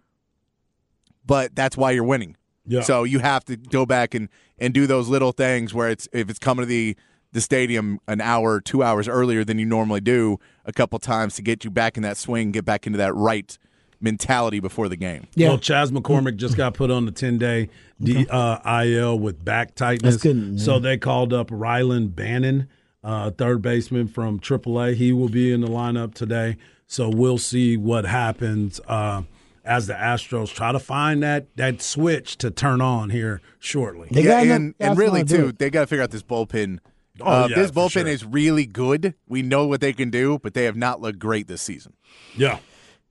but 1.25 1.55
that's 1.55 1.75
why 1.77 1.91
you're 1.91 2.03
winning 2.03 2.35
Yeah. 2.67 2.81
so 2.81 3.03
you 3.03 3.19
have 3.19 3.43
to 3.45 3.55
go 3.57 3.85
back 3.85 4.13
and, 4.13 4.29
and 4.59 4.73
do 4.73 4.87
those 4.87 5.07
little 5.09 5.31
things 5.31 5.73
where 5.73 5.89
it's 5.89 6.07
if 6.13 6.29
it's 6.29 6.39
coming 6.39 6.63
to 6.63 6.67
the 6.67 6.95
the 7.31 7.41
stadium 7.41 7.99
an 8.07 8.21
hour, 8.21 8.61
two 8.61 8.81
hours 8.81 9.09
earlier 9.09 9.43
than 9.43 9.59
you 9.59 9.65
normally 9.65 9.99
do, 9.99 10.37
a 10.63 10.71
couple 10.71 10.97
times 10.99 11.35
to 11.35 11.41
get 11.41 11.65
you 11.65 11.69
back 11.69 11.97
in 11.97 12.03
that 12.03 12.15
swing, 12.15 12.51
get 12.51 12.63
back 12.63 12.87
into 12.87 12.95
that 12.97 13.13
right 13.13 13.57
mentality 13.99 14.59
before 14.61 14.87
the 14.87 14.95
game. 14.95 15.27
yeah. 15.35 15.49
Well, 15.49 15.57
Chas 15.57 15.91
McCormick 15.91 16.37
just 16.37 16.55
got 16.55 16.73
put 16.75 16.91
on 16.91 17.05
the 17.05 17.11
10 17.11 17.37
day 17.37 17.69
D, 18.01 18.25
uh, 18.29 18.83
IL 18.83 19.19
with 19.19 19.43
back 19.43 19.75
tightness. 19.75 20.15
That's 20.15 20.23
good, 20.23 20.61
So 20.61 20.79
they 20.79 20.97
called 20.97 21.33
up 21.33 21.49
Rylan 21.49 22.15
Bannon, 22.15 22.67
uh, 23.03 23.31
third 23.31 23.61
baseman 23.61 24.07
from 24.07 24.39
AAA. 24.39 24.95
He 24.95 25.11
will 25.11 25.29
be 25.29 25.51
in 25.51 25.59
the 25.61 25.67
lineup 25.67 26.13
today. 26.13 26.55
So 26.87 27.09
we'll 27.09 27.37
see 27.37 27.75
what 27.77 28.05
happens 28.05 28.79
uh, 28.87 29.23
as 29.65 29.87
the 29.87 29.93
Astros 29.93 30.53
try 30.53 30.71
to 30.71 30.79
find 30.79 31.23
that, 31.23 31.47
that 31.57 31.81
switch 31.81 32.37
to 32.37 32.51
turn 32.51 32.81
on 32.81 33.09
here 33.09 33.41
shortly. 33.59 34.07
They 34.11 34.23
yeah, 34.23 34.41
and, 34.41 34.75
and 34.79 34.97
really 34.97 35.23
too, 35.23 35.51
they 35.51 35.69
got 35.69 35.81
to 35.81 35.87
figure 35.87 36.03
out 36.03 36.11
this 36.11 36.23
bullpen. 36.23 36.79
Oh, 37.21 37.25
uh, 37.25 37.47
yeah, 37.49 37.55
this 37.55 37.71
bullpen 37.71 37.91
sure. 37.91 38.07
is 38.07 38.23
really 38.25 38.65
good. 38.65 39.15
We 39.27 39.41
know 39.41 39.65
what 39.65 39.81
they 39.81 39.93
can 39.93 40.09
do, 40.09 40.39
but 40.39 40.53
they 40.53 40.65
have 40.65 40.75
not 40.75 41.01
looked 41.01 41.19
great 41.19 41.47
this 41.47 41.61
season. 41.61 41.93
Yeah. 42.35 42.59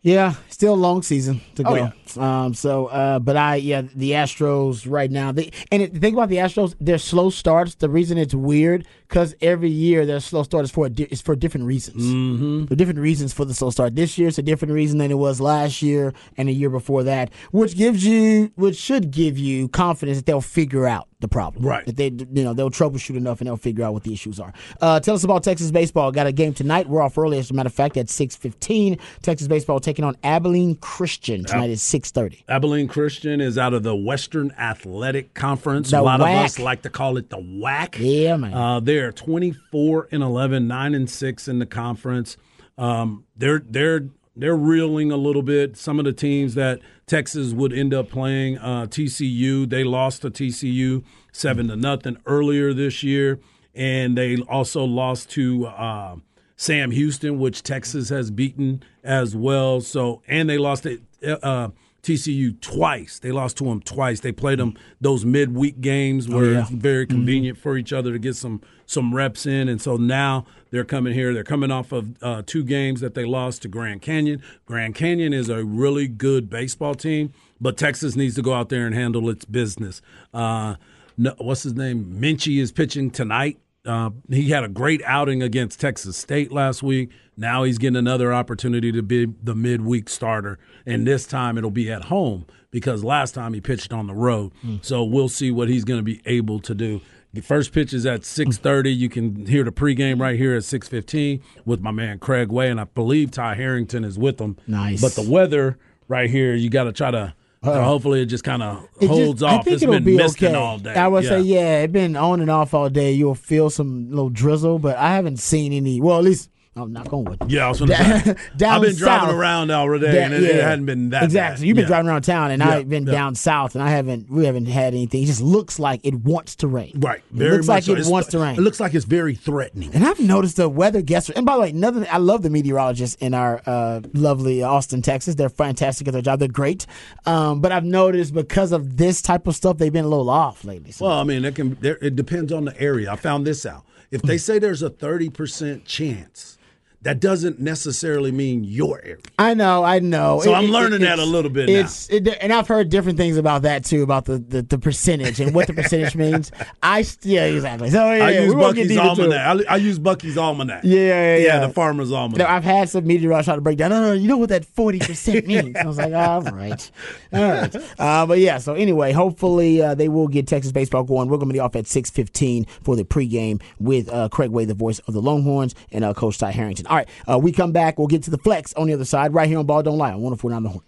Yeah, 0.02 0.34
still 0.50 0.74
a 0.74 0.76
long 0.76 1.00
season 1.00 1.40
to 1.54 1.62
Oh, 1.66 1.90
go. 2.14 2.20
Um, 2.20 2.52
so, 2.52 2.86
uh, 2.88 3.18
but 3.20 3.38
I, 3.38 3.54
yeah, 3.56 3.80
the 3.94 4.10
Astros 4.10 4.84
right 4.86 5.10
now. 5.10 5.32
They 5.32 5.50
and 5.72 5.80
it, 5.80 5.94
the 5.94 5.98
thing 5.98 6.12
about 6.12 6.28
the 6.28 6.36
Astros, 6.36 6.74
their 6.78 6.98
slow 6.98 7.30
starts. 7.30 7.76
The 7.76 7.88
reason 7.88 8.18
it's 8.18 8.34
weird 8.34 8.86
because 9.14 9.32
every 9.40 9.70
year 9.70 10.04
their 10.04 10.18
slow 10.18 10.42
start 10.42 10.64
is 10.64 10.72
for 10.72 10.86
a 10.86 10.90
di- 10.90 11.04
is 11.04 11.20
for 11.20 11.36
different 11.36 11.66
reasons. 11.66 12.02
Mm-hmm. 12.02 12.64
For 12.64 12.74
different 12.74 12.98
reasons 12.98 13.32
for 13.32 13.44
the 13.44 13.54
slow 13.54 13.70
start. 13.70 13.94
This 13.94 14.18
year 14.18 14.26
it's 14.26 14.38
a 14.38 14.42
different 14.42 14.74
reason 14.74 14.98
than 14.98 15.12
it 15.12 15.18
was 15.18 15.40
last 15.40 15.82
year 15.82 16.12
and 16.36 16.48
the 16.48 16.52
year 16.52 16.68
before 16.68 17.04
that, 17.04 17.30
which 17.52 17.76
gives 17.76 18.04
you, 18.04 18.50
which 18.56 18.74
should 18.74 19.12
give 19.12 19.38
you 19.38 19.68
confidence 19.68 20.18
that 20.18 20.26
they'll 20.26 20.40
figure 20.40 20.88
out 20.88 21.06
the 21.20 21.28
problem. 21.28 21.64
Right. 21.64 21.86
That 21.86 21.96
they, 21.96 22.08
you 22.08 22.44
know, 22.44 22.54
they'll 22.54 22.70
troubleshoot 22.70 23.16
enough 23.16 23.40
and 23.40 23.46
they'll 23.46 23.56
figure 23.56 23.84
out 23.84 23.94
what 23.94 24.02
the 24.02 24.12
issues 24.12 24.40
are. 24.40 24.52
Uh, 24.80 25.00
tell 25.00 25.14
us 25.14 25.24
about 25.24 25.42
Texas 25.44 25.70
baseball. 25.70 26.10
Got 26.12 26.26
a 26.26 26.32
game 26.32 26.52
tonight. 26.52 26.88
We're 26.88 27.00
off 27.00 27.16
early, 27.16 27.38
as 27.38 27.50
a 27.50 27.54
matter 27.54 27.68
of 27.68 27.74
fact, 27.74 27.96
at 27.96 28.10
six 28.10 28.34
fifteen. 28.34 28.98
Texas 29.22 29.46
baseball 29.46 29.78
taking 29.80 30.04
on 30.04 30.16
Abilene 30.22 30.74
Christian 30.76 31.44
tonight 31.44 31.70
at 31.70 31.78
six 31.78 32.10
thirty. 32.10 32.44
Abilene 32.48 32.88
Christian 32.88 33.40
is 33.40 33.56
out 33.56 33.74
of 33.74 33.84
the 33.84 33.94
Western 33.94 34.50
Athletic 34.58 35.34
Conference. 35.34 35.90
The 35.90 36.00
a 36.00 36.02
lot 36.02 36.20
WAC. 36.20 36.38
of 36.38 36.44
us 36.44 36.58
like 36.58 36.82
to 36.82 36.90
call 36.90 37.16
it 37.16 37.30
the 37.30 37.38
WAC. 37.38 37.96
Yeah, 37.98 38.36
man. 38.36 38.52
Uh, 38.52 38.80
they're 38.80 39.03
24 39.12 40.08
and 40.10 40.22
11, 40.22 40.66
9 40.66 40.94
and 40.94 41.08
6 41.10 41.48
in 41.48 41.58
the 41.58 41.66
conference. 41.66 42.36
Um, 42.76 43.24
they're 43.36 43.62
they're 43.64 44.08
they're 44.36 44.56
reeling 44.56 45.12
a 45.12 45.16
little 45.16 45.42
bit. 45.42 45.76
Some 45.76 45.98
of 45.98 46.04
the 46.04 46.12
teams 46.12 46.54
that 46.54 46.80
Texas 47.06 47.52
would 47.52 47.72
end 47.72 47.94
up 47.94 48.08
playing, 48.08 48.58
uh, 48.58 48.86
TCU, 48.86 49.68
they 49.68 49.84
lost 49.84 50.22
to 50.22 50.30
TCU 50.30 51.04
seven 51.32 51.68
to 51.68 51.76
nothing 51.76 52.16
earlier 52.26 52.72
this 52.72 53.02
year, 53.02 53.40
and 53.74 54.18
they 54.18 54.38
also 54.38 54.84
lost 54.84 55.30
to 55.30 55.66
uh, 55.66 56.16
Sam 56.56 56.90
Houston, 56.90 57.38
which 57.38 57.62
Texas 57.62 58.08
has 58.08 58.30
beaten 58.30 58.82
as 59.02 59.36
well. 59.36 59.80
So, 59.80 60.22
and 60.26 60.48
they 60.48 60.58
lost 60.58 60.84
to 60.84 61.00
uh, 61.44 61.68
TCU 62.04 62.60
twice. 62.60 63.18
They 63.18 63.32
lost 63.32 63.56
to 63.56 63.64
them 63.64 63.80
twice. 63.80 64.20
They 64.20 64.30
played 64.30 64.58
them 64.58 64.76
those 65.00 65.24
midweek 65.24 65.80
games 65.80 66.28
where 66.28 66.52
yeah. 66.52 66.60
it's 66.60 66.70
very 66.70 67.06
convenient 67.06 67.58
for 67.58 67.76
each 67.76 67.92
other 67.92 68.12
to 68.12 68.18
get 68.18 68.36
some 68.36 68.60
some 68.86 69.14
reps 69.14 69.46
in. 69.46 69.68
And 69.68 69.80
so 69.80 69.96
now 69.96 70.44
they're 70.70 70.84
coming 70.84 71.14
here. 71.14 71.32
They're 71.32 71.42
coming 71.42 71.70
off 71.70 71.90
of 71.92 72.22
uh, 72.22 72.42
two 72.44 72.62
games 72.62 73.00
that 73.00 73.14
they 73.14 73.24
lost 73.24 73.62
to 73.62 73.68
Grand 73.68 74.02
Canyon. 74.02 74.42
Grand 74.66 74.94
Canyon 74.94 75.32
is 75.32 75.48
a 75.48 75.64
really 75.64 76.06
good 76.06 76.50
baseball 76.50 76.94
team, 76.94 77.32
but 77.60 77.78
Texas 77.78 78.14
needs 78.14 78.34
to 78.34 78.42
go 78.42 78.52
out 78.52 78.68
there 78.68 78.86
and 78.86 78.94
handle 78.94 79.30
its 79.30 79.46
business. 79.46 80.02
Uh, 80.34 80.74
no, 81.16 81.34
what's 81.38 81.62
his 81.62 81.74
name? 81.74 82.18
Minchie 82.20 82.60
is 82.60 82.70
pitching 82.70 83.10
tonight. 83.10 83.58
Uh, 83.86 84.10
he 84.28 84.50
had 84.50 84.64
a 84.64 84.68
great 84.68 85.02
outing 85.04 85.42
against 85.42 85.80
Texas 85.80 86.16
State 86.16 86.52
last 86.52 86.82
week. 86.82 87.10
Now 87.36 87.64
he's 87.64 87.78
getting 87.78 87.96
another 87.96 88.32
opportunity 88.32 88.92
to 88.92 89.02
be 89.02 89.26
the 89.42 89.54
midweek 89.54 90.08
starter, 90.08 90.58
and 90.86 91.06
this 91.06 91.26
time 91.26 91.58
it'll 91.58 91.70
be 91.70 91.90
at 91.90 92.04
home 92.04 92.46
because 92.70 93.02
last 93.02 93.34
time 93.34 93.54
he 93.54 93.60
pitched 93.60 93.92
on 93.92 94.06
the 94.06 94.14
road. 94.14 94.52
Mm. 94.64 94.84
So 94.84 95.02
we'll 95.04 95.28
see 95.28 95.50
what 95.50 95.68
he's 95.68 95.84
going 95.84 95.98
to 95.98 96.04
be 96.04 96.20
able 96.26 96.60
to 96.60 96.74
do. 96.74 97.00
The 97.32 97.40
first 97.42 97.72
pitch 97.72 97.92
is 97.92 98.06
at 98.06 98.24
six 98.24 98.58
thirty. 98.58 98.92
You 98.92 99.08
can 99.08 99.46
hear 99.46 99.64
the 99.64 99.72
pregame 99.72 100.20
right 100.20 100.38
here 100.38 100.54
at 100.54 100.62
six 100.62 100.86
fifteen 100.86 101.42
with 101.64 101.80
my 101.80 101.90
man 101.90 102.20
Craig 102.20 102.52
Way, 102.52 102.70
and 102.70 102.80
I 102.80 102.84
believe 102.84 103.32
Ty 103.32 103.56
Harrington 103.56 104.04
is 104.04 104.16
with 104.16 104.36
them. 104.38 104.56
Nice. 104.68 105.00
But 105.00 105.12
the 105.16 105.28
weather 105.28 105.76
right 106.06 106.30
here, 106.30 106.54
you 106.54 106.70
got 106.70 106.84
to 106.84 106.92
try 106.92 107.10
to. 107.10 107.34
hopefully, 107.64 108.22
it 108.22 108.26
just 108.26 108.44
kind 108.44 108.62
of 108.62 108.84
It 109.00 109.08
just- 109.08 109.10
holds 109.10 109.42
I 109.42 109.56
off. 109.56 109.64
think 109.64 109.74
It's 109.74 109.82
it'll 109.82 109.94
been 109.96 110.04
be 110.04 110.16
misting 110.16 110.48
okay. 110.50 110.54
all 110.56 110.78
day. 110.78 110.94
I 110.94 111.08
would 111.08 111.24
say, 111.24 111.40
yeah, 111.40 111.80
it's 111.80 111.92
been 111.92 112.14
on 112.14 112.40
and 112.40 112.50
off 112.50 112.72
all 112.74 112.88
day. 112.88 113.10
You'll 113.12 113.34
feel 113.34 113.68
some 113.70 114.10
little 114.10 114.30
drizzle, 114.30 114.78
but 114.78 114.96
I 114.96 115.14
haven't 115.16 115.38
seen 115.38 115.72
any. 115.72 116.00
Well, 116.00 116.18
at 116.18 116.24
least 116.24 116.50
I'm 116.76 116.92
not 116.92 117.08
going 117.08 117.24
with. 117.24 117.40
You. 117.42 117.58
Yeah, 117.58 117.66
I 117.66 117.68
was 117.68 117.78
gonna 117.78 117.92
Down- 117.96 118.20
say. 118.24 118.36
down 118.56 118.74
I've 118.74 118.82
been 118.82 118.96
driving 118.96 119.28
south. 119.28 119.34
around 119.36 119.70
all 119.70 119.98
day, 119.98 120.22
and 120.24 120.34
it, 120.34 120.42
it 120.42 120.62
hadn't 120.62 120.86
been 120.86 121.10
that 121.10 121.22
exactly. 121.22 121.62
bad. 121.62 121.68
You've 121.68 121.74
been 121.76 121.82
Yeah. 121.82 121.88
driving 121.88 122.08
around 122.08 122.22
town, 122.22 122.50
and 122.50 122.60
Yeah, 122.60 122.68
I've 122.70 122.88
been 122.88 123.06
yeah. 123.06 123.12
down 123.12 123.34
south, 123.36 123.74
and 123.76 123.82
I 123.84 123.90
haven't. 123.90 124.28
We 124.28 124.44
haven't 124.44 124.66
had 124.66 124.92
anything. 124.92 125.22
It 125.22 125.26
just 125.26 125.40
looks 125.40 125.78
like 125.78 126.00
it 126.02 126.14
wants 126.14 126.56
to 126.56 126.66
rain. 126.66 126.94
Right. 126.98 127.18
It 127.18 127.24
Very 127.36 127.52
looks 127.52 127.66
much 127.68 127.74
like 127.74 127.82
so. 127.84 127.92
it 127.92 127.98
It's- 127.98 128.10
wants 128.10 128.28
to 128.30 128.38
rain. 128.40 128.54
It 128.56 128.60
looks 128.62 128.80
like 128.80 128.92
it's 128.94 129.04
very 129.04 129.34
threatening. 129.36 129.90
And 129.94 130.04
I've 130.04 130.18
noticed 130.18 130.56
the 130.56 130.68
weather 130.68 131.00
guests. 131.00 131.30
And 131.30 131.46
by 131.46 131.54
the 131.54 131.60
way, 131.60 131.70
another 131.70 132.06
I 132.10 132.18
love 132.18 132.42
the 132.42 132.50
meteorologists 132.50 133.16
in 133.20 133.34
our 133.34 133.62
uh, 133.66 134.00
lovely 134.12 134.62
Austin, 134.64 135.00
Texas. 135.00 135.36
They're 135.36 135.48
fantastic 135.48 136.08
at 136.08 136.12
their 136.12 136.22
job. 136.22 136.40
They're 136.40 136.48
great. 136.48 136.86
Um, 137.24 137.60
but 137.60 137.70
I've 137.70 137.84
noticed 137.84 138.34
because 138.34 138.72
of 138.72 138.96
this 138.96 139.22
type 139.22 139.46
of 139.46 139.54
stuff, 139.54 139.78
they've 139.78 139.92
been 139.92 140.04
a 140.04 140.08
little 140.08 140.28
off 140.30 140.64
lately. 140.64 140.90
So, 140.90 141.06
Well, 141.06 141.18
I 141.18 141.24
mean, 141.24 141.44
it 141.44 141.54
can. 141.54 141.78
It 141.82 142.16
depends 142.16 142.52
on 142.52 142.64
the 142.64 142.80
area. 142.80 143.12
I 143.12 143.16
found 143.16 143.46
this 143.46 143.64
out. 143.64 143.84
If 144.10 144.22
they 144.22 144.38
say 144.38 144.58
there's 144.58 144.82
a 144.82 144.90
thirty 144.90 145.28
percent 145.28 145.84
chance, 145.84 146.56
that 147.04 147.20
doesn't 147.20 147.60
necessarily 147.60 148.32
mean 148.32 148.64
your 148.64 149.00
area. 149.02 149.18
I 149.38 149.52
know, 149.52 149.84
I 149.84 149.98
know. 149.98 150.40
So 150.40 150.54
I'm 150.54 150.66
learning 150.66 151.02
that 151.02 151.18
a 151.18 151.24
little 151.24 151.50
bit 151.50 151.68
now. 151.68 151.80
It's 151.80 152.08
it, 152.08 152.26
and 152.40 152.52
I've 152.52 152.66
heard 152.66 152.88
different 152.88 153.18
things 153.18 153.36
about 153.36 153.62
that 153.62 153.84
too, 153.84 154.02
about 154.02 154.24
the, 154.24 154.38
the, 154.38 154.62
the 154.62 154.78
percentage 154.78 155.38
and 155.38 155.54
what 155.54 155.66
the 155.66 155.74
percentage 155.74 156.16
means. 156.24 156.50
I 156.82 157.04
yeah, 157.22 157.44
exactly. 157.44 157.90
So 157.90 158.12
yeah, 158.12 158.24
I 158.24 158.30
use 158.30 158.54
Bucky's 158.54 158.90
it. 158.90 158.98
almanac. 158.98 159.66
I, 159.68 159.74
I 159.74 159.76
use 159.76 159.98
Bucky's 159.98 160.38
almanac. 160.38 160.80
Yeah, 160.82 160.98
yeah, 160.98 161.36
yeah. 161.36 161.66
the 161.66 161.72
farmer's 161.72 162.10
almanac. 162.10 162.48
I've 162.48 162.64
had 162.64 162.88
some 162.88 163.06
meteorologists 163.06 163.48
try 163.48 163.54
to 163.54 163.60
break 163.60 163.76
down. 163.76 163.90
No, 163.90 164.00
no, 164.00 164.12
you 164.12 164.26
know 164.26 164.38
what 164.38 164.48
that 164.48 164.64
forty 164.64 164.98
percent 164.98 165.46
means. 165.46 165.76
I 165.76 165.86
was 165.86 165.98
like, 165.98 166.14
all 166.14 166.40
right, 166.40 166.90
all 167.32 167.42
right. 167.42 167.76
Uh, 167.98 168.24
but 168.26 168.38
yeah, 168.38 168.56
so 168.56 168.74
anyway, 168.74 169.12
hopefully 169.12 169.82
uh, 169.82 169.94
they 169.94 170.08
will 170.08 170.28
get 170.28 170.46
Texas 170.46 170.72
baseball 170.72 171.04
going. 171.04 171.28
We're 171.28 171.36
going 171.36 171.50
to 171.50 171.54
be 171.54 171.60
off 171.60 171.76
at 171.76 171.86
six 171.86 172.08
fifteen 172.08 172.64
for 172.82 172.96
the 172.96 173.04
pregame 173.04 173.60
with 173.78 174.08
uh, 174.08 174.30
Craig 174.30 174.50
Way, 174.50 174.64
the 174.64 174.74
voice 174.74 175.00
of 175.00 175.12
the 175.12 175.20
Longhorns, 175.20 175.74
and 175.92 176.02
uh, 176.02 176.14
Coach 176.14 176.38
Ty 176.38 176.52
Harrington. 176.52 176.86
All 176.94 176.98
right, 177.00 177.08
uh, 177.28 177.38
we 177.40 177.50
come 177.50 177.72
back. 177.72 177.98
We'll 177.98 178.06
get 178.06 178.22
to 178.22 178.30
the 178.30 178.38
flex 178.38 178.72
on 178.74 178.86
the 178.86 178.92
other 178.92 179.04
side, 179.04 179.34
right 179.34 179.48
here 179.48 179.58
on 179.58 179.66
Ball 179.66 179.82
Don't 179.82 179.98
Lie 179.98 180.12
on 180.12 180.20
one 180.20 180.30
hundred 180.30 180.40
four 180.40 180.52
nine 180.52 180.62
the 180.62 180.68
horn. 180.68 180.84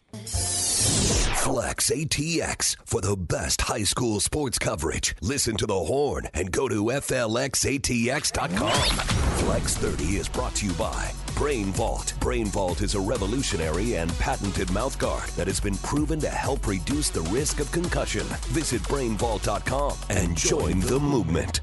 Flex 1.34 1.90
ATX 1.90 2.76
for 2.84 3.00
the 3.00 3.16
best 3.16 3.62
high 3.62 3.82
school 3.82 4.20
sports 4.20 4.56
coverage. 4.56 5.16
Listen 5.20 5.56
to 5.56 5.66
the 5.66 5.74
horn 5.74 6.28
and 6.32 6.52
go 6.52 6.68
to 6.68 6.84
FLXATX.com. 6.84 8.70
Flex 9.38 9.76
30 9.76 10.04
is 10.16 10.28
brought 10.28 10.54
to 10.56 10.66
you 10.66 10.72
by 10.74 11.10
Brain 11.34 11.66
Vault. 11.72 12.14
Brain 12.20 12.46
Vault 12.46 12.82
is 12.82 12.94
a 12.94 13.00
revolutionary 13.00 13.96
and 13.96 14.16
patented 14.20 14.68
mouthguard 14.68 15.34
that 15.34 15.48
has 15.48 15.58
been 15.58 15.76
proven 15.78 16.20
to 16.20 16.28
help 16.28 16.68
reduce 16.68 17.10
the 17.10 17.22
risk 17.22 17.58
of 17.58 17.72
concussion. 17.72 18.26
Visit 18.50 18.82
brainvault.com 18.82 19.96
and 20.10 20.36
join 20.36 20.78
the 20.80 21.00
movement. 21.00 21.62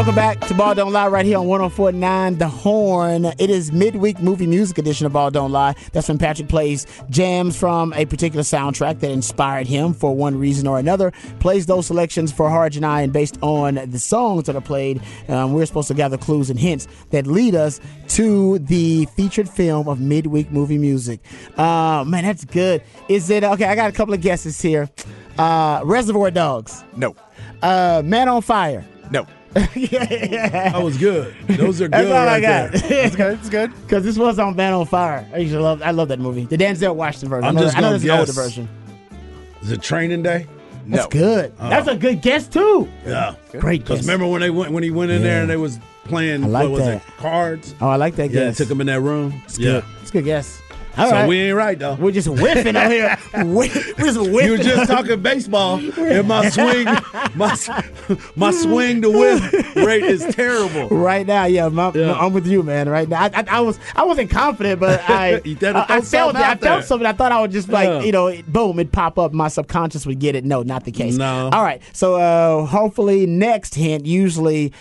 Welcome 0.00 0.14
back 0.14 0.40
to 0.40 0.54
Ball 0.54 0.74
Don't 0.74 0.94
Lie 0.94 1.08
right 1.08 1.26
here 1.26 1.36
on 1.36 1.46
1049 1.46 2.38
The 2.38 2.48
Horn. 2.48 3.26
It 3.26 3.50
is 3.50 3.70
midweek 3.70 4.18
movie 4.18 4.46
music 4.46 4.78
edition 4.78 5.04
of 5.04 5.12
Ball 5.12 5.30
Don't 5.30 5.52
Lie. 5.52 5.74
That's 5.92 6.08
when 6.08 6.16
Patrick 6.16 6.48
plays 6.48 6.86
jams 7.10 7.54
from 7.54 7.92
a 7.92 8.06
particular 8.06 8.42
soundtrack 8.42 9.00
that 9.00 9.10
inspired 9.10 9.66
him 9.66 9.92
for 9.92 10.16
one 10.16 10.38
reason 10.38 10.66
or 10.66 10.78
another. 10.78 11.10
Plays 11.38 11.66
those 11.66 11.86
selections 11.86 12.32
for 12.32 12.48
Harge 12.48 12.78
and 12.78 12.86
I, 12.86 13.02
and 13.02 13.12
based 13.12 13.36
on 13.42 13.74
the 13.74 13.98
songs 13.98 14.44
that 14.44 14.56
are 14.56 14.62
played, 14.62 15.02
um, 15.28 15.52
we're 15.52 15.66
supposed 15.66 15.88
to 15.88 15.94
gather 15.94 16.16
clues 16.16 16.48
and 16.48 16.58
hints 16.58 16.88
that 17.10 17.26
lead 17.26 17.54
us 17.54 17.78
to 18.08 18.58
the 18.60 19.04
featured 19.14 19.50
film 19.50 19.86
of 19.86 20.00
midweek 20.00 20.50
movie 20.50 20.78
music. 20.78 21.20
Uh, 21.58 22.04
man, 22.06 22.24
that's 22.24 22.46
good. 22.46 22.82
Is 23.10 23.28
it 23.28 23.44
okay? 23.44 23.66
I 23.66 23.74
got 23.74 23.90
a 23.90 23.92
couple 23.92 24.14
of 24.14 24.22
guesses 24.22 24.62
here. 24.62 24.88
Uh, 25.36 25.82
Reservoir 25.84 26.30
Dogs, 26.30 26.84
No. 26.96 27.14
uh, 27.60 28.00
Man 28.02 28.30
on 28.30 28.40
Fire. 28.40 28.82
No. 29.54 29.62
That 29.64 30.80
was 30.82 30.96
good. 30.96 31.34
Those 31.48 31.80
are 31.80 31.84
good. 31.88 31.92
That's 31.92 32.08
all 32.10 32.28
I 32.28 32.40
got. 32.40 32.70
It's 32.74 33.16
good. 33.16 33.34
It's 33.40 33.48
good. 33.48 33.72
Because 33.82 34.04
this 34.04 34.16
was 34.18 34.38
on 34.38 34.54
Man 34.56 34.72
on 34.72 34.86
Fire. 34.86 35.28
I 35.34 35.38
used 35.38 35.52
to 35.54 35.60
love. 35.60 35.82
I 35.82 35.90
love 35.90 36.08
that 36.08 36.18
movie. 36.20 36.44
The 36.44 36.56
Denzel 36.56 36.94
Washington 36.94 37.28
version. 37.30 37.44
I'm 37.48 37.56
I 37.56 37.60
know, 37.60 37.66
just 37.66 37.76
I 37.76 37.80
know 37.80 37.86
gonna 37.88 37.98
there's 37.98 38.04
an 38.12 38.18
older 38.20 38.32
version. 38.32 38.68
Is 39.62 39.70
it 39.72 39.82
training 39.82 40.22
day? 40.22 40.46
That's 40.86 41.04
No. 41.04 41.08
good. 41.20 41.52
Uh-uh. 41.58 41.68
That's 41.68 41.88
a 41.88 41.96
good 41.96 42.22
guess 42.22 42.48
too. 42.48 42.88
Yeah. 43.06 43.34
Great 43.52 43.82
Because 43.82 43.98
guess. 43.98 44.06
remember 44.06 44.26
when 44.26 44.40
they 44.40 44.50
went 44.50 44.72
when 44.72 44.82
he 44.82 44.90
went 44.90 45.10
in 45.10 45.22
there 45.22 45.42
and 45.42 45.50
they 45.50 45.56
was 45.56 45.78
playing 46.04 46.44
I 46.44 46.46
like 46.46 46.62
what 46.64 46.70
was 46.72 46.80
that. 46.84 46.96
it 46.96 47.02
cards? 47.18 47.74
Oh, 47.80 47.88
I 47.88 47.96
like 47.96 48.16
that 48.16 48.30
Yeah, 48.30 48.46
guess. 48.46 48.56
took 48.56 48.70
him 48.70 48.80
in 48.80 48.86
that 48.88 49.00
room. 49.00 49.40
It's 49.44 49.58
yeah. 49.58 49.72
good. 49.72 49.84
It's 50.00 50.10
a 50.10 50.12
good 50.14 50.24
guess. 50.24 50.60
All 51.00 51.08
so 51.08 51.12
right. 51.14 51.28
we 51.28 51.40
ain't 51.40 51.56
right 51.56 51.78
though. 51.78 51.94
We're 51.94 52.12
just 52.12 52.28
whiffing 52.28 52.76
out 52.76 52.90
here. 52.90 53.16
We're 53.44 53.66
just 53.68 54.18
whiffing. 54.18 54.44
You 54.44 54.50
were 54.52 54.58
just 54.58 54.90
talking 54.90 55.20
baseball, 55.22 55.78
and 55.98 56.28
my 56.28 56.48
swing, 56.50 56.84
my 57.34 57.56
my 58.36 58.50
swing 58.50 59.02
to 59.02 59.10
whiff 59.10 59.76
rate 59.76 60.04
is 60.04 60.24
terrible. 60.34 60.88
right 60.88 61.26
now. 61.26 61.44
Yeah, 61.46 61.68
my, 61.68 61.90
Yeah. 61.94 62.12
I'm 62.12 62.32
with 62.32 62.46
you, 62.46 62.62
man. 62.62 62.88
Right 62.88 63.08
now, 63.08 63.22
I, 63.22 63.30
I, 63.34 63.44
I 63.48 63.60
was 63.60 63.78
I 63.94 64.04
wasn't 64.04 64.30
confident, 64.30 64.80
but 64.80 65.00
I 65.08 65.34
I, 65.36 65.40
I 65.88 66.00
felt 66.00 66.04
something. 66.04 66.42
I 66.42 66.56
felt 66.56 66.84
something. 66.84 67.06
I 67.06 67.12
thought 67.12 67.32
I 67.32 67.40
would 67.40 67.50
just 67.52 67.68
like 67.68 67.88
Yeah. 67.88 68.00
you 68.02 68.12
know, 68.12 68.42
boom, 68.48 68.78
it 68.78 68.92
pop 68.92 69.18
up. 69.18 69.32
My 69.32 69.48
subconscious 69.48 70.06
would 70.06 70.18
get 70.18 70.34
it. 70.34 70.44
No, 70.44 70.62
not 70.62 70.84
the 70.84 70.92
case. 70.92 71.16
No. 71.16 71.50
All 71.52 71.62
right. 71.62 71.82
So 71.92 72.14
uh, 72.16 72.66
hopefully 72.66 73.26
next 73.26 73.74
hint. 73.74 74.06
Usually. 74.06 74.72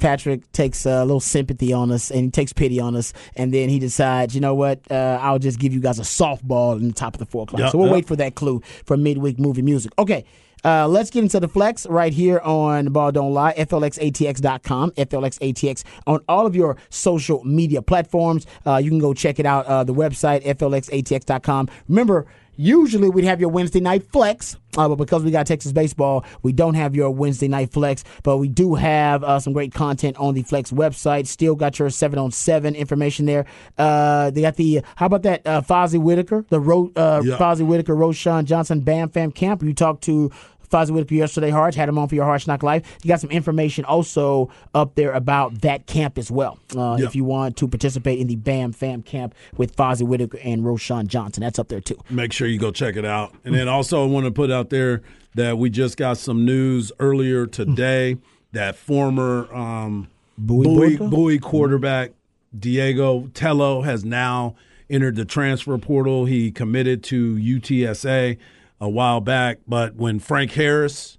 Patrick 0.00 0.50
takes 0.52 0.84
a 0.86 1.04
little 1.04 1.20
sympathy 1.20 1.72
on 1.72 1.90
us 1.90 2.10
and 2.10 2.24
he 2.24 2.30
takes 2.30 2.52
pity 2.52 2.80
on 2.80 2.94
us, 2.96 3.12
and 3.34 3.52
then 3.52 3.68
he 3.68 3.78
decides, 3.78 4.34
you 4.34 4.40
know 4.40 4.54
what? 4.54 4.80
Uh, 4.90 5.18
I'll 5.20 5.38
just 5.38 5.58
give 5.58 5.72
you 5.72 5.80
guys 5.80 5.98
a 5.98 6.02
softball 6.02 6.78
in 6.78 6.88
the 6.88 6.94
top 6.94 7.14
of 7.14 7.18
the 7.18 7.26
four 7.26 7.44
o'clock. 7.44 7.60
Yep, 7.60 7.72
so 7.72 7.78
we'll 7.78 7.88
yep. 7.88 7.94
wait 7.94 8.06
for 8.06 8.16
that 8.16 8.34
clue 8.34 8.60
for 8.84 8.96
midweek 8.96 9.38
movie 9.38 9.62
music. 9.62 9.92
Okay, 9.98 10.24
Uh, 10.64 10.88
let's 10.88 11.10
get 11.10 11.22
into 11.22 11.38
the 11.38 11.46
flex 11.48 11.86
right 11.86 12.12
here 12.12 12.40
on 12.40 12.86
Ball 12.86 13.12
Don't 13.12 13.32
Lie, 13.32 13.54
FLXATX.com, 13.54 14.90
FLXATX 14.92 15.84
on 16.06 16.20
all 16.28 16.44
of 16.46 16.56
your 16.56 16.76
social 16.88 17.44
media 17.44 17.82
platforms. 17.82 18.46
Uh, 18.66 18.76
you 18.82 18.90
can 18.90 18.98
go 18.98 19.14
check 19.14 19.38
it 19.38 19.46
out, 19.46 19.66
uh, 19.66 19.84
the 19.84 19.94
website, 19.94 20.44
FLXATX.com. 20.44 21.68
Remember, 21.88 22.26
Usually 22.56 23.08
we'd 23.08 23.24
have 23.24 23.40
your 23.40 23.50
Wednesday 23.50 23.80
night 23.80 24.10
flex, 24.12 24.56
uh, 24.76 24.88
but 24.88 24.96
because 24.96 25.22
we 25.24 25.30
got 25.30 25.46
Texas 25.46 25.72
baseball, 25.72 26.24
we 26.42 26.52
don't 26.52 26.74
have 26.74 26.94
your 26.94 27.10
Wednesday 27.10 27.48
night 27.48 27.72
flex. 27.72 28.02
But 28.22 28.38
we 28.38 28.48
do 28.48 28.74
have 28.74 29.22
uh, 29.24 29.38
some 29.40 29.52
great 29.52 29.72
content 29.74 30.16
on 30.18 30.34
the 30.34 30.42
Flex 30.42 30.70
website. 30.70 31.26
Still 31.26 31.54
got 31.54 31.78
your 31.78 31.90
seven 31.90 32.18
on 32.18 32.30
seven 32.30 32.74
information 32.74 33.26
there. 33.26 33.44
Uh, 33.76 34.30
they 34.30 34.40
got 34.40 34.56
the 34.56 34.82
how 34.96 35.06
about 35.06 35.22
that 35.24 35.46
uh, 35.46 35.60
Fozzie 35.60 36.00
Whitaker, 36.00 36.44
the 36.48 36.60
Ro- 36.60 36.92
uh, 36.96 37.22
Yeah. 37.24 37.36
Fozzie 37.36 37.66
Whitaker, 37.66 37.94
Roshan 37.94 38.46
Johnson, 38.46 38.80
Bam 38.80 39.08
Fam 39.10 39.32
Camp. 39.32 39.62
You 39.62 39.72
talked 39.74 40.02
to. 40.04 40.30
Fozzie 40.66 40.90
Whitaker 40.90 41.14
yesterday, 41.14 41.50
Harge 41.50 41.74
had 41.74 41.88
him 41.88 41.98
on 41.98 42.08
for 42.08 42.14
your 42.14 42.24
Harge 42.24 42.46
Knock 42.46 42.62
Life. 42.62 42.98
You 43.02 43.08
got 43.08 43.20
some 43.20 43.30
information 43.30 43.84
also 43.84 44.50
up 44.74 44.94
there 44.94 45.12
about 45.12 45.60
that 45.62 45.86
camp 45.86 46.18
as 46.18 46.30
well. 46.30 46.58
Uh, 46.76 46.96
Yeah. 46.98 47.06
If 47.06 47.14
you 47.16 47.24
want 47.24 47.56
to 47.58 47.68
participate 47.68 48.18
in 48.18 48.26
the 48.26 48.36
Bam 48.36 48.72
Fam 48.72 49.02
Camp 49.02 49.34
with 49.56 49.74
Fozzie 49.76 50.06
Whitaker 50.06 50.38
and 50.42 50.64
Roshan 50.64 51.06
Johnson, 51.08 51.42
that's 51.42 51.58
up 51.58 51.68
there 51.68 51.80
too. 51.80 51.98
make 52.10 52.32
sure 52.32 52.48
you 52.48 52.58
go 52.58 52.70
check 52.70 52.96
it 52.96 53.04
out. 53.04 53.34
And 53.44 53.54
then 53.54 53.68
also, 53.68 54.02
I 54.02 54.06
want 54.06 54.26
to 54.26 54.32
put 54.32 54.50
out 54.50 54.70
there 54.70 55.02
that 55.34 55.58
we 55.58 55.70
just 55.70 55.96
got 55.96 56.16
some 56.18 56.44
news 56.44 56.92
earlier 56.98 57.46
today 57.46 58.16
that 58.52 58.74
former 58.76 59.52
um, 59.54 60.08
Bowie 60.38 60.96
Bowie, 60.96 60.96
Bowie 60.96 61.38
quarterback 61.38 62.12
Diego 62.58 63.28
Tello 63.34 63.82
has 63.82 64.04
now 64.04 64.54
entered 64.88 65.16
the 65.16 65.24
transfer 65.24 65.76
portal. 65.78 66.24
He 66.24 66.50
committed 66.50 67.02
to 67.04 67.34
UTSA 67.36 68.38
a 68.80 68.88
while 68.88 69.20
back, 69.20 69.58
but 69.66 69.94
when 69.96 70.18
Frank 70.18 70.52
Harris 70.52 71.18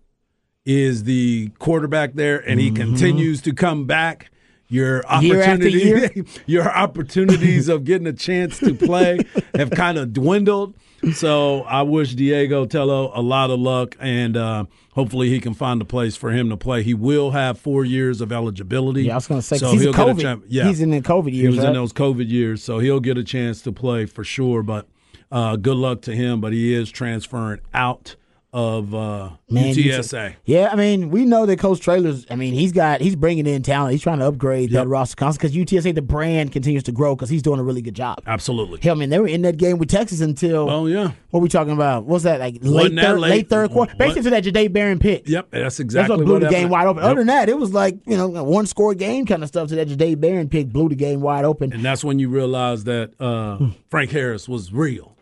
is 0.65 1.05
the 1.05 1.49
quarterback 1.59 2.13
there 2.13 2.37
and 2.37 2.59
he 2.59 2.71
continues 2.71 3.41
to 3.41 3.53
come 3.53 3.85
back, 3.85 4.29
your 4.69 5.01
Mm-hmm. 5.03 5.61
Year 5.63 5.97
year? 6.13 6.25
your 6.45 6.69
opportunities 6.69 7.69
of 7.69 7.85
getting 7.85 8.05
a 8.07 8.11
chance 8.13 8.59
to 8.59 8.73
play 8.73 9.19
have 9.55 9.71
kind 9.71 9.97
of 9.97 10.11
dwindled. 10.13 10.75
So 11.13 11.61
I 11.61 11.83
wish 11.83 12.15
Diego 12.15 12.65
Tello 12.65 13.11
a 13.15 13.21
lot 13.21 13.49
of 13.51 13.59
luck, 13.59 13.95
and 13.99 14.35
uh, 14.35 14.65
hopefully 14.93 15.29
he 15.29 15.39
can 15.39 15.53
find 15.53 15.81
a 15.81 15.85
place 15.85 16.15
for 16.17 16.31
him 16.31 16.49
to 16.49 16.57
play. 16.57 16.81
He 16.83 16.93
will 16.95 17.31
have 17.31 17.59
four 17.59 17.85
years 17.85 18.19
of 18.19 18.31
eligibility. 18.31 19.03
Yeah, 19.03 19.13
I 19.13 19.15
was 19.15 19.27
going 19.27 19.39
to 19.39 19.45
say, 19.45 19.57
so 19.57 19.71
he's 19.71 19.81
he'll 19.81 19.91
in 19.91 19.95
get 19.95 20.07
a 20.09 20.13
COVID. 20.13 20.21
chance. 20.21 20.43
Yeah, 20.47 20.67
He's 20.67 20.81
in 20.81 20.89
the 20.89 21.01
COVID 21.01 21.29
he 21.31 21.37
years. 21.37 21.51
was 21.55 21.59
right? 21.59 21.67
in 21.69 21.73
those 21.75 21.93
COVID 21.93 22.29
years, 22.29 22.63
so 22.63 22.79
he'll 22.79 22.99
get 22.99 23.17
a 23.17 23.23
chance 23.23 23.61
to 23.61 23.71
play 23.71 24.05
for 24.05 24.23
sure. 24.23 24.63
But 24.63 24.87
uh, 25.31 25.55
good 25.55 25.77
luck 25.77 26.01
to 26.03 26.15
him. 26.15 26.41
But 26.41 26.53
he 26.53 26.73
is 26.73 26.91
transferring 26.91 27.59
out 27.73 28.15
of 28.53 28.95
uh, 28.95 29.29
Man, 29.49 29.75
UTSA. 29.75 30.35
Yeah, 30.45 30.69
I 30.71 30.75
mean, 30.77 31.09
we 31.11 31.25
know 31.25 31.45
that 31.45 31.59
Coach 31.59 31.81
Traylor's. 31.81 32.25
I 32.31 32.35
mean, 32.35 32.53
he's 32.53 32.71
got 32.71 33.01
he's 33.01 33.15
bringing 33.15 33.45
in 33.45 33.61
talent. 33.61 33.91
He's 33.91 34.01
trying 34.01 34.19
to 34.19 34.25
upgrade 34.25 34.71
Yep. 34.71 34.83
that 34.83 34.87
roster 34.87 35.15
constantly 35.17 35.59
because 35.65 35.83
UTSA 35.85 35.93
the 35.93 36.01
brand 36.01 36.53
continues 36.53 36.81
to 36.83 36.93
grow 36.93 37.13
because 37.13 37.29
he's 37.29 37.41
doing 37.41 37.59
a 37.59 37.63
really 37.63 37.81
good 37.81 37.93
job. 37.93 38.21
Absolutely. 38.25 38.79
Hell, 38.81 38.95
man, 38.95 39.09
they 39.09 39.19
were 39.19 39.27
in 39.27 39.41
that 39.41 39.57
game 39.57 39.77
with 39.77 39.89
Texas 39.89 40.21
until 40.21 40.69
Oh 40.69 40.87
yeah. 40.87 41.11
what 41.31 41.41
we 41.43 41.49
talking 41.49 41.73
about? 41.73 42.05
What's 42.05 42.23
that 42.23 42.39
like 42.39 42.57
late 42.61 42.95
third, 42.95 43.19
late? 43.19 43.29
late 43.29 43.49
third 43.49 43.69
quarter? 43.71 43.91
What- 43.91 43.97
Basically, 43.99 44.23
to 44.23 44.29
that 44.31 44.43
Jahdae 44.45 44.71
Barron 44.71 44.97
pick. 44.97 45.27
Yep. 45.27 45.49
That's 45.51 45.79
exactly. 45.81 46.07
That's 46.15 46.17
what 46.17 46.25
blew 46.25 46.39
the 46.39 46.45
happened. 46.45 46.61
game 46.63 46.69
wide 46.69 46.87
open. 46.87 47.03
Yep. 47.03 47.11
Other 47.11 47.19
than 47.19 47.27
that, 47.27 47.49
it 47.49 47.57
was 47.57 47.73
like 47.73 47.97
you 48.07 48.15
know 48.15 48.29
one 48.29 48.65
score 48.65 48.95
game 48.95 49.25
kind 49.25 49.43
of 49.43 49.49
stuff. 49.49 49.67
To 49.69 49.75
that 49.75 49.89
Jahdae 49.89 50.19
Barron 50.19 50.47
pick 50.47 50.69
blew 50.69 50.87
the 50.87 50.95
game 50.95 51.19
wide 51.19 51.43
open. 51.43 51.73
And 51.73 51.83
that's 51.83 52.03
when 52.03 52.17
you 52.17 52.29
realize 52.29 52.85
that 52.85 53.11
uh, 53.21 53.59
Frank 53.91 54.11
Harris 54.11 54.47
was 54.47 54.71
real. 54.71 55.15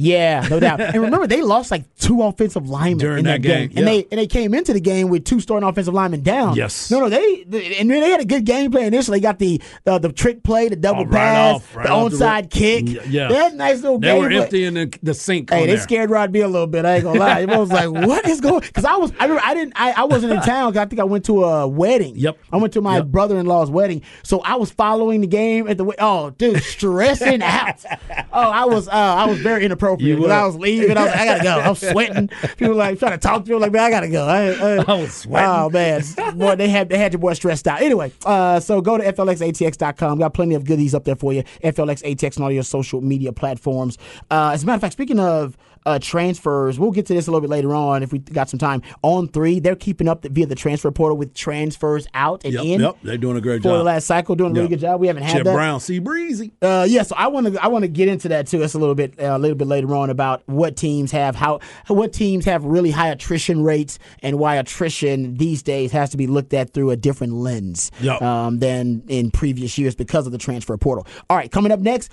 Yeah, 0.00 0.46
no 0.48 0.60
doubt. 0.60 0.80
and 0.94 0.94
remember, 1.02 1.26
they 1.26 1.42
lost 1.42 1.70
like 1.72 1.84
two 1.96 2.22
offensive 2.22 2.68
linemen 2.68 2.98
During 2.98 3.18
in 3.20 3.24
that, 3.24 3.42
that 3.42 3.48
game, 3.48 3.62
and 3.70 3.78
yeah. 3.78 3.84
they 3.84 4.06
and 4.12 4.18
they 4.20 4.26
came 4.28 4.54
into 4.54 4.72
the 4.72 4.80
game 4.80 5.08
with 5.08 5.24
two 5.24 5.40
starting 5.40 5.68
offensive 5.68 5.92
linemen 5.92 6.22
down. 6.22 6.54
Yes. 6.54 6.90
No, 6.90 7.00
no, 7.00 7.08
they 7.08 7.42
and 7.78 7.90
they 7.90 8.10
had 8.10 8.20
a 8.20 8.24
good 8.24 8.44
game 8.44 8.70
plan 8.70 8.86
initially. 8.86 9.18
They 9.18 9.22
got 9.22 9.38
the 9.40 9.60
uh, 9.86 9.98
the 9.98 10.12
trick 10.12 10.42
play, 10.44 10.68
the 10.68 10.76
double 10.76 11.02
Oh, 11.02 11.04
right 11.06 11.12
pass, 11.12 11.54
off, 11.56 11.76
right 11.76 11.86
the 11.86 11.92
off 11.92 12.10
the 12.12 12.16
onside 12.18 12.50
kick. 12.50 12.84
Yeah. 13.08 13.28
they 13.28 13.34
had 13.34 13.52
a 13.54 13.56
nice 13.56 13.82
little 13.82 13.98
game. 13.98 14.22
They 14.22 14.28
game. 14.28 14.38
were 14.38 14.42
emptying 14.44 14.74
the, 14.74 14.98
the 15.02 15.14
sink. 15.14 15.50
Hey, 15.50 15.60
they 15.66 15.72
there. 15.72 15.78
scared 15.80 16.10
Rod 16.10 16.30
B 16.32 16.40
a 16.42 16.48
little 16.48 16.66
bit. 16.68 16.84
I 16.84 16.94
ain't 16.96 17.04
gonna 17.04 17.18
lie. 17.18 17.40
I 17.48 17.56
was 17.58 17.70
like, 17.72 17.90
"What 18.06 18.26
is 18.28 18.40
going?" 18.40 18.60
Because 18.60 18.84
I 18.84 18.94
was, 18.96 19.10
I, 19.18 19.24
remember, 19.24 19.42
I 19.44 19.54
didn't, 19.54 19.72
I, 19.76 19.92
I 19.92 20.04
wasn't 20.04 20.32
in 20.32 20.40
town. 20.42 20.72
'cause 20.72 20.78
I 20.80 20.86
think 20.86 21.00
I 21.00 21.04
went 21.04 21.24
to 21.24 21.42
a 21.44 21.66
wedding. 21.66 22.14
Yep. 22.16 22.38
I 22.52 22.56
went 22.58 22.72
to 22.74 22.80
my 22.80 22.96
Yep. 22.98 23.06
brother-in-law's 23.06 23.70
wedding, 23.70 24.02
so 24.22 24.40
I 24.42 24.54
was 24.56 24.70
following 24.70 25.20
the 25.22 25.26
game 25.26 25.66
at 25.68 25.76
the. 25.76 25.92
Oh, 25.98 26.30
dude, 26.30 26.62
stressing 26.62 27.42
out. 27.42 27.84
Oh, 28.30 28.50
I 28.50 28.66
was, 28.66 28.86
uh, 28.88 28.92
I 28.92 29.24
was 29.26 29.38
very 29.40 29.64
inappropriate. 29.64 29.87
Were. 29.96 30.32
I 30.32 30.46
was 30.46 30.56
leaving. 30.56 30.96
I 30.96 31.04
was 31.04 31.10
like, 31.12 31.20
I 31.20 31.24
gotta 31.24 31.42
go. 31.42 31.60
I'm 31.60 31.74
sweating. 31.92 32.28
People 32.56 32.74
like 32.74 32.98
trying 32.98 33.12
to 33.12 33.18
talk 33.18 33.44
to 33.44 33.50
me. 33.50 33.56
Like, 33.56 33.72
man, 33.72 33.82
I 33.84 33.90
gotta 33.90 34.08
go. 34.08 34.26
I, 34.26 34.50
I, 34.50 34.84
I 34.86 35.00
was 35.00 35.14
sweating. 35.14 35.48
Oh 35.48 35.70
man, 35.70 36.02
boy, 36.36 36.56
they 36.56 36.68
had 36.68 36.88
they 36.88 36.98
had 36.98 37.12
your 37.12 37.20
boy 37.20 37.34
stressed 37.34 37.66
out. 37.66 37.80
Anyway, 37.82 38.12
uh, 38.24 38.60
so 38.60 38.80
go 38.80 38.98
to 38.98 39.04
flxatx.com. 39.12 40.18
Got 40.18 40.34
plenty 40.34 40.54
of 40.54 40.64
goodies 40.64 40.94
up 40.94 41.04
there 41.04 41.16
for 41.16 41.32
you. 41.32 41.42
FLXATX 41.64 42.36
and 42.36 42.44
all 42.44 42.52
your 42.52 42.62
social 42.62 43.00
media 43.00 43.32
platforms. 43.32 43.98
Uh, 44.30 44.50
as 44.52 44.62
a 44.62 44.66
matter 44.66 44.76
of 44.76 44.80
fact, 44.80 44.92
speaking 44.92 45.20
of 45.20 45.56
uh, 45.86 45.98
transfers, 45.98 46.78
we'll 46.78 46.90
get 46.90 47.06
to 47.06 47.14
this 47.14 47.26
a 47.26 47.30
little 47.30 47.40
bit 47.40 47.50
later 47.50 47.74
on 47.74 48.02
if 48.02 48.12
we 48.12 48.18
got 48.18 48.48
some 48.48 48.58
time. 48.58 48.82
On 49.02 49.28
three, 49.28 49.60
they're 49.60 49.76
keeping 49.76 50.08
up 50.08 50.22
the, 50.22 50.28
via 50.28 50.46
the 50.46 50.54
transfer 50.54 50.90
portal 50.90 51.16
with 51.16 51.34
transfers 51.34 52.06
out 52.14 52.44
and 52.44 52.54
Yep, 52.54 52.64
in. 52.64 52.80
yep. 52.80 52.96
They're 53.02 53.16
doing 53.18 53.36
a 53.36 53.40
great 53.40 53.62
For 53.62 53.68
the 53.68 53.76
job. 53.78 53.86
last 53.86 54.06
cycle, 54.06 54.34
doing 54.34 54.50
a 54.52 54.54
really 54.54 54.68
good 54.68 54.80
job. 54.80 55.00
We 55.00 55.06
haven't 55.06 55.22
had 55.24 55.36
Chip 55.36 55.44
that. 55.44 55.54
Brown, 55.54 55.80
see 55.80 55.98
breezy. 55.98 56.52
Uh, 56.60 56.86
yeah, 56.88 57.02
so 57.02 57.14
I 57.16 57.28
want 57.28 57.46
to 57.52 57.62
I 57.62 57.68
want 57.68 57.82
to 57.82 57.88
get 57.88 58.08
into 58.08 58.28
that 58.28 58.46
too. 58.46 58.62
It's 58.62 58.74
a 58.74 58.78
little 58.78 58.94
bit 58.94 59.18
uh, 59.20 59.36
a 59.36 59.38
little 59.38 59.56
bit 59.56 59.66
later 59.68 59.94
on 59.94 60.10
about 60.10 60.42
what 60.46 60.76
teams 60.76 61.12
have 61.12 61.34
how 61.36 61.60
what 61.86 62.12
teams 62.12 62.44
have 62.44 62.64
really 62.64 62.90
high 62.90 63.08
attrition 63.08 63.62
rates 63.62 63.98
and 64.22 64.38
why 64.38 64.56
attrition 64.56 65.34
these 65.36 65.62
days 65.62 65.92
has 65.92 66.10
to 66.10 66.16
be 66.16 66.26
looked 66.26 66.54
at 66.54 66.72
through 66.72 66.90
a 66.90 66.96
different 66.96 67.32
lens 67.34 67.90
Yep. 68.00 68.22
um, 68.22 68.58
than 68.58 69.02
in 69.08 69.30
previous 69.30 69.78
years 69.78 69.94
because 69.94 70.26
of 70.26 70.32
the 70.32 70.38
transfer 70.38 70.76
portal. 70.76 71.06
All 71.30 71.36
right, 71.36 71.50
coming 71.50 71.72
up 71.72 71.80
next. 71.80 72.10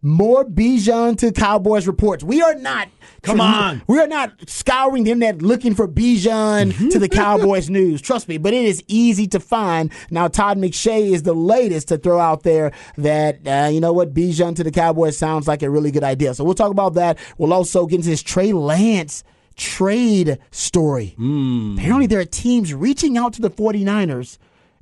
More 0.00 0.44
Bijan 0.44 1.18
to 1.18 1.32
Cowboys 1.32 1.88
reports. 1.88 2.22
We 2.22 2.40
are 2.40 2.54
not. 2.54 2.88
Come 3.22 3.40
on. 3.40 3.82
We 3.88 3.98
are 3.98 4.06
not 4.06 4.48
scouring 4.48 5.02
the 5.02 5.10
internet 5.10 5.42
looking 5.42 5.74
for 5.74 5.88
Bijan 5.88 6.90
to 6.92 6.98
the 7.00 7.08
Cowboys 7.08 7.68
news. 7.78 8.00
Trust 8.00 8.28
me, 8.28 8.38
but 8.38 8.54
it 8.54 8.64
is 8.64 8.84
easy 8.86 9.26
to 9.28 9.40
find. 9.40 9.90
Now, 10.10 10.28
Todd 10.28 10.56
McShay 10.56 11.10
is 11.12 11.24
the 11.24 11.34
latest 11.34 11.88
to 11.88 11.98
throw 11.98 12.20
out 12.20 12.44
there 12.44 12.70
that, 12.96 13.40
uh, 13.46 13.68
you 13.70 13.80
know 13.80 13.92
what, 13.92 14.14
Bijan 14.14 14.54
to 14.56 14.62
the 14.62 14.70
Cowboys 14.70 15.18
sounds 15.18 15.48
like 15.48 15.64
a 15.64 15.70
really 15.70 15.90
good 15.90 16.04
idea. 16.04 16.32
So 16.32 16.44
we'll 16.44 16.54
talk 16.54 16.70
about 16.70 16.94
that. 16.94 17.18
We'll 17.36 17.52
also 17.52 17.86
get 17.86 17.96
into 17.96 18.10
this 18.10 18.22
Trey 18.22 18.52
Lance 18.52 19.24
trade 19.56 20.38
story. 20.52 21.14
Apparently, 21.16 22.06
there 22.06 22.20
are 22.20 22.24
teams 22.24 22.72
reaching 22.72 23.18
out 23.18 23.32
to 23.32 23.42
the 23.42 23.50
49ers 23.50 24.38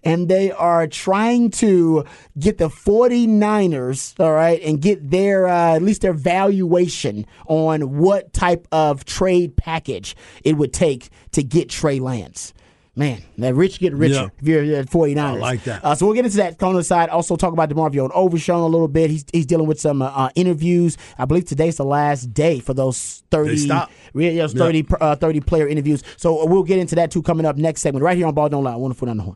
and 0.07 0.28
they 0.28 0.50
are 0.52 0.86
trying 0.86 1.50
to 1.50 2.04
get 2.38 2.59
the 2.59 2.68
49ers, 2.68 4.18
all 4.20 4.32
right, 4.32 4.61
and 4.62 4.80
get 4.80 5.11
their, 5.11 5.46
uh, 5.48 5.74
at 5.76 5.82
least 5.82 6.02
their 6.02 6.12
valuation 6.12 7.26
on 7.46 7.98
what 7.98 8.32
type 8.32 8.66
of 8.72 9.04
trade 9.04 9.57
package 9.57 10.16
it 10.44 10.57
would 10.57 10.72
take 10.72 11.09
to 11.32 11.42
get 11.42 11.68
Trey 11.68 11.98
Lance. 11.98 12.52
Man, 12.98 13.20
that 13.36 13.54
rich 13.54 13.78
get 13.78 13.92
richer 13.92 14.14
Yeah. 14.14 14.28
if 14.40 14.48
you're 14.48 14.76
at 14.76 14.88
49ers. 14.88 15.18
I 15.36 15.38
like 15.38 15.64
that. 15.64 15.84
Uh, 15.84 15.94
so 15.94 16.07
we'll 16.07 16.14
get 16.14 16.24
into 16.24 16.38
that 16.38 16.62
on 16.62 16.74
the 16.74 16.82
side. 16.82 17.11
Also 17.11 17.36
talk 17.36 17.52
about 17.52 17.68
DeMarvion 17.68 18.11
Overshown 18.14 18.61
a 18.62 18.66
little 18.66 18.88
bit. 18.88 19.11
He's, 19.11 19.26
he's 19.34 19.44
dealing 19.44 19.66
with 19.66 19.78
some 19.78 20.00
uh, 20.00 20.07
uh, 20.07 20.30
interviews. 20.34 20.96
I 21.18 21.26
believe 21.26 21.44
today's 21.44 21.76
the 21.76 21.84
last 21.84 22.32
day 22.32 22.59
for 22.59 22.72
those 22.72 23.22
30, 23.30 23.50
They 23.50 23.57
stop. 23.57 23.90
Yeah, 24.14 24.30
yeah, 24.30 24.46
30, 24.46 24.86
uh, 24.98 25.14
30 25.16 25.40
player 25.40 25.68
interviews. 25.68 26.02
So 26.16 26.46
we'll 26.46 26.62
get 26.62 26.78
into 26.78 26.94
that 26.94 27.11
too 27.11 27.20
coming 27.20 27.44
up 27.44 27.59
next 27.59 27.82
segment 27.82 28.02
right 28.02 28.16
here 28.16 28.26
on 28.28 28.32
Ball 28.32 28.48
Don't 28.48 28.64
Lie. 28.64 28.76
Wonderful 28.76 29.11
on 29.11 29.18
the 29.18 29.22
horn. 29.24 29.34